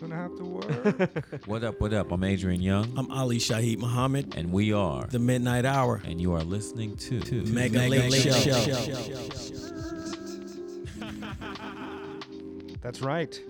Gonna 0.00 0.14
have 0.14 0.36
to 0.36 0.44
work. 0.44 1.26
What 1.46 1.64
up, 1.64 1.80
what 1.80 1.92
up? 1.94 2.12
I'm 2.12 2.22
Adrian 2.22 2.60
Younge, 2.60 2.92
I'm 2.98 3.10
Ali 3.10 3.38
Shaheed 3.38 3.78
Muhammad, 3.78 4.34
and 4.36 4.52
we 4.52 4.72
are, 4.72 5.06
the 5.06 5.18
Midnight 5.18 5.64
Hour, 5.64 6.02
and 6.04 6.20
you 6.20 6.34
are 6.34 6.42
listening 6.42 6.96
to, 6.96 7.18
to 7.20 7.42
Mega, 7.44 7.78
Late, 7.78 8.12
Show. 8.12 8.32
That's 12.82 13.00
right. 13.00 13.40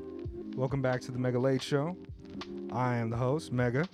Welcome 0.55 0.83
back 0.83 1.01
to 1.03 1.13
the 1.13 1.19
Mega 1.19 1.39
Late 1.39 1.63
Show. 1.63 1.97
I 2.71 2.97
am 2.97 3.11
the 3.11 3.17
host, 3.17 3.53
Mega. 3.53 3.85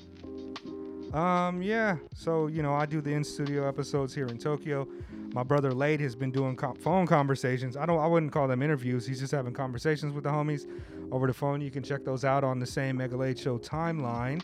Um, 1.15 1.63
yeah. 1.63 1.97
So 2.15 2.47
you 2.49 2.63
know, 2.63 2.75
I 2.75 2.87
do 2.87 3.01
the 3.01 3.13
in 3.13 3.25
studio 3.25 3.67
episodes 3.69 4.15
here 4.15 4.27
in 4.27 4.39
Tokyo. 4.39 4.87
My 5.35 5.43
brother 5.43 5.73
Late 5.73 6.01
has 6.01 6.15
been 6.15 6.31
doing 6.31 6.57
com- 6.57 6.77
phone 6.77 7.07
conversations. 7.07 7.77
I 7.77 7.87
don't. 7.87 7.99
I 7.99 8.07
wouldn't 8.07 8.33
call 8.33 8.49
them 8.49 8.63
interviews. 8.63 9.07
He's 9.07 9.21
just 9.21 9.33
having 9.33 9.55
conversations 9.55 10.13
with 10.13 10.25
the 10.25 10.31
homies 10.31 10.67
over 11.13 11.29
the 11.29 11.33
phone. 11.33 11.61
You 11.61 11.71
can 11.71 11.85
check 11.85 12.05
those 12.05 12.25
out 12.25 12.43
on 12.43 12.59
the 12.59 12.67
same 12.67 12.97
Mega 12.97 13.17
Late 13.17 13.39
Show 13.39 13.59
timeline 13.59 14.43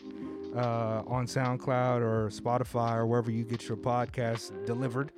uh, 0.55 1.03
on 1.07 1.25
SoundCloud 1.25 1.99
or 1.99 2.29
Spotify 2.29 2.95
or 2.95 3.05
wherever 3.05 3.29
you 3.29 3.43
get 3.43 3.67
your 3.67 3.75
podcasts 3.75 4.53
delivered. 4.65 5.11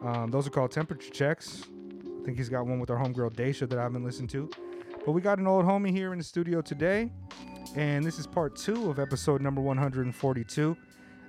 Um, 0.00 0.30
those 0.30 0.46
are 0.46 0.50
called 0.50 0.70
temperature 0.70 1.10
checks. 1.10 1.64
I 1.64 2.24
think 2.24 2.36
he's 2.36 2.50
got 2.50 2.66
one 2.66 2.78
with 2.78 2.90
our 2.90 2.98
homegirl 2.98 3.34
Daisha 3.34 3.68
that 3.68 3.78
I 3.78 3.82
haven't 3.82 4.04
listened 4.04 4.30
to. 4.30 4.48
But 5.04 5.12
we 5.12 5.22
got 5.22 5.38
an 5.38 5.46
old 5.46 5.64
homie 5.64 5.90
here 5.90 6.12
in 6.12 6.18
the 6.18 6.24
studio 6.24 6.60
today, 6.60 7.10
and 7.74 8.04
this 8.04 8.18
is 8.18 8.26
part 8.26 8.54
two 8.54 8.90
of 8.90 8.98
episode 8.98 9.40
number 9.40 9.62
142. 9.62 10.76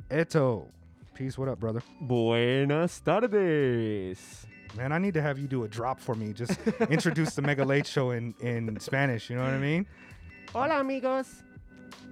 Eto. 0.10 0.68
Peace, 1.14 1.38
what 1.38 1.48
up, 1.48 1.60
brother? 1.60 1.82
Buenas 2.02 3.00
tardes. 3.00 4.46
Man, 4.78 4.92
I 4.92 4.98
need 4.98 5.14
to 5.16 5.22
have 5.22 5.40
you 5.40 5.48
do 5.48 5.64
a 5.64 5.68
drop 5.68 6.00
for 6.00 6.16
me. 6.16 6.34
Just 6.34 6.60
introduce 6.90 7.36
the 7.36 7.42
Mega 7.42 7.66
Late 7.66 7.88
Show 7.88 8.12
in, 8.12 8.34
in 8.40 8.80
Spanish, 8.80 9.30
you 9.30 9.36
know 9.36 9.44
what 9.44 9.54
I 9.54 9.60
mean? 9.60 9.86
Hola, 10.54 10.80
amigos. 10.80 11.44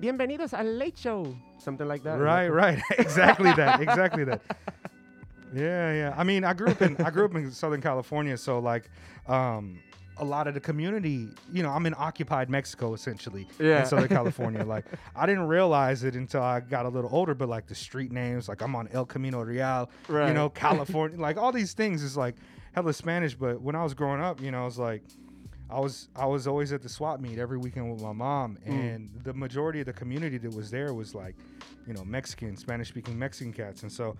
Bienvenidos 0.01 0.53
al 0.53 0.65
Late 0.65 0.97
Show. 0.97 1.35
Something 1.59 1.87
like 1.87 2.03
that. 2.03 2.19
Right, 2.19 2.49
right. 2.49 2.81
exactly 2.97 3.51
that. 3.53 3.81
Exactly 3.81 4.23
that. 4.25 4.41
Yeah, 5.53 5.93
yeah. 5.93 6.13
I 6.17 6.23
mean, 6.23 6.43
I 6.43 6.53
grew 6.53 6.67
up 6.67 6.81
in 6.81 6.97
I 6.97 7.09
grew 7.09 7.25
up 7.25 7.35
in 7.35 7.51
Southern 7.51 7.81
California, 7.81 8.37
so 8.37 8.59
like 8.59 8.89
um 9.27 9.79
a 10.19 10.25
lot 10.25 10.47
of 10.47 10.53
the 10.53 10.59
community, 10.59 11.27
you 11.51 11.61
know, 11.63 11.69
I'm 11.69 11.85
in 11.85 11.93
occupied 11.97 12.49
Mexico 12.49 12.93
essentially 12.93 13.47
Yeah. 13.59 13.81
in 13.81 13.85
Southern 13.85 14.07
California. 14.19 14.63
like 14.63 14.85
I 15.15 15.25
didn't 15.25 15.47
realize 15.47 16.03
it 16.03 16.15
until 16.15 16.41
I 16.41 16.59
got 16.59 16.85
a 16.85 16.89
little 16.89 17.09
older, 17.13 17.33
but 17.35 17.49
like 17.49 17.67
the 17.67 17.75
street 17.75 18.11
names, 18.11 18.49
like 18.49 18.61
I'm 18.61 18.75
on 18.75 18.87
El 18.91 19.05
Camino 19.05 19.41
Real, 19.41 19.89
you 20.09 20.33
know, 20.33 20.49
California, 20.53 21.19
like 21.19 21.37
all 21.37 21.51
these 21.51 21.73
things 21.73 22.03
is 22.03 22.17
like 22.17 22.35
hella 22.73 22.93
Spanish. 22.93 23.35
But 23.35 23.61
when 23.61 23.75
I 23.75 23.83
was 23.83 23.93
growing 23.93 24.21
up, 24.21 24.41
you 24.41 24.51
know, 24.51 24.61
I 24.63 24.65
was 24.65 24.79
like 24.79 25.03
I 25.69 25.79
was 25.79 26.07
I 26.15 26.25
was 26.25 26.47
always 26.47 26.71
at 26.71 26.81
the 26.81 26.89
swap 26.89 27.19
meet 27.19 27.39
every 27.39 27.57
weekend 27.57 27.91
with 27.91 28.01
my 28.01 28.13
mom, 28.13 28.57
mm. 28.65 28.71
and 28.71 29.09
the 29.23 29.33
majority 29.33 29.81
of 29.81 29.85
the 29.85 29.93
community 29.93 30.37
that 30.37 30.53
was 30.53 30.71
there 30.71 30.93
was 30.93 31.13
like, 31.13 31.35
you 31.85 31.93
know, 31.93 32.05
Mexican, 32.05 32.55
Spanish 32.55 32.87
speaking 32.87 33.19
Mexican 33.19 33.51
cats, 33.51 33.83
and 33.83 33.91
so 33.91 34.15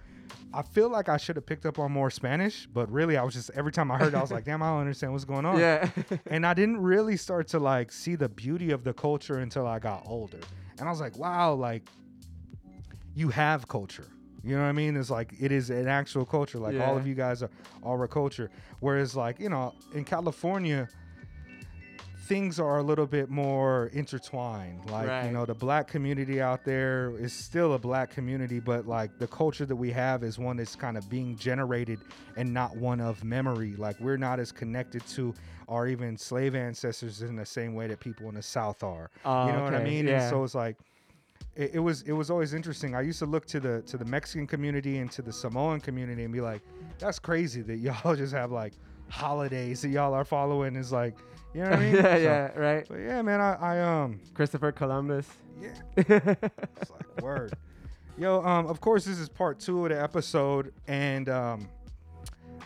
I 0.54 0.62
feel 0.62 0.90
like 0.90 1.08
I 1.08 1.16
should 1.16 1.38
have 1.38 1.46
picked 1.46 1.66
up 1.66 1.80
on 1.80 1.92
more 1.92 2.10
Spanish, 2.10 2.68
but 2.74 2.92
really 2.92 3.16
I 3.16 3.24
was 3.24 3.34
just 3.34 3.50
every 3.52 3.72
time 3.72 3.92
I 3.92 3.98
heard, 3.98 4.14
it, 4.14 4.18
I 4.18 4.22
was 4.22 4.32
like, 4.32 4.44
damn, 4.44 4.62
I 4.62 4.68
don't 4.68 4.82
understand 4.82 5.14
what's 5.14 5.26
going 5.26 5.46
on. 5.46 5.58
Yeah. 5.60 5.90
And 6.28 6.46
I 6.46 6.54
didn't 6.54 6.82
really 6.82 7.16
start 7.16 7.48
to 7.50 7.60
like 7.60 7.92
see 7.92 8.16
the 8.16 8.30
beauty 8.30 8.72
of 8.72 8.84
the 8.84 8.94
culture 8.94 9.40
until 9.40 9.66
I 9.66 9.80
got 9.80 10.04
older, 10.06 10.40
and 10.80 10.88
I 10.88 10.92
was 10.92 11.00
like, 11.00 11.18
wow, 11.18 11.54
like 11.54 11.84
you 13.16 13.30
have 13.30 13.68
culture. 13.68 14.08
You 14.44 14.56
know 14.56 14.62
what 14.62 14.70
I 14.70 14.74
mean? 14.74 14.96
It's 14.96 15.10
like 15.10 15.34
it 15.40 15.52
is 15.52 15.70
an 15.70 15.88
actual 15.88 16.26
culture. 16.26 16.60
Like 16.60 16.80
all 16.80 16.98
of 16.98 17.08
you 17.08 17.16
guys 17.16 17.42
are 17.42 17.50
are 17.84 18.04
a 18.04 18.08
culture. 18.08 18.50
Whereas 18.80 19.16
like 19.16 19.40
you 19.40 19.50
know 19.50 19.74
in 19.94 20.04
California, 20.04 20.88
things 22.28 22.60
are 22.60 22.80
a 22.80 22.84
little 22.84 23.08
bit 23.08 23.30
more 23.30 23.90
intertwined. 23.94 24.90
Like 24.92 25.26
you 25.26 25.32
know 25.32 25.46
the 25.46 25.54
black 25.56 25.88
community 25.88 26.42
out 26.42 26.66
there 26.66 27.14
is 27.18 27.32
still 27.32 27.74
a 27.74 27.80
black 27.80 28.12
community, 28.12 28.60
but 28.60 28.86
like 28.86 29.18
the 29.18 29.28
culture 29.28 29.66
that 29.66 29.76
we 29.76 29.92
have 29.92 30.24
is 30.24 30.38
one 30.38 30.58
that's 30.58 30.76
kind 30.76 30.98
of 30.98 31.10
being 31.10 31.38
generated 31.38 32.00
and 32.36 32.54
not 32.54 32.76
one 32.76 33.00
of 33.00 33.24
memory. 33.24 33.76
Like 33.78 34.00
we're 34.00 34.18
not 34.18 34.40
as 34.40 34.52
connected 34.52 35.06
to 35.08 35.34
our 35.70 35.88
even 35.88 36.18
slave 36.18 36.54
ancestors 36.56 37.22
in 37.22 37.36
the 37.36 37.46
same 37.46 37.74
way 37.74 37.88
that 37.88 38.00
people 38.00 38.28
in 38.30 38.36
the 38.36 38.44
South 38.44 38.84
are. 38.84 39.10
Oh, 39.26 39.46
you 39.46 39.52
ah, 39.52 39.56
know 39.56 39.64
what 39.64 39.74
I 39.74 39.78
okay, 39.78 39.90
mean? 39.90 40.08
And 40.08 40.30
so 40.30 40.44
it's 40.44 40.56
like 40.56 40.78
it, 41.56 41.72
it 41.76 41.80
was 41.80 42.02
it 42.04 42.14
was 42.14 42.30
always 42.30 42.54
interesting. 42.54 42.96
I 42.96 43.02
used 43.02 43.20
to 43.20 43.26
look 43.26 43.46
to 43.48 43.60
the 43.60 43.82
to 43.84 43.98
the 43.98 44.06
Mexican 44.06 44.48
community 44.48 44.98
and 44.98 45.10
to 45.12 45.22
the 45.22 45.34
Samoan 45.34 45.80
community 45.82 46.24
and 46.24 46.34
be 46.34 46.42
like, 46.42 46.62
that's 47.00 47.20
crazy 47.20 47.62
that 47.62 47.78
y'all 47.78 48.16
just 48.16 48.34
have 48.34 48.52
like 48.52 48.74
holidays 49.10 49.82
that 49.82 49.90
y'all 49.90 50.14
are 50.14 50.26
following. 50.26 50.76
Is 50.76 50.92
like, 50.92 51.16
you 51.58 51.64
know 51.64 51.70
what 51.72 51.80
I 51.80 51.84
mean? 51.84 51.96
yeah, 51.96 52.02
So- 52.02 52.18
yeah, 52.18 52.60
right. 52.60 52.86
But 52.88 52.98
yeah, 52.98 53.22
man, 53.22 53.42
I, 53.42 53.54
I 53.56 53.80
um 53.82 54.20
Christopher 54.34 54.72
Columbus. 54.72 55.28
yeah, 55.62 55.70
it's 55.98 56.92
like 56.92 57.22
word. 57.22 57.54
Yo, 58.18 58.42
um, 58.44 58.68
of 58.68 58.80
course 58.82 59.06
this 59.06 59.18
is 59.20 59.30
part 59.30 59.60
two 59.60 59.86
of 59.86 59.92
the 59.92 60.02
episode, 60.02 60.74
and 60.88 61.30
um, 61.30 61.68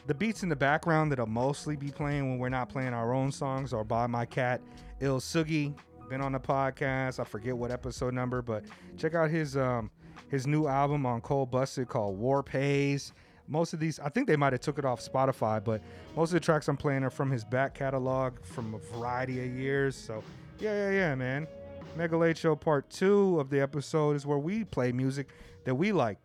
the 0.08 0.14
beats 0.14 0.44
in 0.44 0.50
the 0.50 0.56
background 0.56 1.12
that'll 1.12 1.26
mostly 1.26 1.76
be 1.76 1.90
playing 1.90 2.30
when 2.30 2.40
we're 2.40 2.50
not 2.50 2.70
playing 2.70 2.94
our 2.94 3.14
own 3.14 3.32
songs 3.32 3.74
are 3.74 3.84
by 3.84 4.08
my 4.08 4.26
cat 4.26 4.62
Il 5.00 5.20
Sugi. 5.20 5.74
Been 6.10 6.22
on 6.22 6.34
the 6.34 6.40
podcast. 6.40 7.20
I 7.20 7.24
forget 7.24 7.56
what 7.56 7.72
episode 7.72 8.14
number, 8.14 8.42
but 8.42 8.66
check 8.98 9.16
out 9.16 9.30
his 9.30 9.56
um 9.56 9.90
his 10.30 10.46
new 10.48 10.68
album 10.68 11.06
on 11.06 11.22
Cold 11.22 11.50
Busted 11.52 11.88
called 11.88 12.18
War 12.18 12.44
Pays. 12.44 13.14
Most 13.52 13.74
of 13.74 13.82
these, 13.82 14.00
I 14.00 14.08
think 14.08 14.28
they 14.28 14.38
might 14.38 14.54
have 14.54 14.62
took 14.62 14.80
it 14.80 14.86
off 14.86 15.02
Spotify, 15.02 15.62
but 15.62 15.82
most 16.16 16.30
of 16.30 16.36
the 16.36 16.40
tracks 16.40 16.70
I'm 16.70 16.78
playing 16.78 17.04
are 17.04 17.10
from 17.10 17.30
his 17.30 17.44
back 17.44 17.74
catalog 17.74 18.42
from 18.46 18.74
a 18.74 18.78
variety 18.96 19.44
of 19.44 19.54
years. 19.54 19.94
So 19.94 20.24
yeah, 20.58 20.74
yeah, 20.74 20.92
yeah, 20.92 21.16
man. 21.16 21.48
Mega 21.98 22.16
Late 22.16 22.38
Show 22.38 22.56
Part 22.56 22.90
Two 22.90 23.42
of 23.42 23.50
the 23.50 23.60
episode 23.60 24.16
is 24.16 24.26
where 24.26 24.38
we 24.38 24.64
play 24.64 24.94
music 24.94 25.28
that 25.66 25.76
we 25.76 25.92
like. 25.92 26.18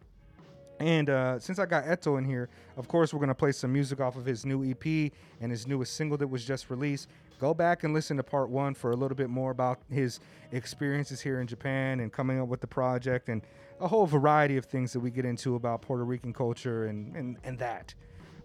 And 0.79 1.11
uh, 1.11 1.41
since 1.41 1.59
I 1.59 1.67
got 1.67 1.85
Eto 1.87 2.17
in 2.17 2.25
here, 2.25 2.49
of 2.77 2.87
course, 2.87 3.13
we're 3.13 3.19
going 3.19 3.29
to 3.29 3.35
play 3.35 3.51
some 3.51 3.73
music 3.73 4.01
off 4.01 4.17
of 4.17 4.25
his 4.25 4.47
new 4.47 4.63
EP 4.71 5.11
and 5.41 5.51
his 5.51 5.67
newest 5.67 5.95
single 5.95 6.17
that 6.19 6.29
was 6.29 6.45
just 6.45 6.71
released. 6.71 7.09
Go 7.41 7.55
back 7.55 7.83
and 7.83 7.93
listen 7.93 8.17
to 8.19 8.23
part 8.23 8.51
one 8.51 8.75
for 8.75 8.93
a 8.93 8.97
little 8.97 9.17
bit 9.17 9.31
more 9.31 9.51
about 9.51 9.81
his 9.91 10.21
experiences 10.53 11.21
here 11.21 11.41
in 11.41 11.47
Japan 11.49 12.01
and 12.01 12.13
coming 12.13 12.41
up 12.41 12.47
with 12.47 12.61
the 12.61 12.67
project 12.67 13.29
and 13.29 13.43
a 13.81 13.89
whole 13.89 14.07
variety 14.07 14.57
of 14.57 14.65
things 14.65 14.93
that 14.93 15.01
we 15.01 15.11
get 15.11 15.25
into 15.25 15.55
about 15.55 15.83
Puerto 15.83 16.05
Rican 16.05 16.33
culture 16.33 16.87
and, 16.87 17.15
and, 17.15 17.37
and 17.45 17.59
that. 17.59 17.95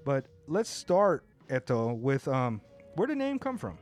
But 0.03 0.25
let's 0.47 0.69
start, 0.69 1.23
Eto, 1.49 1.97
with 1.97 2.27
um, 2.27 2.61
where 2.95 3.07
did 3.07 3.17
the 3.17 3.23
name 3.23 3.39
come 3.39 3.57
from? 3.57 3.77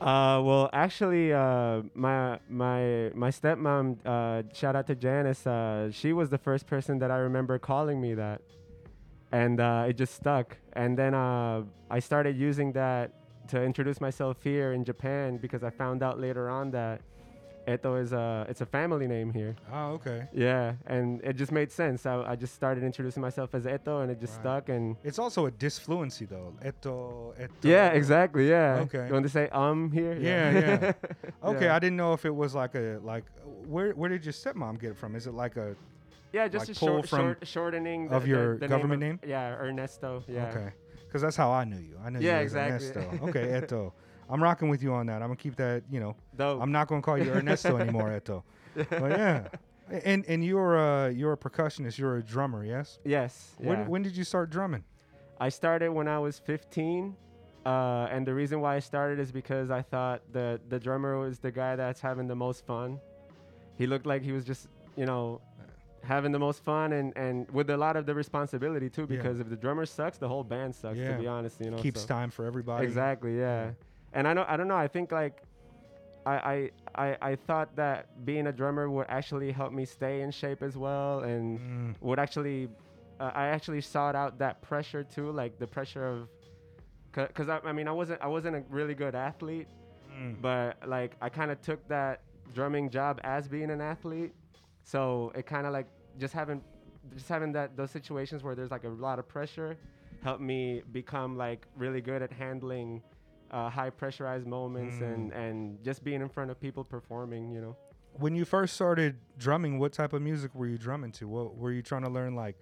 Uh, 0.00 0.40
well, 0.44 0.70
actually, 0.72 1.32
uh, 1.32 1.82
my 1.94 2.38
my 2.48 3.10
my 3.14 3.30
stepmom, 3.30 3.98
uh, 4.06 4.42
shout 4.54 4.76
out 4.76 4.86
to 4.86 4.94
Janice. 4.94 5.44
Uh, 5.44 5.90
she 5.90 6.12
was 6.12 6.30
the 6.30 6.38
first 6.38 6.68
person 6.68 7.00
that 7.00 7.10
I 7.10 7.16
remember 7.16 7.58
calling 7.58 8.00
me 8.00 8.14
that, 8.14 8.40
and 9.32 9.60
uh, 9.60 9.86
it 9.88 9.96
just 9.96 10.14
stuck. 10.14 10.56
And 10.74 10.96
then 10.96 11.14
uh, 11.14 11.64
I 11.90 11.98
started 11.98 12.36
using 12.36 12.72
that 12.72 13.10
to 13.48 13.60
introduce 13.60 14.00
myself 14.00 14.36
here 14.42 14.72
in 14.72 14.84
Japan 14.84 15.36
because 15.36 15.64
I 15.64 15.70
found 15.70 16.04
out 16.04 16.20
later 16.20 16.48
on 16.48 16.70
that 16.70 17.00
Eto 17.68 18.00
is 18.00 18.12
a 18.12 18.46
it's 18.48 18.62
a 18.62 18.66
family 18.66 19.06
name 19.06 19.30
here. 19.32 19.54
Oh, 19.72 19.92
okay. 19.96 20.26
Yeah, 20.32 20.74
and 20.86 21.20
it 21.22 21.34
just 21.36 21.52
made 21.52 21.70
sense. 21.70 22.06
I, 22.06 22.14
I 22.32 22.34
just 22.36 22.54
started 22.54 22.82
introducing 22.82 23.20
myself 23.20 23.54
as 23.54 23.64
Eto, 23.64 24.02
and 24.02 24.10
it 24.10 24.18
just 24.20 24.34
Right. 24.36 24.42
stuck. 24.42 24.68
And 24.70 24.96
It's 25.04 25.18
also 25.18 25.46
a 25.46 25.50
disfluency, 25.50 26.24
though. 26.28 26.54
Eto, 26.64 27.34
Eto. 27.38 27.50
yeah, 27.62 27.88
exactly. 28.00 28.48
Yeah. 28.48 28.84
Okay. 28.86 29.06
You 29.06 29.12
want 29.12 29.24
to 29.26 29.34
say 29.38 29.48
um 29.50 29.92
here? 29.92 30.14
Yeah, 30.18 30.50
yeah. 30.58 30.92
Okay, 31.50 31.66
Yeah. 31.66 31.76
I 31.76 31.78
didn't 31.78 31.96
know 31.96 32.12
if 32.14 32.24
it 32.24 32.34
was 32.34 32.54
like 32.54 32.74
a 32.74 32.98
like 33.02 33.24
where 33.66 33.92
where 33.92 34.08
did 34.08 34.24
your 34.24 34.32
stepmom 34.32 34.80
get 34.80 34.90
it 34.92 34.96
from? 34.96 35.14
Is 35.14 35.26
it 35.26 35.34
like 35.34 35.56
a 35.56 35.76
Yeah, 36.32 36.48
just 36.48 36.68
like 36.68 36.76
a 36.76 36.80
pull 36.80 36.88
short, 36.88 37.08
from- 37.08 37.18
short 37.20 37.46
shortening 37.46 38.10
of 38.10 38.22
the- 38.22 38.28
your 38.32 38.46
the, 38.54 38.60
the 38.60 38.68
government 38.68 39.00
name, 39.00 39.18
name? 39.22 39.30
Yeah, 39.34 39.54
Ernesto. 39.64 40.24
Yeah. 40.26 40.48
okay? 40.48 40.70
Because 41.06 41.22
that's 41.22 41.36
how 41.36 41.50
I 41.50 41.64
knew 41.64 41.78
you. 41.90 41.96
I 42.04 42.10
knew 42.10 42.20
Yeah, 42.20 42.36
you 42.38 42.42
exactly. 42.44 42.88
Ernesto. 42.88 43.26
Okay, 43.28 43.46
Eto. 43.60 43.92
I'm 44.30 44.42
rocking 44.42 44.68
with 44.68 44.82
you 44.82 44.92
on 44.92 45.06
that. 45.06 45.22
I'm 45.22 45.28
gonna 45.28 45.36
keep 45.36 45.56
that. 45.56 45.82
You 45.90 46.00
know, 46.00 46.16
Dope. 46.36 46.60
I'm 46.62 46.72
not 46.72 46.88
gonna 46.88 47.02
call 47.02 47.18
you 47.18 47.30
Ernesto 47.32 47.76
anymore, 47.82 48.08
Eto. 48.10 48.42
But 48.74 49.10
yeah, 49.10 49.48
and 50.04 50.24
and 50.28 50.44
you're 50.44 50.76
a 50.76 51.10
you're 51.10 51.32
a 51.32 51.36
percussionist. 51.36 51.98
You're 51.98 52.18
a 52.18 52.22
drummer, 52.22 52.64
yes. 52.64 52.98
yes. 53.04 53.54
Yeah. 53.60 53.68
When 53.68 53.88
when 53.88 54.02
did 54.02 54.16
you 54.16 54.24
start 54.24 54.50
drumming? 54.50 54.84
I 55.40 55.48
started 55.48 55.90
when 55.90 56.08
I 56.08 56.18
was 56.18 56.38
15. 56.38 57.16
Uh, 57.64 58.08
and 58.10 58.26
the 58.26 58.32
reason 58.34 58.60
why 58.60 58.76
I 58.76 58.78
started 58.78 59.18
is 59.18 59.30
because 59.30 59.70
I 59.70 59.82
thought 59.82 60.22
the 60.32 60.60
the 60.68 60.78
drummer 60.78 61.18
was 61.18 61.38
the 61.38 61.50
guy 61.50 61.76
that's 61.76 62.00
having 62.00 62.26
the 62.26 62.36
most 62.36 62.64
fun. 62.66 62.98
He 63.76 63.86
looked 63.86 64.06
like 64.06 64.22
he 64.22 64.32
was 64.32 64.44
just, 64.44 64.68
you 64.96 65.06
know, 65.06 65.40
having 66.02 66.32
the 66.32 66.38
most 66.38 66.64
fun 66.64 66.92
and, 66.92 67.16
and 67.16 67.48
with 67.50 67.70
a 67.70 67.76
lot 67.76 67.96
of 67.96 68.06
the 68.06 68.14
responsibility 68.14 68.88
too. 68.88 69.02
Yeah. 69.02 69.16
Because 69.16 69.38
if 69.40 69.48
the 69.48 69.56
drummer 69.56 69.86
sucks, 69.86 70.18
the 70.18 70.28
whole 70.28 70.44
band 70.44 70.74
sucks. 70.74 70.96
Yeah. 70.98 71.16
To 71.16 71.20
be 71.22 71.26
honest, 71.26 71.60
you 71.60 71.70
know. 71.70 71.76
Keeps 71.76 72.02
so- 72.02 72.08
time 72.08 72.30
for 72.30 72.44
everybody. 72.44 72.86
Exactly. 72.86 73.38
Yeah. 73.38 73.70
And 74.12 74.26
I 74.26 74.32
know. 74.32 74.44
I 74.48 74.56
don't 74.56 74.68
know. 74.68 74.76
I 74.76 74.88
think 74.88 75.12
like, 75.12 75.42
I, 76.26 76.70
I 76.96 77.06
I 77.08 77.16
I 77.32 77.36
thought 77.36 77.76
that 77.76 78.24
being 78.24 78.46
a 78.46 78.52
drummer 78.52 78.88
would 78.90 79.06
actually 79.08 79.52
help 79.52 79.72
me 79.72 79.84
stay 79.84 80.22
in 80.22 80.30
shape 80.30 80.62
as 80.62 80.76
well, 80.76 81.20
and 81.20 81.58
Mm, 81.60 81.94
would 82.00 82.18
actually, 82.18 82.68
uh, 83.20 83.30
I 83.34 83.46
actually 83.48 83.80
sought 83.80 84.14
out 84.14 84.38
that 84.38 84.60
pressure 84.62 85.04
too, 85.04 85.30
like 85.30 85.58
the 85.58 85.66
pressure 85.66 86.06
of, 86.06 86.28
cause 87.34 87.48
I, 87.48 87.60
I 87.64 87.72
mean 87.72 87.88
I 87.88 87.92
wasn't 87.92 88.20
I 88.22 88.26
wasn't 88.28 88.56
a 88.56 88.62
really 88.70 88.94
good 88.94 89.14
athlete, 89.14 89.68
mm. 90.10 90.40
but 90.40 90.76
like 90.86 91.16
I 91.20 91.28
kind 91.28 91.50
of 91.50 91.60
took 91.60 91.86
that 91.88 92.22
drumming 92.54 92.90
job 92.90 93.20
as 93.24 93.48
being 93.48 93.70
an 93.70 93.80
athlete. 93.80 94.34
So 94.84 95.32
it 95.34 95.46
kind 95.46 95.66
of 95.66 95.72
like 95.72 95.86
just 96.18 96.32
having 96.34 96.62
just 97.14 97.28
having 97.28 97.52
that 97.52 97.76
those 97.76 97.90
situations 97.90 98.42
where 98.42 98.54
there's 98.54 98.70
like 98.70 98.84
a 98.84 98.88
lot 98.88 99.18
of 99.18 99.28
pressure 99.28 99.76
helped 100.22 100.40
me 100.42 100.82
become 100.92 101.36
like 101.36 101.66
really 101.76 102.00
good 102.00 102.22
at 102.22 102.32
handling 102.32 103.02
uh, 103.50 103.70
high 103.70 103.90
pressurized 103.90 104.46
moments 104.46 105.00
and 105.00 105.32
and 105.32 105.82
just 105.84 106.04
being 106.04 106.20
in 106.20 106.28
front 106.28 106.50
of 106.50 106.60
people 106.60 106.84
performing. 106.84 107.50
You 107.50 107.60
know. 107.60 107.76
When 108.14 108.34
you 108.34 108.44
first 108.44 108.74
started 108.74 109.16
drumming, 109.38 109.78
what 109.78 109.92
type 109.92 110.12
of 110.12 110.22
music 110.22 110.54
were 110.54 110.66
you 110.66 110.78
drumming 110.78 111.12
to? 111.12 111.28
What 111.28 111.56
were 111.56 111.72
you 111.72 111.82
trying 111.82 112.02
to 112.02 112.10
learn 112.10 112.34
like 112.34 112.56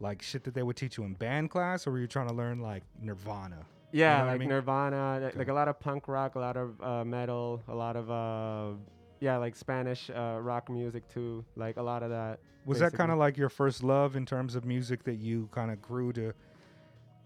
like 0.00 0.22
shit 0.22 0.44
that 0.44 0.54
they 0.54 0.62
would 0.62 0.76
teach 0.76 0.96
you 0.96 1.04
in 1.04 1.14
band 1.14 1.50
class 1.50 1.86
or 1.86 1.92
were 1.92 1.98
you 1.98 2.06
trying 2.06 2.28
to 2.28 2.34
learn 2.34 2.60
like 2.60 2.82
Nirvana? 3.00 3.66
Yeah, 3.92 4.12
know 4.12 4.18
what 4.20 4.28
I 4.28 4.32
like 4.32 4.40
mean? 4.40 4.48
Nirvana, 4.48 5.20
Okay. 5.26 5.38
like 5.38 5.48
a 5.48 5.52
lot 5.52 5.68
of 5.68 5.78
punk 5.78 6.08
rock, 6.08 6.36
a 6.36 6.38
lot 6.38 6.56
of 6.56 6.80
uh, 6.80 7.04
metal, 7.04 7.62
a 7.68 7.74
lot 7.74 7.96
of 7.96 8.10
uh, 8.10 8.76
yeah, 9.20 9.36
like 9.36 9.54
Spanish 9.56 10.10
uh, 10.10 10.38
rock 10.40 10.70
music 10.70 11.08
too. 11.08 11.44
Like 11.56 11.76
a 11.76 11.82
lot 11.82 12.02
of 12.02 12.10
that. 12.10 12.40
Was 12.64 12.78
that 12.80 12.92
kind 12.92 13.10
of 13.10 13.18
like 13.18 13.36
your 13.36 13.48
first 13.48 13.82
love 13.82 14.16
in 14.16 14.26
terms 14.26 14.54
of 14.54 14.64
music 14.64 15.04
that 15.04 15.16
you 15.16 15.48
kind 15.52 15.70
of 15.70 15.80
grew 15.82 16.12
to 16.14 16.32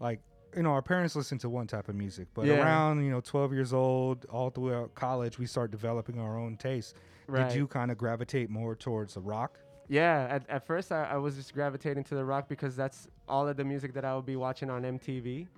like 0.01 0.21
you 0.57 0.63
know 0.63 0.71
our 0.71 0.83
parents 0.83 1.17
listen 1.17 1.39
to 1.39 1.49
one 1.49 1.67
type 1.67 1.89
of 1.89 1.95
music 1.95 2.29
but 2.35 2.47
Yeah. 2.47 2.63
around 2.63 3.05
you 3.05 3.11
know 3.11 3.21
12 3.21 3.53
years 3.53 3.73
old 3.73 4.25
all 4.27 4.51
throughout 4.51 4.95
college 4.95 5.39
we 5.39 5.47
start 5.47 5.71
developing 5.71 6.19
our 6.19 6.39
own 6.39 6.57
taste 6.57 6.97
Right. 7.27 7.49
did 7.49 7.57
you 7.57 7.67
kind 7.67 7.91
of 7.91 7.99
gravitate 7.99 8.51
more 8.51 8.75
towards 8.75 9.15
the 9.15 9.21
rock 9.21 9.59
Yeah, 9.89 10.27
at, 10.31 10.49
at 10.49 10.67
first 10.67 10.93
I, 10.93 11.05
I 11.05 11.17
was 11.17 11.37
just 11.37 11.55
gravitating 11.55 12.05
to 12.05 12.15
the 12.15 12.25
rock 12.25 12.49
because 12.49 12.75
that's 12.77 13.09
all 13.29 13.49
of 13.49 13.57
the 13.57 13.65
music 13.65 13.95
that 13.95 14.05
I 14.05 14.15
would 14.17 14.27
be 14.27 14.37
watching 14.37 14.69
on 14.71 14.83
MTV. 14.83 15.47
Mm. 15.47 15.49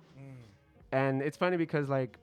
And 0.91 1.21
it's 1.21 1.37
funny 1.37 1.57
because 1.57 1.87
like 1.89 2.17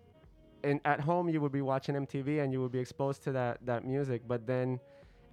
in 0.63 0.81
at 0.85 1.01
home 1.01 1.29
you 1.29 1.41
would 1.43 1.53
be 1.53 1.61
watching 1.63 1.95
MTV 1.95 2.43
and 2.43 2.53
you 2.53 2.61
would 2.63 2.73
be 2.73 2.79
exposed 2.79 3.23
to 3.25 3.33
that 3.33 3.59
that 3.67 3.85
music, 3.85 4.23
but 4.27 4.47
then 4.47 4.81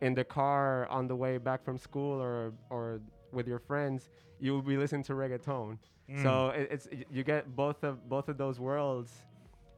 in 0.01 0.13
the 0.13 0.23
car 0.25 0.87
on 0.89 1.07
the 1.07 1.15
way 1.15 1.37
back 1.37 1.63
from 1.63 1.77
school 1.77 2.19
or 2.21 2.51
or 2.69 2.99
with 3.31 3.47
your 3.47 3.59
friends, 3.59 4.09
you 4.39 4.53
will 4.53 4.61
be 4.61 4.77
listening 4.77 5.03
to 5.03 5.13
reggaeton. 5.13 5.77
So 6.23 6.49
it, 6.49 6.67
it's 6.71 6.87
you 7.09 7.23
get 7.23 7.55
both 7.55 7.83
of 7.85 8.09
both 8.09 8.27
of 8.27 8.37
those 8.37 8.59
worlds, 8.59 9.13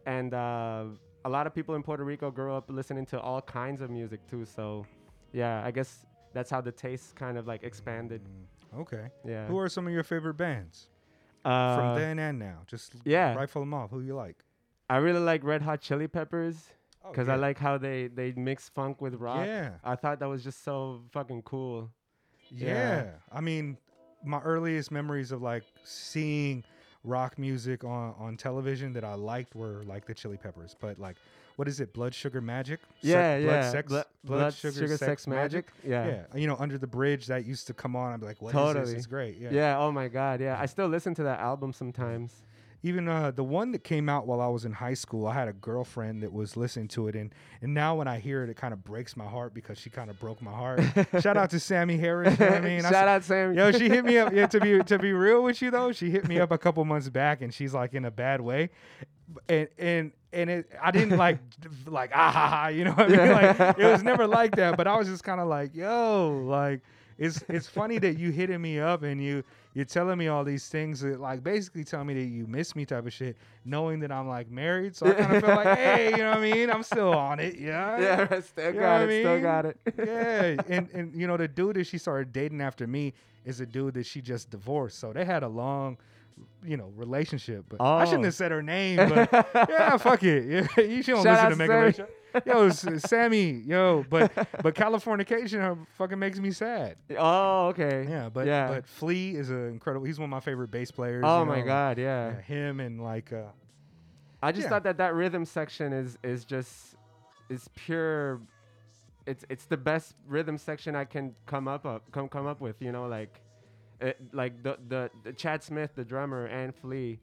and 0.07 0.33
uh, 0.33 0.85
a 1.25 1.29
lot 1.29 1.45
of 1.45 1.53
people 1.53 1.75
in 1.75 1.83
Puerto 1.83 2.03
Rico 2.03 2.31
grew 2.31 2.53
up 2.55 2.65
listening 2.69 3.05
to 3.07 3.19
all 3.21 3.41
kinds 3.41 3.81
of 3.81 3.91
music 3.91 4.19
too. 4.27 4.44
So 4.45 4.85
yeah, 5.31 5.61
I 5.63 5.69
guess 5.69 6.05
that's 6.33 6.50
how 6.50 6.59
the 6.61 6.71
taste 6.71 7.15
kind 7.15 7.38
of 7.38 7.45
like 7.45 7.61
expanded. 7.63 8.21
okay 8.79 9.09
Yeah. 9.23 9.45
who 9.45 9.59
are 9.59 9.69
some 9.69 9.85
of 9.85 9.94
your 9.94 10.03
favorite 10.03 10.33
bands 10.33 10.88
uh, 11.45 11.75
from 11.75 12.00
then 12.00 12.17
and 12.17 12.39
now 12.39 12.59
just 12.65 12.94
yeah. 13.05 13.35
rifle 13.35 13.61
them 13.61 13.73
off 13.75 13.91
who 13.91 14.01
you 14.01 14.15
like 14.15 14.38
I 14.89 14.97
really 14.97 15.19
like 15.19 15.44
Red 15.44 15.61
Hot 15.61 15.79
Chili 15.81 16.07
Peppers 16.07 16.57
Oh, 17.05 17.11
because 17.11 17.27
I 17.29 17.35
like 17.35 17.59
how 17.59 17.77
they 17.77 18.07
they 18.07 18.31
mix 18.31 18.69
funk 18.69 19.01
with 19.01 19.13
rock. 19.15 19.45
yeah 19.45 19.71
I 19.83 19.95
thought 19.95 20.19
that 20.21 20.29
was 20.29 20.41
just 20.44 20.63
so 20.63 21.01
fucking 21.11 21.41
cool. 21.44 21.91
Yeah 22.55 22.67
Yeah. 23.03 23.09
i 23.31 23.41
mean 23.41 23.77
my 24.23 24.39
earliest 24.41 24.91
memories 24.91 25.31
of 25.31 25.41
like 25.41 25.63
seeing 25.83 26.63
rock 27.03 27.38
music 27.38 27.83
on 27.83 28.15
on 28.17 28.38
television 28.38 28.94
that 28.94 29.03
i 29.03 29.13
liked 29.15 29.55
were 29.55 29.83
like 29.85 30.05
the 30.05 30.13
chili 30.13 30.38
peppers 30.38 30.75
but 30.79 30.97
like 31.00 31.17
what 31.55 31.67
is 31.67 31.79
it 31.79 31.94
blood 31.94 32.13
sugar 32.15 32.41
magic 32.41 32.79
Yeah, 33.01 33.39
blood 33.39 33.51
yeah. 33.51 33.71
sex 33.71 33.88
Blood, 33.89 34.05
blood, 34.23 34.53
sugar, 34.55 34.97
sex, 34.97 35.27
magic. 35.27 35.67
Yeah. 35.85 36.07
Yeah, 36.07 36.21
you 36.33 36.47
know, 36.47 36.55
under 36.59 36.79
the 36.79 36.88
bridge 36.88 37.27
that 37.27 37.45
used 37.45 37.67
to 37.67 37.75
come 37.75 37.95
on. 37.95 38.11
I'd 38.11 38.21
be 38.21 38.25
like, 38.25 38.41
"What 38.41 38.50
is 38.50 38.53
this? 38.55 38.73
Totally. 38.73 38.94
It's 38.95 39.05
great." 39.05 39.38
Yeah. 39.38 39.50
yeah. 39.51 39.77
Oh 39.77 39.91
my 39.91 40.07
god. 40.07 40.41
Yeah. 40.41 40.57
I 40.59 40.65
still 40.65 40.88
listen 40.88 41.13
to 41.13 41.23
that 41.23 41.39
album 41.39 41.71
sometimes. 41.71 42.41
Even 42.85 43.07
uh, 43.07 43.31
the 43.31 43.45
one 43.45 43.71
that 43.71 43.85
came 43.85 44.09
out 44.09 44.27
while 44.27 44.41
I 44.41 44.47
was 44.47 44.65
in 44.65 44.74
high 44.74 44.94
school, 44.94 45.25
I 45.25 45.33
had 45.33 45.47
a 45.47 45.53
girlfriend 45.53 46.21
that 46.21 46.33
was 46.33 46.57
listening 46.57 46.89
to 46.89 47.07
it, 47.07 47.15
and 47.15 47.33
and 47.62 47.74
now 47.74 47.95
when 47.95 48.09
I 48.09 48.19
hear 48.19 48.44
it, 48.44 48.50
it 48.50 48.57
kind 48.57 48.74
of 48.74 48.83
breaks 48.83 49.15
my 49.15 49.25
heart 49.25 49.53
because 49.53 49.77
she 49.77 49.89
kind 49.89 50.09
of 50.09 50.19
broke 50.19 50.41
my 50.41 50.51
heart. 50.51 50.81
Shout 51.21 51.38
out 51.38 51.50
to 51.51 51.59
Sammy 51.62 51.95
Harris. 51.97 52.38
You 52.38 52.45
know 52.45 52.51
what 52.51 52.57
I 52.62 52.65
mean? 52.65 52.80
I 52.85 52.91
Shout 52.91 53.07
s- 53.07 53.15
out 53.15 53.24
Sammy. 53.24 53.56
Yo, 53.56 53.71
she 53.71 53.88
hit 53.88 54.03
me 54.03 54.18
up. 54.18 54.33
Yeah, 54.33 54.47
to 54.47 54.59
be 54.59 54.80
to 54.83 55.00
be 55.00 55.13
real 55.13 55.44
with 55.44 55.62
you 55.62 55.71
though, 55.71 55.94
she 55.94 56.09
hit 56.12 56.27
me 56.27 56.39
up 56.39 56.51
a 56.51 56.57
couple 56.57 56.83
months 56.83 57.07
back, 57.09 57.41
and 57.41 57.53
she's 57.53 57.74
like 57.74 57.94
in 57.94 58.03
a 58.03 58.12
bad 58.12 58.41
way, 58.41 58.69
and 59.47 59.68
and 59.77 60.12
and 60.33 60.50
it, 60.50 60.71
I 60.81 60.91
didn't 60.91 61.18
like 61.18 61.39
like 61.88 62.12
ah 62.13 62.31
ha 62.31 62.47
ha, 62.50 62.68
you 62.68 62.83
know 62.83 62.91
what 62.91 63.12
I 63.12 63.15
mean? 63.15 63.31
Like 63.59 63.79
it 63.79 63.86
was 63.91 64.03
never 64.03 64.27
like 64.27 64.56
that, 64.57 64.75
but 64.75 64.88
I 64.88 64.97
was 64.97 65.07
just 65.07 65.24
kind 65.24 65.39
of 65.39 65.47
like, 65.47 65.74
yo, 65.74 66.44
like 66.45 66.81
it's 67.24 67.44
it's 67.48 67.68
funny 67.68 68.00
that 68.00 68.18
you 68.18 68.31
hitting 68.31 68.62
me 68.62 68.80
up 68.80 69.04
and 69.04 69.24
you 69.24 69.44
you're 69.74 69.86
telling 69.86 70.18
me 70.18 70.28
all 70.28 70.44
these 70.44 70.68
things 70.68 71.00
that 71.02 71.20
like 71.20 71.44
basically 71.44 71.84
tell 71.84 72.04
me 72.04 72.14
that 72.14 72.25
you 72.25 72.46
miss 72.46 72.75
me 72.75 72.86
type 72.86 73.06
of 73.08 73.14
shit, 73.14 73.38
knowing 73.66 74.00
that 74.02 74.12
I'm 74.12 74.28
like 74.28 74.52
married, 74.52 74.96
so 74.96 75.08
I 75.08 75.14
kind 75.14 75.36
of 75.38 75.44
feel 75.44 75.56
like, 75.56 75.78
hey, 75.78 76.12
you 76.12 76.18
know 76.18 76.30
what 76.30 76.38
I 76.40 76.52
mean? 76.52 76.70
I'm 76.70 76.84
still 76.84 77.14
on 77.14 77.40
it, 77.40 77.58
yeah. 77.58 78.00
yeah. 78.00 78.28
right, 78.30 78.44
Still 78.44 78.74
You 78.74 78.80
got 78.80 79.02
it. 79.10 79.10
I 79.10 79.22
Still 79.22 79.42
got 79.42 79.66
it. 79.66 79.78
yeah, 79.98 80.56
and 80.75 80.90
and 80.94 81.16
you 81.16 81.25
know 81.28 81.38
the 81.38 81.48
dude 81.48 81.78
that 81.78 81.86
she 81.86 81.98
started 81.98 82.34
dating 82.34 82.62
after 82.62 82.86
me 82.86 83.14
is 83.46 83.62
a 83.62 83.66
dude 83.66 83.94
that 83.96 84.06
she 84.06 84.22
just 84.22 84.50
divorced. 84.50 85.00
So 85.00 85.12
they 85.14 85.25
had 85.25 85.44
a 85.44 85.48
long, 85.48 85.98
you 86.65 86.77
know, 86.77 86.91
relationship. 86.95 87.65
But 87.69 87.77
oh. 87.80 87.85
I 87.85 88.06
shouldn't 88.06 88.24
Oh. 88.24 88.27
have 88.27 88.35
said 88.35 88.51
her 88.51 88.63
name. 88.63 88.97
But 89.09 89.30
yeah, 89.69 89.97
fuck 89.97 90.24
it. 90.24 90.68
Yeah, 90.77 90.83
you 90.83 91.01
shouldn't 91.03 91.24
Shout 91.24 91.50
listen 91.50 91.68
to 91.68 91.68
Mega 91.68 92.07
Yo, 92.47 92.69
Sammy, 92.97 93.62
yo, 93.65 94.03
but 94.09 94.31
but 94.63 94.74
Californication 94.74 95.85
fucking 95.97 96.18
makes 96.18 96.39
me 96.39 96.50
sad. 96.51 96.95
Oh, 97.18 97.68
okay. 97.68 98.07
Yeah, 98.09 98.30
but 98.30 98.47
yeah. 98.47 98.69
but 98.69 98.88
Flea 98.88 99.35
is 99.35 99.51
an 99.51 99.68
incredible. 99.69 100.06
He's 100.07 100.18
one 100.18 100.25
of 100.25 100.31
my 100.31 100.39
favorite 100.39 100.71
bass 100.71 100.89
players. 100.89 101.24
oh 101.27 101.41
you 101.41 101.45
my 101.45 101.62
god. 101.62 101.97
Yeah, 102.00 102.30
Yeah. 102.31 102.41
him 102.41 102.79
and 102.79 103.03
like 103.03 103.31
uh, 103.31 103.44
I 104.41 104.51
just 104.51 104.63
Yeah. 104.63 104.69
thought 104.69 104.83
that 104.86 104.97
that 104.97 105.13
rhythm 105.13 105.45
section 105.45 105.94
is 105.94 106.18
is 106.24 106.44
just 106.44 106.95
is 107.50 107.69
pure. 107.75 108.41
It's 109.27 109.45
it's 109.50 109.65
the 109.65 109.77
best 109.77 110.15
rhythm 110.27 110.57
section 110.57 110.95
I 110.95 111.06
can 111.06 111.36
come 111.45 111.68
up 111.68 111.86
up 111.86 112.12
come 112.12 112.27
come 112.29 112.47
up 112.47 112.59
with. 112.62 112.81
You 112.81 112.91
know, 112.91 113.06
like, 113.07 113.41
it, 114.01 114.18
like 114.34 114.63
the, 114.63 114.78
the 114.88 115.10
the 115.24 115.34
Chad 115.34 115.63
Smith, 115.63 115.92
the 115.95 116.04
drummer, 116.06 116.45
and 116.45 116.74
Flea. 116.75 117.19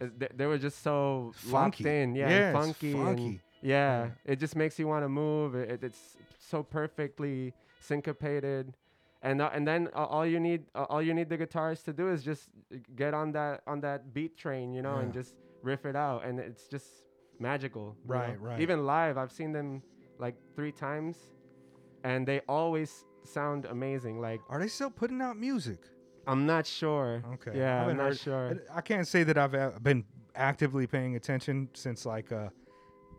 uh, 0.00 0.06
They, 0.18 0.28
they 0.36 0.46
were 0.46 0.58
just 0.58 0.82
so 0.82 1.32
locked 1.46 1.76
Funky. 1.82 1.88
in, 1.88 2.14
yeah, 2.14 2.28
Yeah, 2.30 2.52
funky, 2.52 2.92
funky. 2.92 3.26
and 3.26 3.40
yeah, 3.62 4.10
it 4.24 4.38
just 4.38 4.54
makes 4.56 4.78
you 4.78 4.86
want 4.88 5.04
to 5.04 5.08
move. 5.08 5.54
It, 5.54 5.70
it- 5.70 5.84
it's 5.84 6.16
so 6.38 6.62
perfectly 6.62 7.54
syncopated, 7.80 8.74
and 9.22 9.40
uh, 9.40 9.50
and 9.54 9.66
then 9.66 9.88
uh, 9.94 10.04
all 10.04 10.26
you 10.26 10.38
need 10.40 10.64
uh, 10.74 10.84
all 10.90 11.00
you 11.02 11.14
need 11.14 11.28
the 11.28 11.38
guitarist 11.38 11.84
to 11.84 11.92
do 11.92 12.08
is 12.10 12.22
just 12.22 12.48
uh, 12.72 12.78
get 12.96 13.14
on 13.14 13.32
that 13.32 13.62
on 13.66 13.80
that 13.80 14.12
beat 14.12 14.36
train, 14.36 14.74
you 14.74 14.82
know, 14.82 14.98
and 14.98 15.12
just 15.12 15.34
riff 15.62 15.84
it 15.86 15.96
out, 15.96 16.24
and 16.26 16.38
it's 16.38 16.66
just 16.68 16.86
magical. 17.38 17.96
you 18.04 18.12
know? 18.14 18.20
Right, 18.20 18.40
right. 18.40 18.60
Even 18.60 18.84
live, 18.84 19.16
I've 19.16 19.32
seen 19.32 19.52
them 19.52 19.82
like 20.18 20.34
three 20.56 20.72
times, 20.72 21.16
and 22.04 22.26
they 22.26 22.40
always 22.48 23.04
sound 23.24 23.64
amazing. 23.64 24.20
Like 24.20 24.40
are 24.50 24.60
they 24.60 24.68
still 24.68 24.90
putting 24.90 25.20
out 25.22 25.36
music? 25.38 25.78
I'm 26.26 26.46
not 26.46 26.66
sure. 26.66 27.22
Okay. 27.34 27.58
Yeah, 27.58 27.86
I'm 27.86 27.96
not 27.96 28.06
heard- 28.06 28.18
sure. 28.20 28.62
I 28.74 28.80
can't 28.80 29.06
say 29.06 29.22
that 29.24 29.36
I've 29.38 29.54
uh, 29.54 29.70
been 29.82 30.04
actively 30.34 30.86
paying 30.86 31.14
attention 31.16 31.68
since 31.74 32.04
like 32.06 32.32
uh 32.32 32.48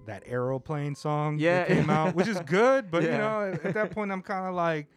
that 0.05 0.24
aeroplane 0.27 0.93
song 0.95 1.39
Yeah. 1.39 1.59
that 1.59 1.67
came 1.67 1.89
out, 1.89 2.13
which 2.13 2.27
is 2.27 2.39
good, 2.41 2.91
but 2.93 3.01
you 3.03 3.09
know, 3.09 3.51
at, 3.53 3.65
at 3.65 3.74
that 3.74 3.91
point 3.91 4.12
I'm 4.12 4.21
kind 4.21 4.45
of 4.47 4.53
like 4.53 4.88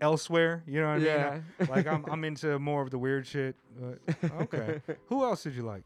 elsewhere. 0.00 0.62
You 0.66 0.80
know 0.80 0.88
what 0.88 0.92
I 0.94 0.98
mean? 0.98 1.06
Yeah. 1.06 1.40
I- 1.60 1.64
like 1.64 1.86
I'm 1.86 2.04
I'm 2.10 2.24
into 2.24 2.58
more 2.58 2.82
of 2.82 2.90
the 2.90 2.98
weird 2.98 3.26
shit. 3.26 3.56
Okay. 4.42 4.80
Who 5.08 5.24
else 5.24 5.42
did 5.44 5.54
you 5.54 5.62
like? 5.62 5.84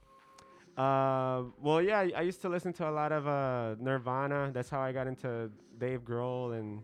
Uh, 0.77 1.45
well, 1.61 1.83
yeah, 1.83 1.99
I, 2.01 2.13
I 2.17 2.21
used 2.23 2.41
to 2.43 2.49
listen 2.49 2.73
to 2.75 2.89
a 2.89 2.91
lot 2.91 3.13
of 3.13 3.29
uh, 3.29 3.75
Nirvana. 3.79 4.51
That's 4.55 4.71
how 4.71 4.81
I 4.81 4.91
got 4.93 5.07
into 5.07 5.51
Dave 5.79 6.03
Grohl, 6.03 6.59
and 6.59 6.81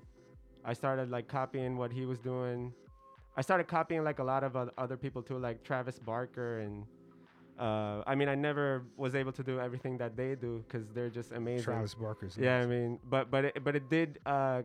I 0.63 0.75
started 0.75 1.11
like 1.11 1.27
copying 1.27 1.79
what 1.79 1.91
he 1.91 2.05
was 2.05 2.19
doing. 2.19 2.75
I 3.39 3.41
started 3.41 3.69
copying 3.69 4.03
like 4.03 4.19
a 4.19 4.25
lot 4.25 4.43
of 4.43 4.57
other 4.77 4.97
people 4.97 5.23
too, 5.23 5.39
like 5.39 5.63
Travis 5.63 5.97
Barker, 5.97 6.59
and 6.59 6.85
uh, 7.57 8.03
I 8.05 8.17
mean, 8.17 8.29
I 8.29 8.35
never 8.35 8.83
was 8.97 9.15
able 9.15 9.31
to 9.31 9.45
do 9.45 9.61
everything 9.61 9.97
that 9.99 10.17
they 10.17 10.35
do 10.35 10.65
because 10.67 10.89
they're 10.89 11.09
just 11.09 11.31
amazing. 11.31 11.63
Travis 11.63 11.95
Barker's. 11.95 12.37
Yeah, 12.37 12.59
I 12.59 12.67
mean, 12.67 12.99
but 13.09 13.31
but 13.31 13.45
it, 13.45 13.63
but 13.63 13.77
it 13.77 13.89
did 13.89 14.19
uh, 14.27 14.63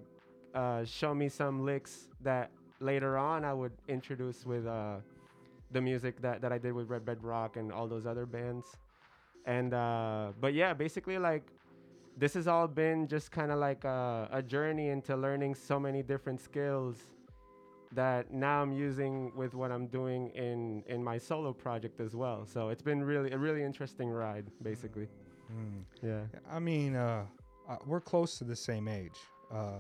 uh, 0.56 0.86
show 0.86 1.14
me 1.14 1.30
some 1.30 1.64
licks 1.64 2.08
that 2.22 2.50
later 2.80 3.16
on 3.16 3.46
I 3.46 3.54
would 3.54 3.74
introduce 3.88 4.44
with 4.44 4.66
uh, 4.66 4.96
the 5.72 5.80
music 5.80 6.20
that, 6.24 6.42
that 6.42 6.52
I 6.52 6.58
did 6.58 6.74
with 6.74 6.90
Red 6.90 7.06
Bed 7.06 7.24
Rock 7.24 7.58
and 7.58 7.72
all 7.72 7.88
those 7.88 8.08
other 8.08 8.26
bands. 8.26 8.66
And 9.46 9.76
uh, 9.76 10.32
but 10.42 10.56
yeah, 10.56 10.74
basically 10.74 11.20
like 11.20 11.46
this 12.18 12.34
has 12.34 12.48
all 12.48 12.68
been 12.68 13.08
just 13.08 13.30
kind 13.30 13.52
of 13.52 13.60
like 13.60 13.84
a, 13.84 14.30
a 14.32 14.42
journey 14.42 14.90
into 14.90 15.16
learning 15.16 15.54
so 15.54 15.80
many 15.80 16.02
different 16.02 16.42
skills 16.42 17.13
that 17.96 18.32
now 18.32 18.62
I'm 18.62 18.72
using 18.72 19.32
with 19.36 19.54
what 19.54 19.72
I'm 19.72 19.88
doing 19.88 20.30
in 20.30 20.84
in 20.88 21.04
my 21.04 21.18
solo 21.18 21.54
project 21.54 22.00
as 22.00 22.16
well. 22.16 22.46
So 22.46 22.70
it's 22.70 22.82
been 22.82 23.04
really 23.04 23.32
a 23.32 23.38
really 23.38 23.64
interesting 23.64 24.10
ride, 24.10 24.46
basically. 24.62 25.08
Mm. 25.52 25.84
Yeah. 26.02 26.22
I 26.52 26.60
mean, 26.60 26.96
uh, 26.96 27.26
uh, 27.70 27.78
we're 27.86 28.02
close 28.02 28.38
to 28.40 28.44
the 28.44 28.56
same 28.56 28.88
age. 28.88 29.20
Uh, 29.52 29.80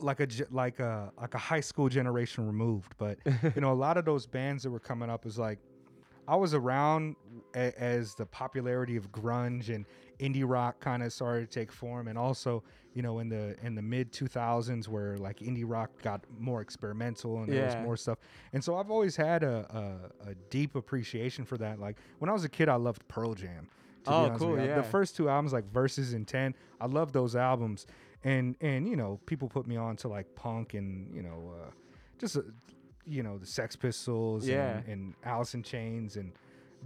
like 0.00 0.20
a 0.20 0.28
like 0.50 0.80
a 0.80 1.12
like 1.20 1.34
a 1.34 1.38
high 1.38 1.60
school 1.60 1.88
generation 1.88 2.46
removed, 2.46 2.94
but 2.98 3.18
you 3.54 3.60
know, 3.60 3.72
a 3.72 3.74
lot 3.74 3.96
of 3.96 4.04
those 4.04 4.26
bands 4.26 4.62
that 4.64 4.70
were 4.70 4.80
coming 4.80 5.10
up 5.10 5.26
is 5.26 5.38
like 5.38 5.58
I 6.26 6.36
was 6.36 6.54
around 6.54 7.16
a, 7.54 7.78
as 7.80 8.14
the 8.14 8.26
popularity 8.26 8.96
of 8.96 9.10
grunge 9.10 9.68
and 9.68 9.86
indie 10.18 10.44
rock 10.46 10.80
kind 10.80 11.02
of 11.02 11.12
started 11.12 11.50
to 11.50 11.60
take 11.60 11.70
form, 11.72 12.08
and 12.08 12.18
also 12.18 12.62
you 12.94 13.02
know 13.02 13.18
in 13.20 13.28
the 13.28 13.56
in 13.64 13.74
the 13.74 13.82
mid 13.82 14.12
2000s 14.12 14.88
where 14.88 15.16
like 15.18 15.38
indie 15.38 15.64
rock 15.66 15.90
got 16.02 16.22
more 16.38 16.60
experimental 16.60 17.38
and 17.42 17.52
there 17.52 17.64
was 17.66 17.76
more 17.84 17.96
stuff. 17.96 18.18
And 18.52 18.62
so 18.62 18.76
I've 18.76 18.90
always 18.90 19.16
had 19.16 19.42
a, 19.42 20.10
a 20.24 20.30
a 20.30 20.34
deep 20.50 20.74
appreciation 20.76 21.44
for 21.44 21.56
that. 21.58 21.80
Like 21.80 21.96
when 22.18 22.28
I 22.28 22.32
was 22.32 22.44
a 22.44 22.48
kid, 22.48 22.68
I 22.68 22.74
loved 22.76 23.06
Pearl 23.08 23.34
Jam. 23.34 23.68
Oh, 24.06 24.34
cool, 24.36 24.58
yeah. 24.58 24.74
The 24.76 24.82
first 24.82 25.14
two 25.16 25.28
albums, 25.28 25.52
like 25.52 25.64
Versus 25.72 26.12
and 26.12 26.26
Ten, 26.26 26.54
I 26.80 26.86
love 26.86 27.12
those 27.12 27.36
albums. 27.36 27.86
And 28.24 28.56
and 28.60 28.88
you 28.88 28.96
know 28.96 29.20
people 29.26 29.48
put 29.48 29.66
me 29.66 29.76
on 29.76 29.96
to 29.98 30.08
like 30.08 30.34
punk 30.34 30.74
and 30.74 31.12
you 31.14 31.22
know 31.22 31.52
uh, 31.60 31.70
just 32.18 32.36
uh, 32.36 32.42
you 33.06 33.22
know 33.22 33.38
the 33.38 33.46
Sex 33.46 33.74
Pistols 33.74 34.46
Yeah. 34.46 34.78
and, 34.78 34.88
and 34.88 35.14
Alice 35.24 35.54
in 35.54 35.62
Chains 35.62 36.16
and 36.16 36.32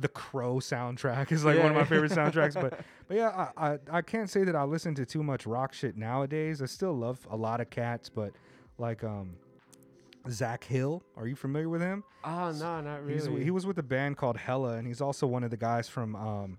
the 0.00 0.08
Crow 0.08 0.56
soundtrack 0.56 1.32
is 1.32 1.44
like 1.44 1.58
one 1.58 1.68
of 1.68 1.74
my 1.74 1.84
favorite 1.84 2.12
soundtracks. 2.12 2.54
But 2.54 2.80
but 3.08 3.16
yeah, 3.16 3.50
I, 3.56 3.72
I 3.72 3.78
I 3.90 4.02
can't 4.02 4.28
say 4.30 4.44
that 4.44 4.56
I 4.56 4.64
listen 4.64 4.94
to 4.96 5.06
too 5.06 5.22
much 5.22 5.46
rock 5.46 5.72
shit 5.72 5.96
nowadays. 5.96 6.60
I 6.62 6.66
still 6.66 6.92
love 6.92 7.26
a 7.30 7.36
lot 7.36 7.60
of 7.60 7.70
cats, 7.70 8.08
but 8.08 8.32
like 8.78 9.04
um 9.04 9.36
Zach 10.28 10.64
Hill, 10.64 11.02
are 11.16 11.26
you 11.26 11.36
familiar 11.36 11.68
with 11.68 11.80
him? 11.80 12.04
Oh 12.24 12.50
no, 12.52 12.80
not 12.80 13.00
He's, 13.08 13.28
really. 13.28 13.44
he 13.44 13.50
was 13.50 13.66
with 13.66 13.78
a 13.78 13.82
band 13.82 14.16
called 14.16 14.36
Hella, 14.36 14.74
and 14.76 14.86
he's 14.86 15.00
also 15.00 15.26
one 15.26 15.44
of 15.44 15.50
the 15.50 15.56
guys 15.56 15.88
from 15.88 16.16
um, 16.16 16.58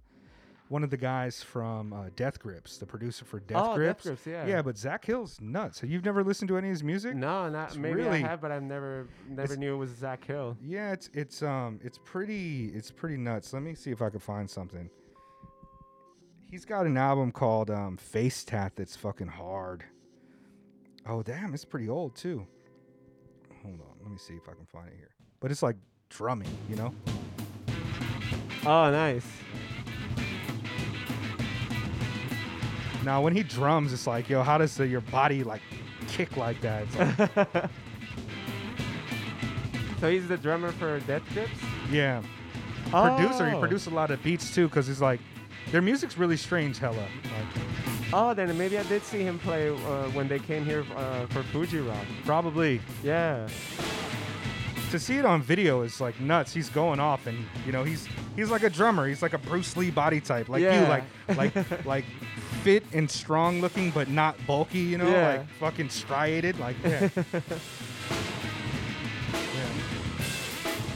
one 0.70 0.84
of 0.84 0.90
the 0.90 0.98
guys 0.98 1.42
from 1.42 1.94
uh, 1.94 2.06
Death 2.16 2.40
Grips, 2.40 2.78
the 2.78 2.86
producer 2.86 3.26
for 3.26 3.40
Death 3.40 3.64
oh, 3.64 3.76
Grips. 3.76 4.04
Death 4.04 4.24
Grips, 4.24 4.28
yeah. 4.28 4.48
Yeah, 4.48 4.62
but 4.62 4.78
Zach 4.78 5.06
Hill's 5.06 5.40
nuts. 5.40 5.80
So 5.80 5.88
you've 5.88 6.04
never 6.04 6.24
listened 6.24 6.50
to 6.50 6.58
any 6.58 6.68
of 6.68 6.74
his 6.74 6.84
music? 6.84 7.16
No, 7.16 7.50
not 7.50 7.70
It's 7.70 7.78
maybe 7.78 7.96
really- 7.96 8.24
I 8.24 8.28
have, 8.28 8.42
but 8.42 8.52
I've 8.52 8.64
never 8.64 9.08
never 9.30 9.56
knew 9.56 9.74
it 9.76 9.78
was 9.78 9.92
Zach 9.92 10.26
Hill. 10.26 10.58
Yeah, 10.62 10.92
it's 10.92 11.10
it's 11.14 11.42
um 11.42 11.80
it's 11.84 12.00
pretty 12.04 12.68
it's 12.74 12.92
pretty 12.92 13.18
nuts. 13.18 13.54
Let 13.54 13.64
me 13.64 13.76
see 13.76 13.92
if 13.92 14.02
I 14.02 14.10
can 14.10 14.20
find 14.20 14.50
something. 14.50 14.90
He's 16.50 16.66
got 16.66 16.86
an 16.86 16.98
album 16.98 17.32
called 17.32 17.70
um, 17.70 17.98
Face 17.98 18.46
Tat 18.46 18.74
that's 18.76 18.96
fucking 18.96 19.28
hard. 19.28 19.84
Oh 21.06 21.22
damn, 21.22 21.54
it's 21.54 21.66
pretty 21.66 21.90
old 21.90 22.16
too. 22.16 22.48
Hold 23.64 23.82
on, 23.82 23.96
let 24.02 24.12
me 24.12 24.18
see 24.18 24.36
if 24.36 24.48
I 24.48 24.54
can 24.54 24.66
find 24.66 24.88
it 24.88 24.96
here. 24.98 25.12
But 25.40 25.52
it's 25.52 25.62
like 25.62 25.76
drumming, 26.10 26.50
you 26.70 26.76
know. 26.76 26.94
Oh, 28.66 28.92
nice. 28.92 29.26
Now 33.08 33.22
when 33.22 33.34
he 33.34 33.42
drums, 33.42 33.94
it's 33.94 34.06
like, 34.06 34.28
yo, 34.28 34.44
how 34.44 34.58
does 34.58 34.76
the, 34.76 34.86
your 34.86 35.00
body 35.00 35.42
like 35.42 35.62
kick 36.10 36.36
like 36.36 36.60
that? 36.60 36.84
It's 36.84 37.38
like, 37.38 37.70
So 40.02 40.12
he's 40.12 40.28
the 40.28 40.36
drummer 40.36 40.74
for 40.74 41.00
Death 41.00 41.24
Grips. 41.34 41.50
yeah, 41.90 42.22
producer. 42.92 43.50
He 43.50 43.56
Oh. 43.56 43.60
produced 43.62 43.88
a 43.88 43.92
lot 43.92 44.12
of 44.12 44.22
beats 44.24 44.54
too, 44.54 44.68
cause 44.68 44.88
he's 44.88 45.00
like, 45.00 45.22
their 45.72 45.82
music's 45.82 46.18
really 46.18 46.36
strange, 46.36 46.80
hella. 46.80 46.98
Like, 46.98 47.64
Oh, 48.12 48.34
then 48.34 48.56
maybe 48.58 48.78
I 48.78 48.84
did 48.84 49.04
see 49.04 49.22
him 49.24 49.40
play 49.40 49.70
uh, 49.70 50.10
when 50.12 50.28
they 50.28 50.40
came 50.40 50.66
here 50.66 50.84
uh, 50.98 51.28
for 51.28 51.44
Fuji 51.44 51.80
Rock. 51.80 52.06
probably 52.26 52.82
Yeah. 53.04 53.48
to 54.92 55.00
see 55.00 55.18
it 55.18 55.26
on 55.26 55.42
video 55.42 55.82
is 55.82 56.02
like 56.02 56.20
nuts. 56.20 56.54
He's 56.54 56.70
going 56.70 57.00
off, 57.00 57.26
and 57.26 57.38
you 57.66 57.72
know 57.72 57.84
he's 57.86 58.06
he's 58.36 58.50
like 58.52 58.64
a 58.64 58.70
drummer. 58.70 59.08
He's 59.08 59.22
like 59.22 59.34
a 59.34 59.38
Bruce 59.38 59.76
Lee 59.78 59.92
body 59.92 60.20
type, 60.22 60.48
like 60.50 60.62
you, 60.62 60.70
like 60.70 61.04
like 61.38 61.86
like 61.86 62.06
fit 62.64 62.84
and 62.94 63.10
strong 63.10 63.62
looking, 63.62 63.92
but 63.92 64.10
not 64.10 64.36
bulky. 64.48 64.80
You 64.80 64.98
know, 64.98 65.10
Yeah. 65.10 65.28
like 65.40 65.48
fucking 65.60 65.90
striated. 65.90 66.60
Like 66.60 66.76
yeah. 66.84 67.10
yeah. 67.14 67.42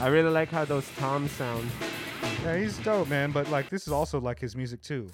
I 0.00 0.08
really 0.08 0.30
like 0.30 0.50
how 0.50 0.64
those 0.64 0.88
toms 0.98 1.30
sound. 1.32 1.70
yeah, 2.42 2.56
he's 2.56 2.76
dope, 2.78 3.08
man. 3.08 3.30
But 3.30 3.48
like 3.50 3.68
this 3.70 3.86
is 3.86 3.92
also 3.92 4.20
like 4.20 4.40
his 4.40 4.56
music 4.56 4.82
too. 4.82 5.08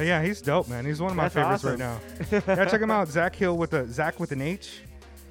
But 0.00 0.06
yeah, 0.06 0.22
he's 0.22 0.40
dope, 0.40 0.66
man. 0.66 0.86
He's 0.86 0.98
one 0.98 1.10
of 1.10 1.16
my 1.18 1.28
That's 1.28 1.34
favorites 1.34 1.62
right 1.62 1.78
now. 1.78 2.00
yeah, 2.32 2.64
check 2.64 2.80
him 2.80 2.90
out. 2.90 3.06
Zach 3.10 3.36
Hill 3.36 3.58
with 3.58 3.74
a 3.74 3.86
Zach 3.92 4.18
with 4.18 4.32
an 4.32 4.40
H 4.40 4.80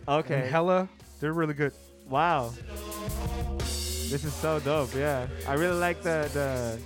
Okay. 0.08 0.42
and 0.42 0.48
Hella. 0.48 0.88
They're 1.20 1.34
really 1.34 1.56
good. 1.56 1.74
Wow. 2.08 2.54
This 3.58 4.24
is 4.24 4.32
so 4.32 4.60
dope. 4.60 4.94
Yeah. 4.94 5.26
I 5.48 5.56
really 5.56 5.80
like 5.80 6.04
the 6.04 6.30
the 6.34 6.80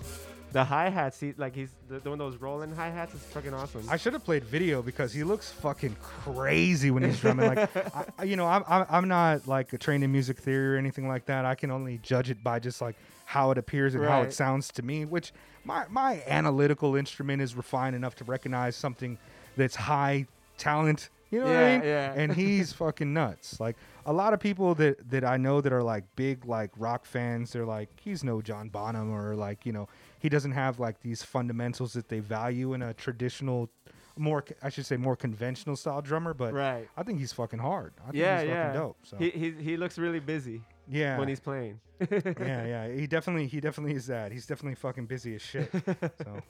the 0.54 0.64
hi 0.64 0.90
hats. 0.90 1.20
He 1.20 1.34
like 1.38 1.54
he's 1.56 1.70
the, 1.90 2.00
doing 2.00 2.18
those 2.20 2.38
rolling 2.38 2.74
hi 2.74 2.90
hats. 2.90 3.14
Is 3.14 3.22
fucking 3.24 3.54
awesome. 3.54 3.84
I 3.90 3.98
should 3.98 4.14
have 4.14 4.24
played 4.24 4.44
video 4.46 4.82
because 4.82 5.12
he 5.12 5.24
looks 5.24 5.52
fucking 5.52 5.98
crazy 6.02 6.92
when 6.92 7.04
he's 7.04 7.20
drumming. 7.20 7.48
Like, 7.48 7.76
I, 7.96 8.06
I- 8.20 8.24
you 8.24 8.36
know, 8.36 8.48
I'm, 8.48 8.64
I'm 8.68 8.86
I'm 8.90 9.08
not 9.08 9.48
like 9.48 9.78
trained 9.80 10.04
in 10.04 10.12
music 10.12 10.38
theory 10.40 10.76
or 10.76 10.78
anything 10.78 11.08
like 11.08 11.26
that. 11.26 11.44
I 11.46 11.56
can 11.56 11.72
only 11.72 11.98
judge 12.02 12.30
it 12.30 12.44
by 12.44 12.60
just 12.60 12.82
like 12.82 12.96
how 13.26 13.52
it 13.52 13.58
appears 13.58 13.96
and 13.96 14.04
how 14.06 14.22
it 14.22 14.34
sounds 14.34 14.72
to 14.74 14.82
me. 14.84 15.06
Which 15.06 15.34
my 15.66 15.86
my 15.90 16.24
analytical 16.28 16.96
instrument 16.96 17.42
is 17.42 17.56
refined 17.56 17.96
enough 17.96 18.16
to 18.16 18.24
recognize 18.24 18.76
something 18.76 19.18
that's 19.58 19.76
high 19.76 20.28
talent. 20.58 21.10
You 21.32 21.40
know 21.40 21.46
what 21.46 21.56
I 21.56 21.60
Yeah, 21.72 21.78
mean? 21.80 21.88
yeah. 21.88 22.14
And 22.16 22.34
he's 22.34 22.74
fucking 22.84 23.12
nuts. 23.12 23.60
Like 23.60 23.76
a 24.06 24.14
lot 24.14 24.34
of 24.34 24.40
people 24.40 24.76
that 24.76 25.10
that 25.10 25.24
I 25.26 25.38
know 25.38 25.62
that 25.62 25.74
are 25.74 25.82
like 25.82 26.04
big 26.16 26.46
like 26.46 26.70
rock 26.78 27.06
fans, 27.06 27.54
they're 27.54 27.66
like, 27.66 27.90
he's 28.00 28.24
no 28.24 28.40
John 28.42 28.70
Bonham 28.70 29.12
or 29.12 29.36
like 29.36 29.66
you 29.66 29.72
know 29.72 29.88
he 30.24 30.30
doesn't 30.30 30.54
have 30.54 30.80
like 30.80 31.02
these 31.02 31.22
fundamentals 31.22 31.92
that 31.94 32.08
they 32.08 32.20
value 32.20 32.74
in 32.74 32.82
a 32.82 32.94
traditional, 32.94 33.70
more 34.18 34.42
I 34.64 34.70
should 34.70 34.86
say 34.86 34.96
more 34.96 35.18
conventional 35.18 35.76
style 35.76 36.02
drummer. 36.02 36.34
But 36.34 36.54
right. 36.54 36.88
I 36.96 37.04
think 37.04 37.20
he's 37.20 37.34
fucking 37.34 37.60
hard. 37.60 37.94
I 38.00 38.06
think 38.06 38.16
Yeah, 38.16 38.40
he's 38.40 38.48
yeah. 38.48 38.68
fucking 38.68 38.82
dope. 38.82 38.98
So 39.04 39.18
He, 39.18 39.30
he 39.32 39.52
he 39.52 39.78
looks 39.78 39.98
really 39.98 40.22
busy 40.22 40.62
yeah, 40.88 41.20
when 41.20 41.28
he's 41.28 41.42
playing. 41.42 41.82
yeah, 42.10 42.66
yeah. 42.66 42.88
He 42.88 43.06
definitely 43.06 43.48
he 43.48 43.60
definitely 43.60 43.96
is 43.98 44.08
that. 44.08 44.32
He's 44.32 44.46
definitely 44.46 44.76
fucking 44.76 45.08
busy 45.08 45.36
as 45.36 45.42
shit. 45.42 45.70
so 46.24 46.42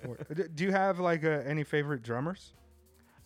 do 0.54 0.64
you 0.64 0.72
have 0.72 1.00
like 1.00 1.26
uh, 1.26 1.42
any 1.44 1.64
favorite 1.64 2.04
drummers? 2.04 2.54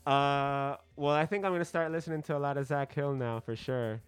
Uh, 0.06 0.78
well, 0.96 1.14
I 1.14 1.26
think 1.26 1.44
I'm 1.44 1.52
gonna 1.52 1.66
start 1.66 1.92
listening 1.92 2.22
to 2.24 2.38
a 2.38 2.40
lot 2.40 2.56
of 2.56 2.66
Zach 2.68 2.94
Hill 2.94 3.16
now 3.16 3.42
for 3.42 3.58
sure. 3.58 4.00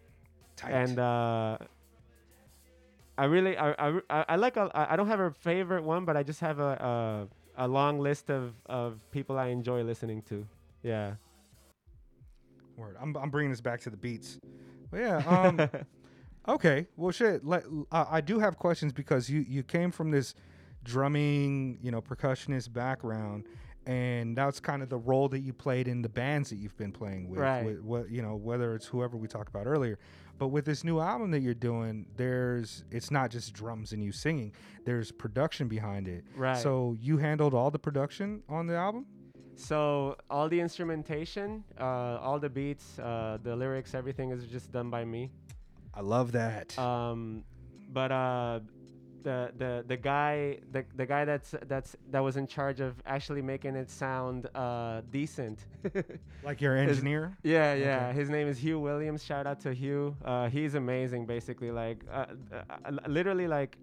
Tight. 0.55 0.71
And 0.71 0.99
uh, 0.99 1.57
I 3.19 3.25
really, 3.25 3.57
I, 3.57 3.73
I, 4.09 4.25
I 4.29 4.35
like 4.37 4.55
a, 4.55 4.71
I 4.73 4.93
I 4.93 4.95
don't 4.95 5.07
have 5.07 5.19
a 5.19 5.31
favorite 5.31 5.83
one, 5.83 6.05
but 6.05 6.15
I 6.15 6.23
just 6.23 6.39
have 6.39 6.59
a 6.59 7.27
a, 7.57 7.65
a 7.65 7.67
long 7.67 7.99
list 7.99 8.29
of 8.29 8.53
of 8.67 9.03
people 9.11 9.37
I 9.37 9.47
enjoy 9.47 9.83
listening 9.83 10.21
to. 10.29 10.47
Yeah. 10.83 11.15
Word. 12.77 12.95
I'm, 13.01 13.13
I'm 13.17 13.29
bringing 13.29 13.51
this 13.51 13.59
back 13.59 13.81
to 13.81 13.89
the 13.89 13.97
beats. 13.97 14.39
But 14.89 15.01
yeah. 15.01 15.17
Um, 15.27 15.69
okay. 16.47 16.87
Well, 16.95 17.11
shit. 17.11 17.45
Let, 17.45 17.65
uh, 17.91 18.05
I 18.09 18.21
do 18.21 18.39
have 18.39 18.57
questions 18.57 18.93
because 18.93 19.29
you 19.29 19.45
you 19.49 19.63
came 19.63 19.91
from 19.91 20.11
this 20.11 20.33
drumming, 20.83 21.77
you 21.81 21.91
know, 21.91 22.01
percussionist 22.01 22.71
background, 22.71 23.47
and 23.85 24.37
that's 24.37 24.61
kind 24.61 24.81
of 24.81 24.87
the 24.87 24.97
role 24.97 25.27
that 25.27 25.39
you 25.39 25.51
played 25.51 25.89
in 25.89 26.01
the 26.01 26.07
bands 26.07 26.49
that 26.51 26.55
you've 26.55 26.77
been 26.77 26.93
playing 26.93 27.27
with. 27.27 27.41
Right. 27.41 27.65
with 27.65 27.81
what 27.81 28.09
you 28.09 28.21
know, 28.21 28.37
whether 28.37 28.75
it's 28.75 28.85
whoever 28.85 29.17
we 29.17 29.27
talked 29.27 29.49
about 29.49 29.67
earlier. 29.67 29.99
But 30.39 30.47
with 30.47 30.63
this 30.65 30.85
new 30.85 30.99
album 31.01 31.31
that 31.31 31.41
you're 31.41 31.53
doing, 31.53 32.05
there's 32.15 32.85
it's 32.89 33.11
not 33.11 33.29
just 33.29 33.53
drums 33.53 33.91
and 33.91 34.01
you 34.01 34.13
singing. 34.13 34.53
There's 34.85 35.11
production 35.11 35.67
behind 35.67 36.07
it. 36.07 36.23
Right. 36.35 36.57
So 36.57 36.95
you 36.99 37.17
handled 37.17 37.53
all 37.53 37.69
the 37.69 37.77
production 37.77 38.41
on 38.47 38.65
the 38.65 38.75
album. 38.75 39.05
So 39.57 40.15
all 40.29 40.47
the 40.47 40.61
instrumentation, 40.61 41.65
uh, 41.77 42.17
all 42.23 42.39
the 42.39 42.49
beats, 42.49 42.97
uh, 42.97 43.37
the 43.43 43.53
lyrics, 43.53 43.93
everything 43.93 44.31
is 44.31 44.45
just 44.45 44.71
done 44.71 44.89
by 44.89 45.03
me. 45.03 45.29
I 45.93 45.99
love 45.99 46.31
that. 46.31 46.79
Um, 46.79 47.43
but 47.91 48.11
uh, 48.13 48.61
the 49.23 49.51
the 49.57 49.83
the 49.87 49.97
guy 49.97 50.59
the, 50.71 50.85
the 50.95 51.05
guy 51.05 51.25
that's 51.25 51.53
that's 51.67 51.95
that 52.11 52.19
was 52.19 52.37
in 52.37 52.47
charge 52.47 52.79
of 52.79 53.01
actually 53.05 53.41
making 53.41 53.75
it 53.75 53.89
sound 53.89 54.47
uh, 54.55 55.01
decent. 55.11 55.65
like 56.43 56.61
your 56.61 56.77
engineer. 56.77 57.37
yeah, 57.43 57.73
yeah. 57.73 58.11
His 58.13 58.29
name 58.29 58.47
is 58.47 58.57
Hugh 58.57 58.79
Williams. 58.79 59.23
Shout 59.23 59.45
out 59.47 59.59
to 59.61 59.73
Hugh. 59.73 60.15
Uh, 60.23 60.49
he's 60.49 60.75
amazing. 60.75 61.25
Basically, 61.25 61.71
like 61.71 62.03
uh, 62.11 62.25
uh, 62.51 62.61
uh, 62.85 62.91
literally 63.07 63.47
like. 63.47 63.77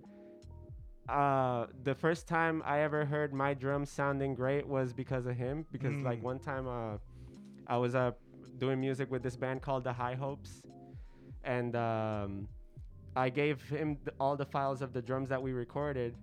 Uh, 1.08 1.66
the 1.84 1.94
first 1.94 2.26
time 2.26 2.62
I 2.66 2.80
ever 2.80 3.04
heard 3.04 3.32
my 3.32 3.54
drums 3.54 3.90
sounding 3.90 4.34
great 4.34 4.66
was 4.66 4.92
because 4.92 5.26
of 5.26 5.36
him. 5.36 5.64
Because 5.70 5.94
like 6.02 6.18
Mm. 6.18 6.22
one 6.22 6.38
time, 6.40 6.66
uh, 6.66 6.98
I 7.68 7.76
was 7.76 7.94
uh 7.94 8.10
doing 8.58 8.80
music 8.80 9.10
with 9.10 9.22
this 9.22 9.36
band 9.36 9.62
called 9.62 9.84
the 9.84 9.92
High 9.92 10.14
Hopes, 10.16 10.62
and 11.44 11.76
um, 11.76 12.48
I 13.16 13.28
gave 13.30 13.62
him 13.62 13.96
th- 13.96 14.14
all 14.20 14.36
the 14.36 14.44
files 14.44 14.82
of 14.82 14.92
the 14.92 15.02
drums 15.02 15.28
that 15.30 15.42
we 15.42 15.52
recorded, 15.52 16.14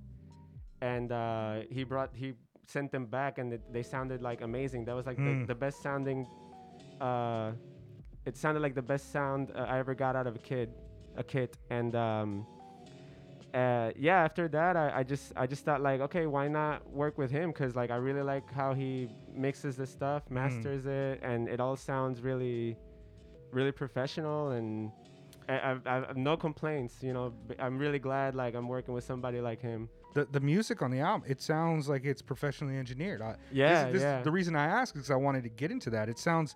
and 0.81 1.11
uh, 1.11 1.61
he 1.69 1.83
brought 1.83 2.11
he 2.13 2.33
sent 2.67 2.91
them 2.91 3.05
back, 3.05 3.37
and 3.39 3.53
it, 3.53 3.61
they 3.73 3.83
sounded 3.83 4.21
like 4.21 4.41
amazing. 4.41 4.85
That 4.85 4.95
was 4.95 5.05
like 5.05 5.17
Mm. 5.17 5.41
the, 5.41 5.53
the 5.53 5.55
best 5.55 5.81
sounding. 5.81 6.27
Uh, 7.01 7.51
it 8.25 8.37
sounded 8.37 8.61
like 8.61 8.75
the 8.75 8.81
best 8.81 9.11
sound 9.11 9.51
uh, 9.55 9.65
I 9.73 9.79
ever 9.79 9.93
got 9.95 10.15
out 10.15 10.27
of 10.27 10.35
a 10.35 10.39
kid, 10.39 10.69
a 11.17 11.23
kit, 11.23 11.57
and 11.69 11.93
um, 11.95 12.45
uh, 13.53 13.91
yeah, 13.97 14.23
after 14.23 14.47
that, 14.47 14.75
I, 14.77 14.99
I 14.99 15.03
just 15.03 15.33
I 15.35 15.45
just 15.47 15.63
thought 15.65 15.81
like, 15.81 15.99
okay, 16.01 16.25
why 16.27 16.47
not 16.47 16.89
work 16.91 17.17
with 17.17 17.31
him? 17.31 17.51
Cause 17.53 17.75
like 17.75 17.91
I 17.91 17.97
really 17.97 18.21
like 18.23 18.51
how 18.51 18.73
he 18.73 19.09
mixes 19.33 19.75
the 19.77 19.85
stuff, 19.85 20.23
masters 20.29 20.85
it, 20.85 21.19
and 21.23 21.47
it 21.49 21.59
all 21.59 21.75
sounds 21.75 22.21
really, 22.21 22.77
really 23.51 23.71
professional. 23.71 24.51
And 24.51 24.91
I, 25.49 25.77
I've 25.85 26.17
no 26.17 26.37
complaints. 26.37 26.95
You 27.01 27.13
know, 27.13 27.33
I'm 27.59 27.77
really 27.77 27.99
glad 27.99 28.35
like 28.35 28.55
I'm 28.55 28.67
working 28.67 28.93
with 28.93 29.03
somebody 29.03 29.41
like 29.41 29.61
him. 29.61 29.89
The 30.13 30.25
the 30.25 30.39
music 30.39 30.81
on 30.81 30.91
the 30.91 30.99
album, 30.99 31.27
it 31.29 31.41
sounds 31.41 31.89
like 31.89 32.05
it's 32.05 32.21
professionally 32.21 32.77
engineered. 32.77 33.21
I, 33.21 33.35
Yeah, 33.51 33.89
this- 33.89 34.01
yeah. 34.01 34.21
The 34.21 34.31
reason 34.31 34.55
I 34.55 34.65
ask 34.65 34.95
is 34.95 35.09
I 35.09 35.15
wanted 35.15 35.43
to 35.43 35.49
get 35.49 35.71
into 35.71 35.89
that. 35.91 36.09
It 36.09 36.19
sounds 36.19 36.55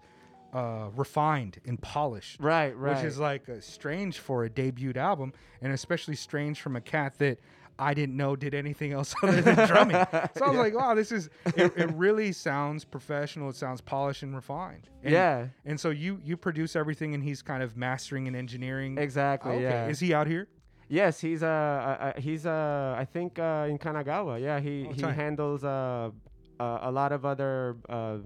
uh, 0.54 0.90
refined 0.96 1.60
and 1.66 1.82
polished. 1.82 2.40
Right, 2.40 2.76
right. 2.78 2.96
which 2.96 3.06
is 3.06 3.20
like 3.20 3.44
strange 3.60 4.20
for 4.20 4.46
a 4.46 4.50
debut 4.50 4.94
album, 4.96 5.34
and 5.62 5.74
especially 5.74 6.16
strange 6.16 6.62
from 6.62 6.76
a 6.76 6.82
cat 6.82 7.18
that 7.20 7.40
I 7.80 7.94
didn't 7.94 8.18
know 8.18 8.36
did 8.36 8.54
anything 8.54 8.92
else 8.92 9.14
other 9.24 9.42
than 9.42 9.68
drumming. 9.68 10.06
So 10.36 10.46
I 10.46 10.50
was 10.50 10.58
like, 10.66 10.76
wow, 10.76 10.96
this 10.96 11.12
is 11.12 11.30
it, 11.56 11.74
it. 11.78 11.94
Really 11.94 12.32
sounds 12.32 12.84
professional. 12.84 13.50
It 13.50 13.56
sounds 13.56 13.82
polished 13.82 14.24
and 14.24 14.36
refined. 14.36 14.90
And, 15.04 15.14
Yeah. 15.14 15.48
And 15.66 15.80
so 15.80 15.90
you 15.90 16.20
you 16.24 16.38
produce 16.38 16.76
everything, 16.76 17.14
and 17.14 17.24
he's 17.24 17.42
kind 17.42 17.62
of 17.62 17.78
mastering 17.78 18.28
and 18.28 18.36
engineering. 18.36 18.98
exactly. 18.98 19.54
Okay. 19.54 19.64
Yeah. 19.64 19.88
Is 19.88 20.00
he 20.00 20.14
out 20.14 20.28
here? 20.28 20.48
Yes, 20.90 21.20
he's 21.20 21.44
uh, 21.44 21.48
uh, 21.48 21.50
uh 21.50 22.22
he's 22.22 22.46
uh 22.46 22.96
I 22.98 23.06
think 23.06 23.40
uh 23.40 23.68
in 23.70 23.78
Kanagawa. 23.78 24.42
Yeah, 24.42 24.60
he 24.60 24.88
Oh, 24.90 24.94
he 24.94 25.02
handles 25.02 25.64
uh, 25.64 26.12
uh 26.60 26.80
a 26.82 26.92
lot 26.92 27.12
of 27.12 27.26
other 27.26 27.76
uh 27.90 28.18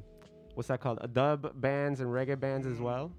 what's 0.54 0.68
that 0.68 0.80
called? 0.80 1.00
Uh, 1.02 1.08
dub 1.08 1.60
bands 1.60 2.02
and 2.02 2.10
reggae 2.10 2.40
bands 2.40 2.68
as 2.68 2.80
well. 2.80 3.12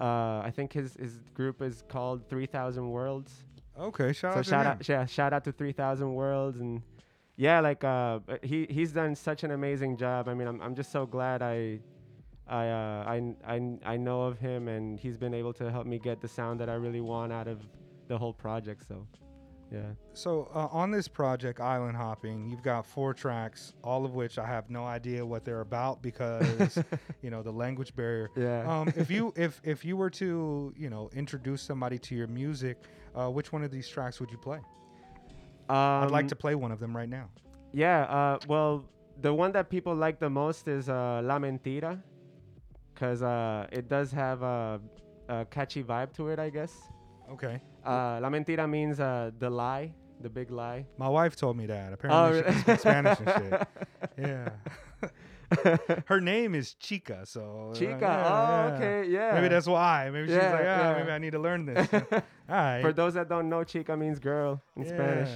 Uh, 0.00 0.40
I 0.42 0.50
think 0.54 0.72
his 0.72 0.94
his 0.94 1.18
group 1.34 1.60
is 1.60 1.84
called 1.88 2.28
Three 2.28 2.46
Thousand 2.46 2.88
Worlds. 2.90 3.44
Okay, 3.78 4.12
shout 4.12 4.34
so 4.34 4.40
out 4.40 4.44
to 4.44 4.50
shout 4.50 4.66
him. 4.66 4.72
out 4.72 4.88
yeah 4.88 5.06
shout 5.06 5.32
out 5.32 5.44
to 5.44 5.52
Three 5.52 5.72
Thousand 5.72 6.12
Worlds 6.14 6.60
and 6.60 6.82
yeah 7.36 7.60
like 7.60 7.82
uh 7.84 8.20
he 8.42 8.66
he's 8.70 8.92
done 8.92 9.14
such 9.14 9.44
an 9.44 9.50
amazing 9.50 9.96
job. 9.96 10.28
I 10.28 10.34
mean 10.34 10.48
I'm 10.48 10.60
I'm 10.60 10.74
just 10.74 10.92
so 10.92 11.06
glad 11.06 11.42
I. 11.42 11.80
I, 12.48 12.68
uh, 12.68 13.04
I, 13.06 13.34
I, 13.46 13.78
I 13.84 13.96
know 13.96 14.22
of 14.22 14.38
him 14.38 14.66
and 14.66 14.98
he's 14.98 15.16
been 15.16 15.32
able 15.32 15.52
to 15.54 15.70
help 15.70 15.86
me 15.86 15.98
get 16.00 16.20
the 16.20 16.26
sound 16.28 16.58
that 16.60 16.68
I 16.68 16.74
really 16.74 17.00
want 17.00 17.32
out 17.32 17.46
of 17.46 17.60
the 18.08 18.18
whole 18.18 18.32
project. 18.32 18.82
So, 18.86 19.06
yeah. 19.72 19.80
So 20.12 20.50
uh, 20.54 20.68
on 20.70 20.90
this 20.90 21.08
project, 21.08 21.60
Island 21.60 21.96
Hopping, 21.96 22.48
you've 22.50 22.62
got 22.62 22.84
four 22.84 23.14
tracks, 23.14 23.72
all 23.82 24.04
of 24.04 24.14
which 24.14 24.38
I 24.38 24.46
have 24.46 24.68
no 24.68 24.84
idea 24.84 25.24
what 25.24 25.44
they're 25.44 25.62
about 25.62 26.02
because 26.02 26.78
you 27.22 27.30
know 27.30 27.42
the 27.42 27.50
language 27.52 27.94
barrier. 27.96 28.28
Yeah. 28.36 28.70
Um, 28.70 28.92
if 28.96 29.10
you 29.10 29.32
if 29.36 29.60
if 29.64 29.84
you 29.84 29.96
were 29.96 30.10
to 30.10 30.72
you 30.76 30.90
know 30.90 31.08
introduce 31.14 31.62
somebody 31.62 31.98
to 32.00 32.14
your 32.14 32.26
music, 32.26 32.76
uh, 33.14 33.28
which 33.30 33.52
one 33.52 33.62
of 33.64 33.70
these 33.70 33.88
tracks 33.88 34.20
would 34.20 34.30
you 34.30 34.38
play? 34.38 34.60
I'd 35.68 36.10
like 36.10 36.24
Um, 36.24 36.28
to 36.28 36.36
play 36.36 36.54
one 36.54 36.72
of 36.72 36.80
them 36.80 36.94
right 36.94 37.08
now. 37.08 37.30
Yeah. 37.72 38.02
Uh, 38.02 38.38
well, 38.48 38.84
the 39.22 39.32
one 39.32 39.52
that 39.52 39.70
people 39.70 39.94
like 39.94 40.18
the 40.18 40.28
most 40.28 40.68
is 40.68 40.88
uh, 40.90 41.22
La 41.24 41.38
Mentira, 41.38 41.98
because 42.92 43.22
uh, 43.22 43.66
it 43.72 43.88
does 43.88 44.12
have 44.12 44.42
a, 44.42 44.80
a 45.28 45.44
catchy 45.46 45.82
vibe 45.82 46.12
to 46.14 46.28
it, 46.28 46.38
I 46.38 46.50
guess. 46.50 46.74
Okay. 47.30 47.60
Uh, 47.84 48.18
La 48.20 48.28
Mentira 48.30 48.68
means 48.68 49.00
uh, 49.00 49.30
the 49.38 49.50
lie, 49.50 49.92
the 50.20 50.28
big 50.28 50.50
lie. 50.50 50.86
My 50.98 51.08
wife 51.08 51.34
told 51.36 51.56
me 51.56 51.66
that. 51.66 51.92
Apparently, 51.92 52.38
she 52.38 52.44
can 52.44 52.58
speak 52.62 52.80
Spanish 52.80 53.18
and 53.20 53.28
shit. 53.28 53.68
Yeah. 54.18 54.48
Her 56.06 56.20
name 56.20 56.54
is 56.54 56.74
Chica, 56.74 57.26
so 57.26 57.72
uh, 57.72 57.74
Chica. 57.74 57.98
yeah, 58.00 58.24
oh, 58.26 58.68
yeah. 58.68 58.74
okay. 58.74 59.08
Yeah. 59.10 59.34
Maybe 59.34 59.48
that's 59.48 59.66
why. 59.66 60.08
Maybe 60.10 60.28
she's 60.28 60.36
like, 60.36 60.46
ah, 60.54 60.58
yeah. 60.58 60.94
maybe 60.98 61.10
I 61.10 61.18
need 61.18 61.32
to 61.32 61.38
learn 61.38 61.66
this. 61.66 61.88
All 61.92 62.00
right. 62.48 62.80
For 62.80 62.92
those 62.92 63.14
that 63.14 63.28
don't 63.28 63.48
know, 63.50 63.62
chica 63.64 63.96
means 63.96 64.18
girl 64.18 64.62
in 64.76 64.86
Spanish. 64.86 65.28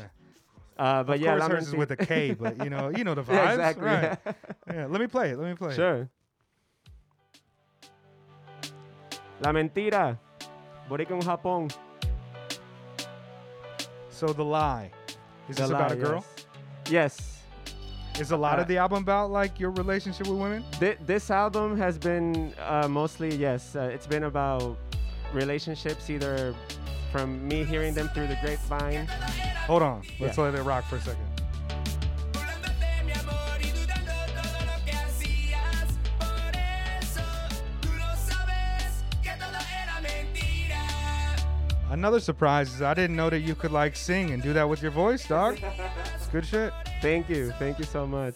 Uh, 0.78 1.02
but 1.04 1.16
of 1.16 1.20
yeah, 1.20 1.36
course, 1.38 1.40
La 1.40 1.48
hers 1.48 1.68
is 1.68 1.74
with 1.74 1.90
a 1.90 1.96
K, 1.96 2.32
but 2.32 2.62
you 2.62 2.70
know, 2.70 2.90
you 2.96 3.04
know 3.04 3.14
the 3.14 3.22
vibes, 3.22 3.34
Yeah, 3.34 3.50
exactly. 3.52 3.86
right? 3.86 4.18
yeah. 4.24 4.32
Yeah, 4.72 4.86
let 4.86 5.00
me 5.00 5.06
play 5.06 5.30
it. 5.30 5.38
Let 5.38 5.48
me 5.48 5.54
play 5.54 5.72
it. 5.72 5.76
Sure. 5.76 6.08
La 9.40 9.52
mentira. 9.52 10.18
Boricua 10.88 11.16
en 11.16 11.22
Japón. 11.22 11.70
So 14.16 14.28
the 14.32 14.42
lie. 14.42 14.90
Is 15.50 15.56
The 15.56 15.62
this 15.64 15.70
about 15.70 15.92
a 15.92 15.96
girl? 15.96 16.24
Yes. 16.88 17.42
yes. 18.14 18.20
Is 18.20 18.30
a 18.30 18.36
lot 18.36 18.58
Uh, 18.58 18.62
of 18.62 18.68
the 18.68 18.78
album 18.78 19.02
about 19.02 19.30
like 19.30 19.60
your 19.60 19.72
relationship 19.72 20.26
with 20.26 20.38
women? 20.38 20.64
Thi- 20.80 20.96
this 21.04 21.30
album 21.30 21.76
has 21.76 21.98
been 21.98 22.54
uh, 22.66 22.88
mostly 22.88 23.36
yes. 23.36 23.76
Uh, 23.76 23.90
it's 23.92 24.06
been 24.06 24.24
about 24.24 24.78
relationships, 25.34 26.08
either 26.08 26.54
from 27.12 27.46
me 27.46 27.62
hearing 27.62 27.92
them 27.92 28.08
through 28.14 28.28
the 28.28 28.38
grapevine. 28.40 29.06
Hold 29.66 29.82
on. 29.82 30.00
Let's 30.18 30.38
Yeah. 30.38 30.44
let 30.44 30.54
it 30.54 30.62
rock 30.62 30.84
for 30.86 30.96
a 30.96 31.00
second. 31.02 31.25
Another 41.96 42.20
surprise 42.20 42.74
is 42.74 42.82
I 42.82 42.92
didn't 42.92 43.16
know 43.16 43.30
that 43.30 43.40
you 43.40 43.54
could 43.54 43.72
like 43.72 43.96
sing 43.96 44.32
and 44.32 44.42
do 44.42 44.52
that 44.52 44.68
with 44.68 44.82
your 44.82 44.90
voice, 44.90 45.26
dog. 45.26 45.58
It's 46.14 46.26
good 46.30 46.44
shit. 46.44 46.70
Thank 47.00 47.30
you, 47.30 47.52
thank 47.52 47.78
you 47.78 47.86
so 47.86 48.06
much. 48.06 48.34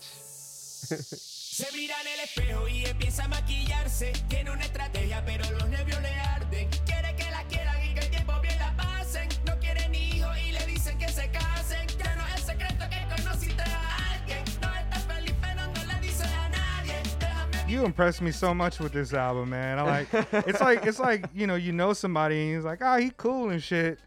You 17.71 17.85
impressed 17.85 18.21
me 18.21 18.33
so 18.33 18.53
much 18.53 18.81
with 18.81 18.93
this 18.93 19.15
album, 19.15 19.51
man. 19.51 19.79
I 19.79 19.83
like 19.83 20.09
it's 20.33 20.61
like 20.69 20.87
it's 20.87 20.99
like, 20.99 21.27
you 21.35 21.47
know, 21.47 21.55
you 21.55 21.73
know 21.73 21.93
somebody 21.93 22.41
and 22.41 22.57
he's 22.57 22.65
like, 22.65 22.81
oh, 22.83 22.97
he 22.97 23.13
cool 23.17 23.51
and 23.51 23.63
shit. 23.63 23.99